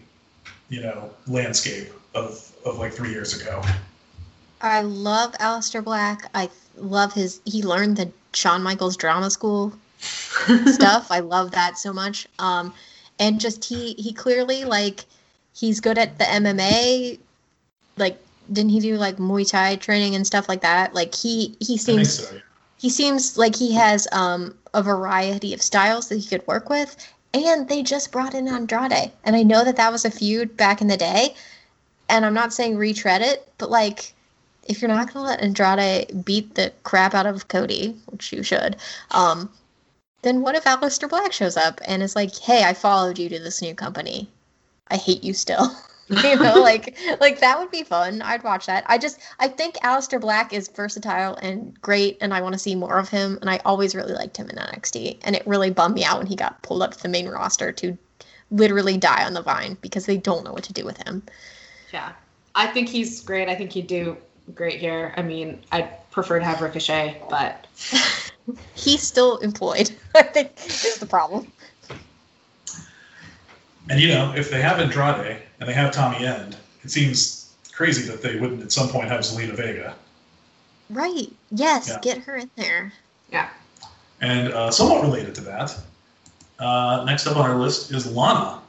[0.69, 3.61] you know, landscape of of like three years ago.
[4.61, 6.29] I love Aleister Black.
[6.35, 7.41] I love his.
[7.45, 9.73] He learned the Shawn Michaels drama school
[10.67, 11.07] stuff.
[11.09, 12.27] I love that so much.
[12.37, 12.73] Um,
[13.17, 15.05] and just he he clearly like
[15.53, 17.19] he's good at the MMA.
[18.01, 18.17] Like,
[18.51, 20.93] didn't he do like Muay Thai training and stuff like that?
[20.93, 22.35] Like he he seems so.
[22.35, 22.41] yeah.
[22.77, 26.95] he seems like he has um a variety of styles that he could work with.
[27.33, 30.81] And they just brought in Andrade, and I know that that was a feud back
[30.81, 31.33] in the day.
[32.09, 34.13] And I'm not saying retread it, but like
[34.67, 38.75] if you're not gonna let Andrade beat the crap out of Cody, which you should,
[39.11, 39.49] um,
[40.23, 43.39] then what if Aleister Black shows up and is like, "Hey, I followed you to
[43.39, 44.29] this new company.
[44.89, 45.75] I hate you still."
[46.23, 48.21] you know, like like that would be fun.
[48.21, 48.83] I'd watch that.
[48.87, 52.75] I just I think Aleister Black is versatile and great, and I want to see
[52.75, 53.37] more of him.
[53.41, 56.27] And I always really liked him in NXT, and it really bummed me out when
[56.27, 57.97] he got pulled up to the main roster to
[58.51, 61.23] literally die on the vine because they don't know what to do with him.
[61.93, 62.11] yeah.
[62.53, 63.47] I think he's great.
[63.47, 64.17] I think he'd do
[64.53, 65.13] great here.
[65.15, 67.65] I mean, I'd prefer to have Ricochet, but
[68.73, 69.91] He's still employed.
[70.15, 71.51] I think is the problem.
[73.89, 78.01] And you know, if they have Andrade and they have Tommy End, it seems crazy
[78.11, 79.95] that they wouldn't at some point have Zelina Vega.
[80.89, 81.31] Right.
[81.51, 81.87] Yes.
[81.87, 81.99] Yeah.
[82.01, 82.91] Get her in there.
[83.31, 83.49] yeah.
[84.19, 85.75] And uh, somewhat related to that,
[86.59, 88.61] uh, next up on our list is Lana.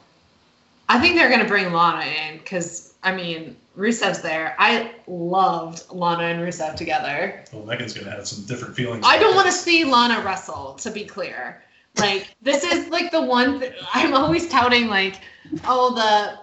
[0.89, 4.55] I think they're gonna bring Lana in because I mean Rusev's there.
[4.59, 7.43] I loved Lana and Rusev together.
[7.53, 9.05] Well, Megan's gonna have some different feelings.
[9.07, 10.75] I don't want to see Lana wrestle.
[10.75, 11.63] To be clear,
[11.99, 14.89] like this is like the one th- I'm always touting.
[14.89, 15.17] Like,
[15.67, 16.39] oh the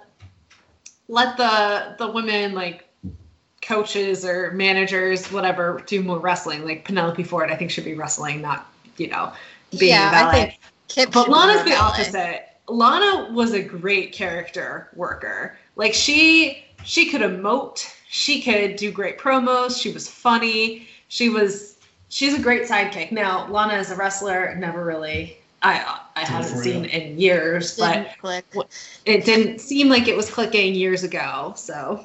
[1.09, 2.87] let the the women like
[3.61, 6.63] coaches or managers whatever do more wrestling.
[6.63, 9.33] Like Penelope Ford, I think should be wrestling, not you know
[9.77, 10.27] being yeah.
[10.29, 12.45] I think Kip But Lana's the opposite.
[12.69, 15.57] Lana was a great character worker.
[15.75, 21.79] Like she she could emote, she could do great promos, she was funny, she was
[22.09, 23.11] she's a great sidekick.
[23.11, 26.89] Now, Lana as a wrestler never really I I haven't for seen you.
[26.89, 28.45] in years, but Didn't click.
[29.05, 31.53] it didn't seem like it was clicking years ago.
[31.55, 32.03] So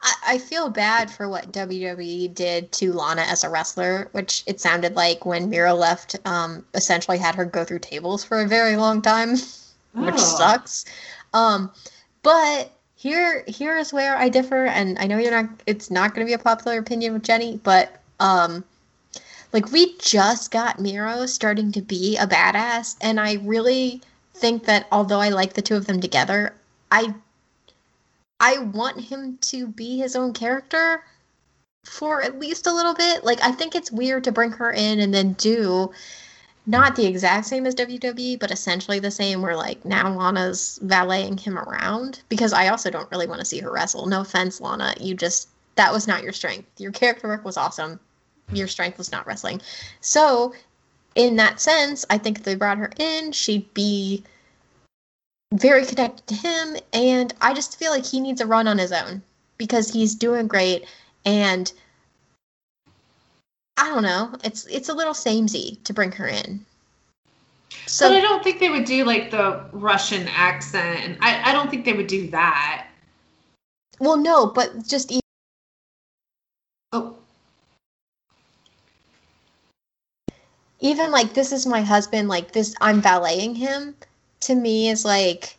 [0.00, 4.60] I, I feel bad for what WWE did to Lana as a wrestler, which it
[4.60, 8.76] sounded like when Miro left, um, essentially had her go through tables for a very
[8.76, 9.30] long time,
[9.94, 10.36] which Oh.
[10.38, 10.84] sucks.
[11.34, 11.70] Um,
[12.22, 15.48] but here, here is where I differ, and I know you're not.
[15.66, 18.64] It's not going to be a popular opinion with Jenny, but um,
[19.52, 24.02] like we just got Miro starting to be a badass, and I really
[24.34, 26.54] think that although I like the two of them together,
[26.90, 27.14] I
[28.40, 31.02] I want him to be his own character
[31.84, 33.24] for at least a little bit.
[33.24, 35.90] Like I think it's weird to bring her in and then do
[36.66, 41.38] not the exact same as WWE, but essentially the same where like now Lana's valeting
[41.38, 44.06] him around because I also don't really want to see her wrestle.
[44.06, 46.68] No offense, Lana, you just that was not your strength.
[46.78, 47.98] Your character work was awesome.
[48.52, 49.60] Your strength was not wrestling.
[50.00, 50.54] So,
[51.14, 54.24] in that sense, I think if they brought her in, she'd be
[55.52, 58.92] very connected to him and i just feel like he needs a run on his
[58.92, 59.22] own
[59.56, 60.84] because he's doing great
[61.24, 61.72] and
[63.78, 66.64] i don't know it's it's a little samey to bring her in
[68.00, 71.18] but I don't think they would do like the Russian accent.
[71.20, 72.86] I, I don't think they would do that.
[74.00, 75.20] well no but just e-
[76.92, 77.16] Oh,
[80.80, 83.94] even like this is my husband like this i'm valeting him
[84.40, 85.56] to me is like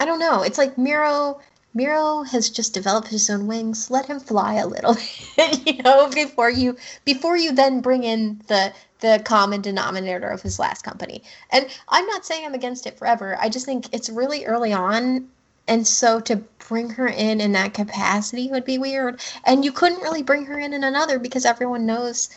[0.00, 0.42] i don't know.
[0.42, 1.40] It's like miro
[1.74, 3.90] miro has just developed his own wings.
[3.90, 4.96] Let him fly a little
[5.64, 10.58] you know before you before you then bring in the the common denominator of his
[10.58, 11.22] last company.
[11.50, 13.36] And i'm not saying i'm against it forever.
[13.40, 15.28] I just think it's really early on
[15.68, 16.36] and so to
[16.68, 19.20] bring her in in that capacity would be weird.
[19.44, 22.28] And you couldn't really bring her in in another because everyone knows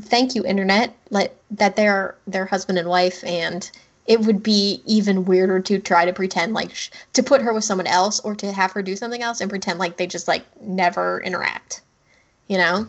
[0.00, 3.70] thank you internet like that they're their husband and wife and
[4.06, 7.64] it would be even weirder to try to pretend like sh- to put her with
[7.64, 10.44] someone else or to have her do something else and pretend like they just like
[10.62, 11.82] never interact
[12.48, 12.86] you know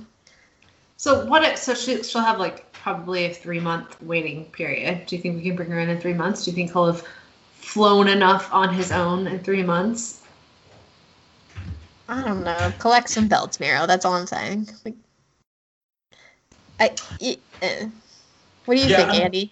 [0.98, 1.42] so what?
[1.42, 5.08] If, so she she'll have like probably a three month waiting period.
[5.08, 6.46] Do you think we can bring her in in three months?
[6.46, 7.04] Do you think he'll have
[7.56, 10.22] flown enough on his own in three months?
[12.12, 14.96] i don't know collect some belts miro that's all i'm saying like
[16.82, 16.92] i
[17.22, 17.86] y- eh.
[18.66, 19.52] what do you Yeah, think I'm- andy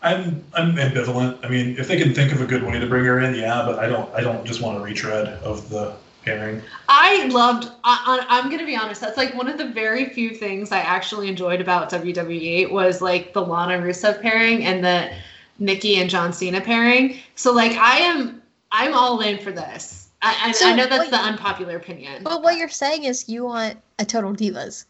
[0.00, 1.44] I'm I'm ambivalent.
[1.44, 3.64] I mean, if they can think of a good way to bring her in, yeah,
[3.66, 5.92] but I don't I don't just want a retread of the
[6.24, 6.62] pairing.
[6.88, 7.64] I loved.
[7.82, 9.00] I, I, I'm gonna be honest.
[9.00, 13.32] That's like one of the very few things I actually enjoyed about WWE was like
[13.32, 15.10] the Lana Rusev pairing and the
[15.58, 17.18] Nikki and John Cena pairing.
[17.34, 18.40] So like I am
[18.70, 20.10] I'm all in for this.
[20.22, 22.22] I, I, So I know that's what- the unpopular opinion.
[22.22, 24.84] but what you're saying is you want a total divas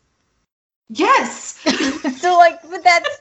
[0.90, 1.58] Yes.
[2.20, 3.20] so like but that's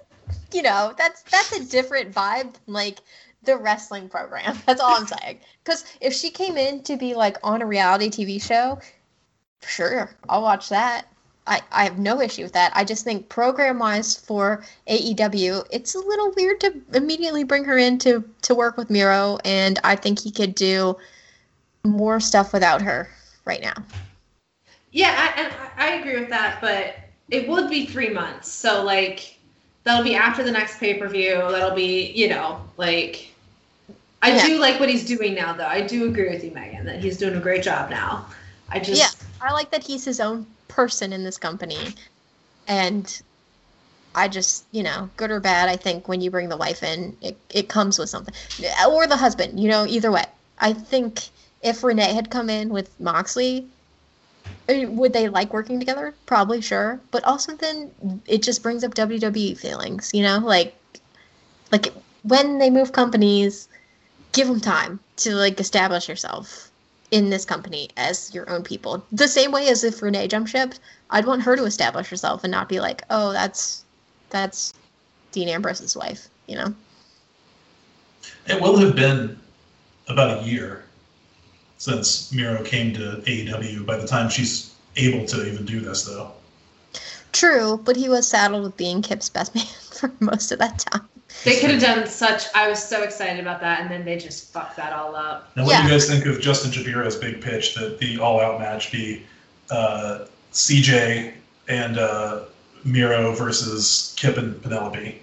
[0.53, 2.99] you know that's that's a different vibe than, like
[3.43, 7.37] the wrestling program that's all i'm saying because if she came in to be like
[7.43, 8.79] on a reality tv show
[9.65, 11.07] sure i'll watch that
[11.49, 12.73] I, I have no issue with that.
[12.75, 17.77] I just think program wise for AEW, it's a little weird to immediately bring her
[17.77, 20.97] in to, to work with Miro, and I think he could do
[21.85, 23.09] more stuff without her
[23.45, 23.75] right now.
[24.91, 26.95] Yeah, I, and I I agree with that, but
[27.29, 28.51] it would be three months.
[28.51, 29.37] So like
[29.83, 31.35] that'll be after the next pay per view.
[31.49, 33.33] That'll be you know like
[34.21, 34.47] I Yeah.
[34.47, 35.65] do like what he's doing now though.
[35.65, 38.25] I do agree with you, Megan, that he's doing a great job now.
[38.69, 39.09] I just Yeah.
[39.41, 41.93] I like that he's his own person in this company.
[42.67, 43.21] And
[44.15, 47.15] I just, you know, good or bad, I think when you bring the wife in,
[47.21, 48.33] it, it comes with something.
[48.89, 50.25] Or the husband, you know, either way.
[50.59, 51.29] I think
[51.61, 53.67] if Renee had come in with Moxley,
[54.69, 56.13] would they like working together?
[56.25, 56.99] Probably, sure.
[57.11, 57.91] But also then
[58.27, 60.39] it just brings up WWE feelings, you know?
[60.39, 60.75] Like,
[61.71, 61.93] like
[62.23, 63.69] when they move companies,
[64.33, 66.71] give them time to like establish yourself
[67.11, 69.03] in this company as your own people.
[69.11, 70.73] The same way as if Renee jumped ship,
[71.09, 73.85] I'd want her to establish herself and not be like, oh, that's
[74.29, 74.73] that's
[75.31, 76.73] Dean Ambrose's wife, you know?
[78.47, 79.39] It will have been
[80.09, 80.83] about a year
[81.77, 86.31] since Miro came to AEW by the time she's able to even do this, though.
[87.33, 91.07] True, but he was saddled with being Kip's best man for most of that time.
[91.43, 92.43] They could have done such.
[92.55, 95.51] I was so excited about that, and then they just fucked that all up.
[95.55, 98.91] Now, what do you guys think of Justin Shapiro's big pitch that the all-out match
[98.91, 99.23] be
[99.69, 101.33] uh, CJ
[101.67, 102.45] and uh,
[102.85, 105.21] Miro versus Kip and Penelope?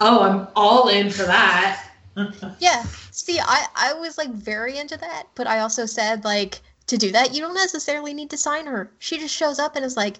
[0.00, 1.91] Oh, I'm all in for that.
[2.58, 2.84] Yeah.
[3.10, 7.10] See, I, I was like very into that, but I also said like to do
[7.12, 8.90] that, you don't necessarily need to sign her.
[8.98, 10.16] She just shows up and is like,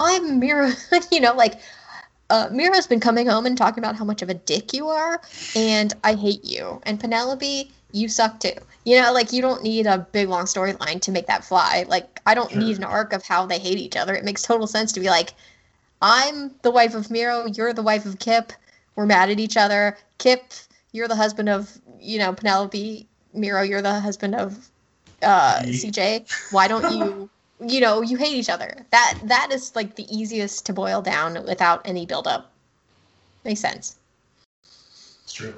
[0.00, 0.72] I'm Mira.
[1.12, 1.60] you know, like
[2.30, 5.20] uh, Mira's been coming home and talking about how much of a dick you are,
[5.56, 6.80] and I hate you.
[6.84, 8.52] And Penelope, you suck too.
[8.84, 11.84] You know, like you don't need a big long storyline to make that fly.
[11.88, 12.58] Like I don't Sure.
[12.60, 14.14] need an arc of how they hate each other.
[14.14, 15.34] It makes total sense to be like,
[16.02, 18.52] I'm the wife of Miro, you're the wife of Kip.
[18.94, 19.96] We're mad at each other.
[20.18, 20.52] Kip,
[20.98, 23.06] you're the husband of, you know, Penelope.
[23.32, 24.68] Miro, you're the husband of
[25.22, 26.52] uh, CJ.
[26.52, 27.30] Why don't you,
[27.66, 28.84] you know, you hate each other?
[28.90, 32.50] That that is like the easiest to boil down without any buildup.
[33.44, 33.96] Makes sense.
[35.24, 35.54] It's true.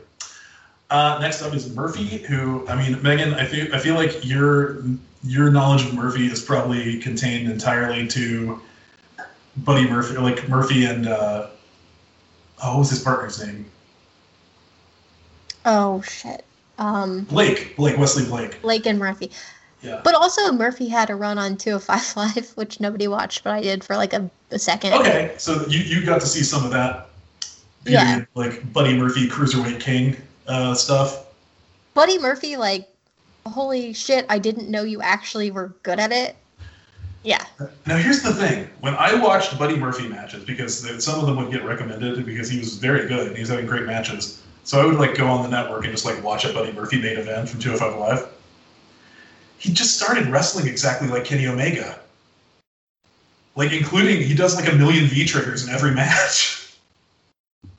[0.90, 4.82] Uh, next up is Murphy, who I mean, Megan, I feel I feel like your
[5.22, 8.60] your knowledge of Murphy is probably contained entirely to
[9.58, 11.46] Buddy Murphy, like Murphy and uh,
[12.62, 13.64] oh, what was his partner's name?
[15.64, 16.44] Oh shit.
[16.78, 18.62] Um, Blake, Blake Wesley Blake.
[18.62, 19.30] Blake and Murphy.
[19.82, 20.00] Yeah.
[20.02, 23.82] But also Murphy had a run on 205 Live, which nobody watched, but I did
[23.84, 24.94] for like a, a second.
[24.94, 27.08] Okay, so you you got to see some of that
[27.84, 28.24] Yeah.
[28.34, 30.16] like Buddy Murphy Cruiserweight King
[30.46, 31.26] uh, stuff.
[31.94, 32.88] Buddy Murphy, like,
[33.46, 36.36] holy shit, I didn't know you actually were good at it.
[37.22, 37.44] Yeah.
[37.86, 41.50] Now here's the thing: when I watched Buddy Murphy matches, because some of them would
[41.52, 44.86] get recommended because he was very good and he was having great matches, so I
[44.86, 47.48] would like go on the network and just like watch a Buddy Murphy main event
[47.48, 48.28] from 205 Live.
[49.58, 51.98] He just started wrestling exactly like Kenny Omega,
[53.56, 56.74] like including he does like a million V triggers in every match.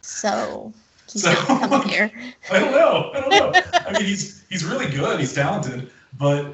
[0.02, 0.72] So
[1.12, 2.12] he's So- coming here.
[2.52, 3.12] I don't know.
[3.14, 3.62] I don't know.
[3.74, 5.20] I mean, he's he's really good.
[5.20, 6.54] He's talented, but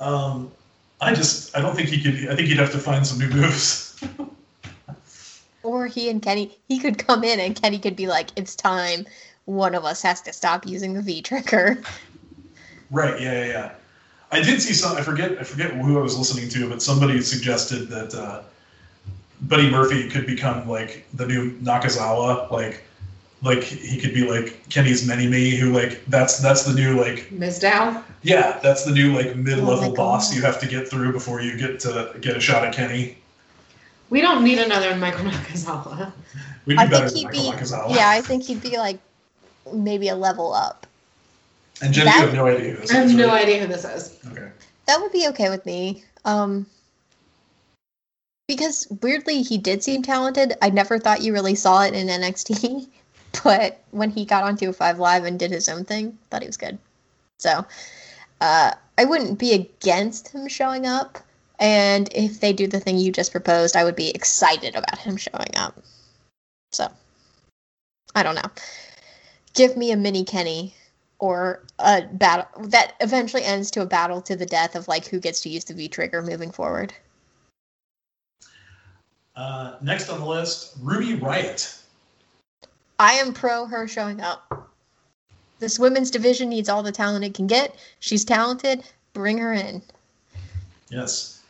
[0.00, 0.50] um,
[1.00, 2.28] I just I don't think he could.
[2.28, 4.02] I think he'd have to find some new moves.
[5.62, 9.04] Or he and Kenny, he could come in and Kenny could be like, it's time.
[9.46, 11.80] One of us has to stop using the V trigger.
[12.90, 13.20] Right.
[13.20, 13.32] Yeah.
[13.32, 13.46] Yeah.
[13.46, 13.70] Yeah.
[14.30, 14.96] I did see some.
[14.96, 15.38] I forget.
[15.38, 18.42] I forget who I was listening to, but somebody suggested that uh,
[19.42, 22.50] Buddy Murphy could become like the new Nakazawa.
[22.50, 22.82] Like,
[23.42, 25.56] like he could be like Kenny's many me.
[25.56, 27.60] Who like that's that's the new like Ms.
[27.60, 28.02] Dow.
[28.22, 30.36] yeah that's the new like mid level Oh boss God.
[30.36, 33.18] you have to get through before you get to get a shot at Kenny.
[34.10, 36.12] We don't need another Michael Nakazawa.
[36.64, 37.94] We'd be I better think he'd Michael be, Nakazawa.
[37.94, 38.98] yeah, I think he'd be like
[39.72, 40.86] maybe a level up.
[41.82, 43.14] And Jen, That- you have no idea who this I have is.
[43.14, 43.42] no right?
[43.42, 44.18] idea who this is.
[44.32, 44.48] Okay.
[44.86, 46.04] That would be okay with me.
[46.24, 46.66] Um,
[48.48, 50.54] because weirdly, he did seem talented.
[50.62, 52.86] I never thought you really saw it in NXT,
[53.44, 56.56] but when he got on 205 Live and did his own thing, thought he was
[56.56, 56.78] good.
[57.38, 57.66] So,
[58.40, 61.18] uh, I wouldn't be against him showing up.
[61.58, 65.16] And if they do the thing you just proposed, I would be excited about him
[65.16, 65.82] showing up.
[66.72, 66.88] So,
[68.14, 68.50] I don't know.
[69.56, 70.74] Give me a mini Kenny
[71.18, 75.18] or a battle that eventually ends to a battle to the death of like who
[75.18, 76.92] gets to use the V trigger moving forward.
[79.34, 81.82] Uh, next on the list, Ruby Riott.
[82.98, 84.70] I am pro her showing up.
[85.58, 87.76] This women's division needs all the talent it can get.
[88.00, 88.84] She's talented.
[89.12, 89.82] Bring her in.
[90.90, 91.42] Yes,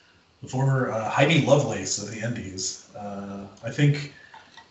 [0.42, 2.88] the former uh, Heidi Lovelace of the Indies.
[2.96, 4.12] Uh, I think,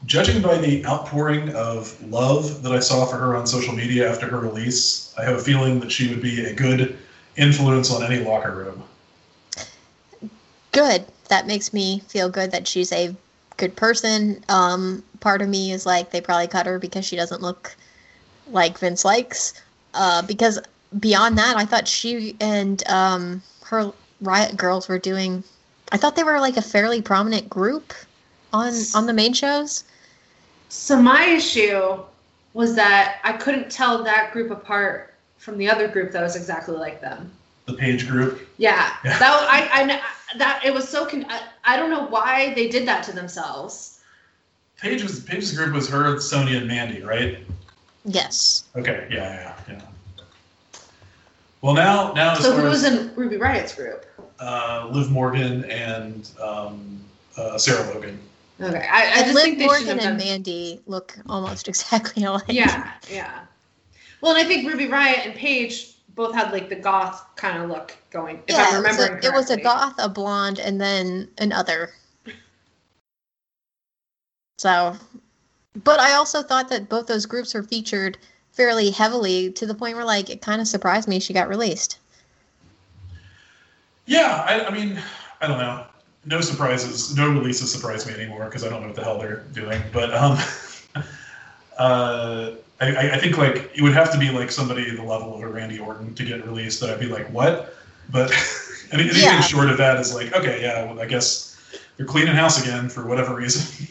[0.05, 4.27] judging by the outpouring of love that I saw for her on social media after
[4.27, 6.97] her release, I have a feeling that she would be a good
[7.37, 8.83] influence on any locker room.
[10.71, 11.05] Good.
[11.29, 13.15] That makes me feel good that she's a
[13.57, 14.43] good person.
[14.49, 17.75] Um, part of me is like they probably cut her because she doesn't look
[18.51, 19.53] like Vince likes.
[19.93, 20.59] Uh, because
[20.99, 23.91] beyond that, I thought she and um, her
[24.21, 25.43] Riot Girls were doing.
[25.91, 27.93] I thought they were like a fairly prominent group
[28.53, 29.83] on on the main shows.
[30.69, 31.97] So my issue
[32.53, 36.75] was that I couldn't tell that group apart from the other group that was exactly
[36.75, 37.31] like them.
[37.65, 38.47] The Paige Group.
[38.57, 39.17] Yeah, Yeah.
[39.17, 42.67] that was, I, I that it was so con- I, I don't know why they
[42.69, 43.99] did that to themselves.
[44.79, 47.39] Paige was Paige's group was her, Sonya, and Mandy, right?
[48.05, 48.65] Yes.
[48.75, 49.07] Okay.
[49.09, 49.55] Yeah.
[49.67, 49.75] Yeah.
[49.75, 49.81] Yeah.
[51.61, 54.05] Well, now now So far who as was in Ruby Riott's group?
[54.39, 57.01] uh, Liv Morgan and um,
[57.37, 58.19] uh, Sarah Logan.
[58.61, 60.17] Okay, I, I And just Liv think they should Morgan have and.
[60.17, 62.43] Mandy look almost exactly alike.
[62.47, 63.41] Yeah, yeah.
[64.21, 67.69] Well, and I think Ruby Riott and Paige both had like the goth kind of
[67.69, 68.41] look going.
[68.47, 71.29] If yeah, I'm remembering it was, a, it was a goth, a blonde, and then
[71.37, 71.91] an other.
[74.57, 74.95] So,
[75.83, 78.17] but I also thought that both those groups were featured
[78.53, 81.99] fairly heavily to the point where, like, it kind of surprised me she got released.
[84.05, 84.97] Yeah, I, I mean,
[85.41, 85.85] I don't know.
[86.25, 89.43] No surprises, no releases surprise me anymore because I don't know what the hell they're
[89.53, 89.81] doing.
[89.93, 90.37] But um,
[91.77, 95.41] uh, I, I- think like it would have to be like somebody the level of
[95.41, 97.75] a Randy Orton to get released that I'd be like, what?
[98.11, 98.31] But
[98.91, 99.41] any- anything Yeah.
[99.41, 101.57] short of that is like, okay, yeah, well, I guess
[101.97, 103.87] they're cleaning house again for whatever reason.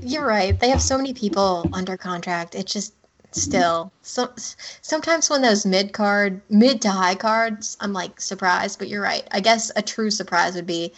[0.00, 0.58] You're right.
[0.58, 2.54] They have so many people under contract.
[2.54, 2.94] It just
[3.32, 4.32] still so
[4.80, 8.78] sometimes when those mid card mid to high cards, I'm like surprised.
[8.78, 9.26] But you're right.
[9.32, 10.92] I guess a true surprise would be,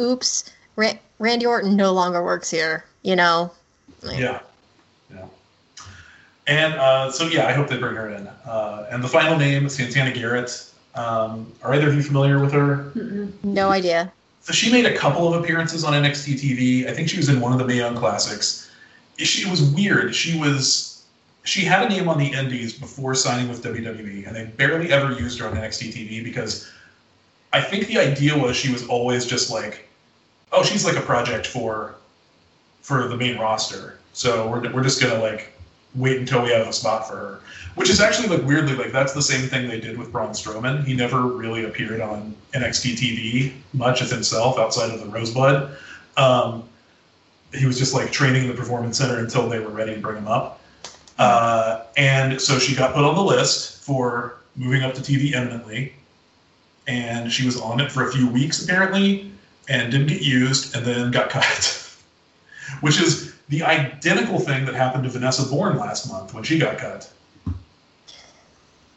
[0.00, 2.84] oops, Ra- Randy Orton no longer works here.
[3.02, 3.52] You know.
[4.02, 4.40] Like, Yeah,
[5.12, 5.26] yeah.
[6.46, 8.26] And uh, so yeah, I hope they bring her in.
[8.46, 10.66] Uh, and the final name, Santana Garrett.
[10.94, 12.90] Um, are either of you familiar with her?
[12.96, 13.32] Mm-mm.
[13.44, 14.12] No idea.
[14.40, 16.88] So she made a couple of appearances on NXT TV.
[16.88, 18.70] I think she was in one of the Mae Young Classics.
[19.18, 20.14] She was weird.
[20.14, 20.90] She was
[21.44, 25.12] she had a name on the Indies before signing with WWE, and they barely ever
[25.12, 26.70] used her on NXT TV because
[27.52, 29.88] I think the idea was she was always just like,
[30.52, 31.94] oh, she's like a project for
[32.82, 33.98] for the main roster.
[34.12, 35.52] So we're we're just gonna like
[35.94, 37.40] wait until we have a spot for her.
[37.74, 40.84] Which is actually like weirdly like that's the same thing they did with Braun Strowman.
[40.84, 45.76] He never really appeared on NXT TV much as himself outside of the Rosebud.
[46.16, 46.64] Um,
[47.52, 50.16] he was just like training in the performance center until they were ready to bring
[50.16, 50.60] him up.
[51.18, 55.92] Uh, and so she got put on the list for moving up to TV eminently.
[56.86, 59.30] And she was on it for a few weeks apparently
[59.70, 61.76] and didn't get used and then got cut.
[62.80, 66.78] Which is the identical thing that happened to Vanessa Borne last month when she got
[66.78, 67.10] cut.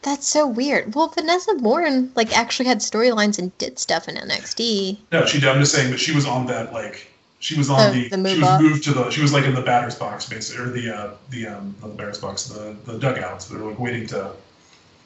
[0.01, 0.93] That's so weird.
[0.93, 4.97] Well, Vanessa Borne like actually had storylines and did stuff in NXT.
[5.11, 5.39] No, she.
[5.39, 5.47] did.
[5.47, 7.07] I'm just saying that she was on that like
[7.39, 8.61] she was on the, the move she was up.
[8.61, 11.47] moved to the she was like in the batter's box basically or the uh the
[11.47, 13.45] um not the batter's box the the dugouts.
[13.45, 14.33] They were like waiting to,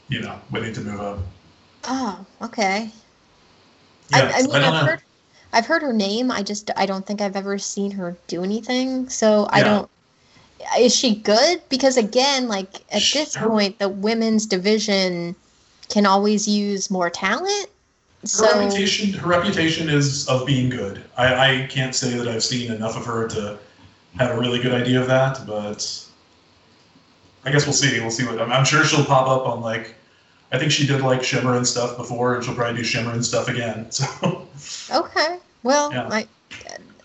[0.10, 1.20] you know, waiting to move up.
[1.84, 2.90] Oh, okay.
[4.10, 4.86] Yeah, I, I mean, I've know.
[4.92, 5.02] heard,
[5.54, 6.32] I've heard her name.
[6.32, 9.10] I just, I don't think I've ever seen her do anything.
[9.10, 9.90] So I don't.
[10.80, 11.62] Is she good?
[11.70, 15.36] Because again, like at this Her- point, the women's division
[15.90, 17.68] can always use more talent.
[18.22, 21.04] Her So reputation her reputation is of being good.
[21.16, 23.58] I, I can't say that I've seen enough of her to
[24.18, 26.04] have a really good idea of that, but
[27.46, 28.00] I guess we'll see.
[28.00, 29.96] We'll see what I'm, I'm sure she'll pop up on like
[30.52, 33.26] I think she did like Shimmer and stuff before, and she'll probably do Shimmer and
[33.26, 33.90] stuff again.
[33.98, 34.48] So
[34.92, 36.10] okay, well, Yeah.
[36.12, 36.28] I,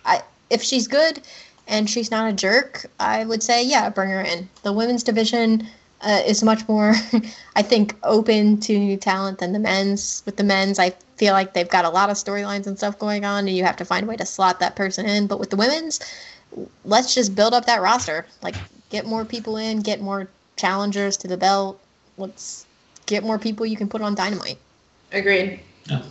[0.04, 1.20] I, if she's good
[1.68, 4.48] and she's not a jerk, I would say yeah, bring her in.
[4.62, 5.68] The women's division
[6.02, 6.94] uh, is much more,
[7.56, 10.22] I think, open to new talent than the men's.
[10.26, 13.24] With the men's, I feel like they've got a lot of storylines and stuff going
[13.24, 15.26] on, and you have to find a way to slot that person in.
[15.26, 16.00] But with the women's,
[16.84, 18.26] let's just build up that roster.
[18.42, 18.56] Like,
[18.90, 21.80] get more people in, get more challengers to the belt.
[22.18, 22.66] Let's
[23.12, 24.58] get more people you can put on Dynamite.
[25.12, 25.60] Agreed.
[25.86, 26.02] Yeah.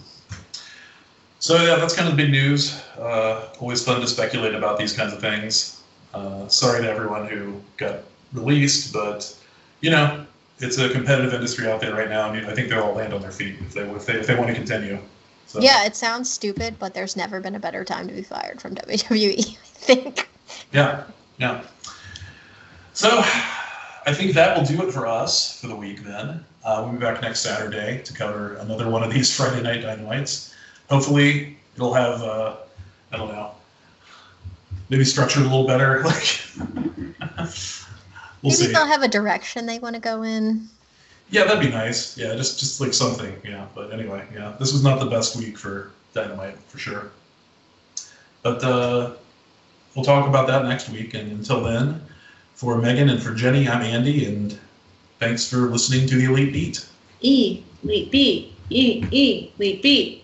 [1.40, 2.80] So yeah, that's kind of big news.
[2.98, 5.82] Uh, always fun to speculate about these kinds of things.
[6.14, 8.02] Uh, sorry to everyone who got
[8.34, 9.36] released, but
[9.82, 10.26] you know,
[10.60, 13.22] it's a competitive industry out there right now, and I think they'll all land on
[13.22, 15.00] their feet if they if they, if they want to continue.
[15.48, 18.62] So, Yeah, it sounds stupid, but there's never been a better time to be fired
[18.62, 19.50] from WWE.
[19.50, 20.30] I think.
[20.72, 21.04] Yeah,
[21.40, 21.64] yeah.
[22.94, 23.10] So
[24.06, 26.04] I think that will do it for us for the week.
[26.04, 29.82] Then uh, we'll be back next Saturday to cover another one of these Friday Night
[29.82, 30.54] Dynamites.
[30.90, 32.56] Hopefully, it'll have uh,
[33.12, 33.52] I don't know,
[34.90, 36.04] maybe structured a little better.
[36.12, 36.40] Like
[38.44, 38.74] we'll Maybe see.
[38.74, 40.68] they'll have a direction they want to go in.
[41.30, 42.18] Yeah, that'd be nice.
[42.18, 43.36] Yeah, just just like something.
[43.46, 47.12] Yeah, but anyway, yeah, this was not the best week for Dynamite for sure.
[48.42, 49.12] But uh,
[49.96, 51.14] we'll talk about that next week.
[51.14, 52.02] And until then,
[52.56, 54.58] for Megan and for Jenny, I'm Andy, and
[55.22, 56.86] thanks for listening to the Elite Beat.
[57.22, 58.52] E, leap, E,
[59.58, 60.21] leap, B.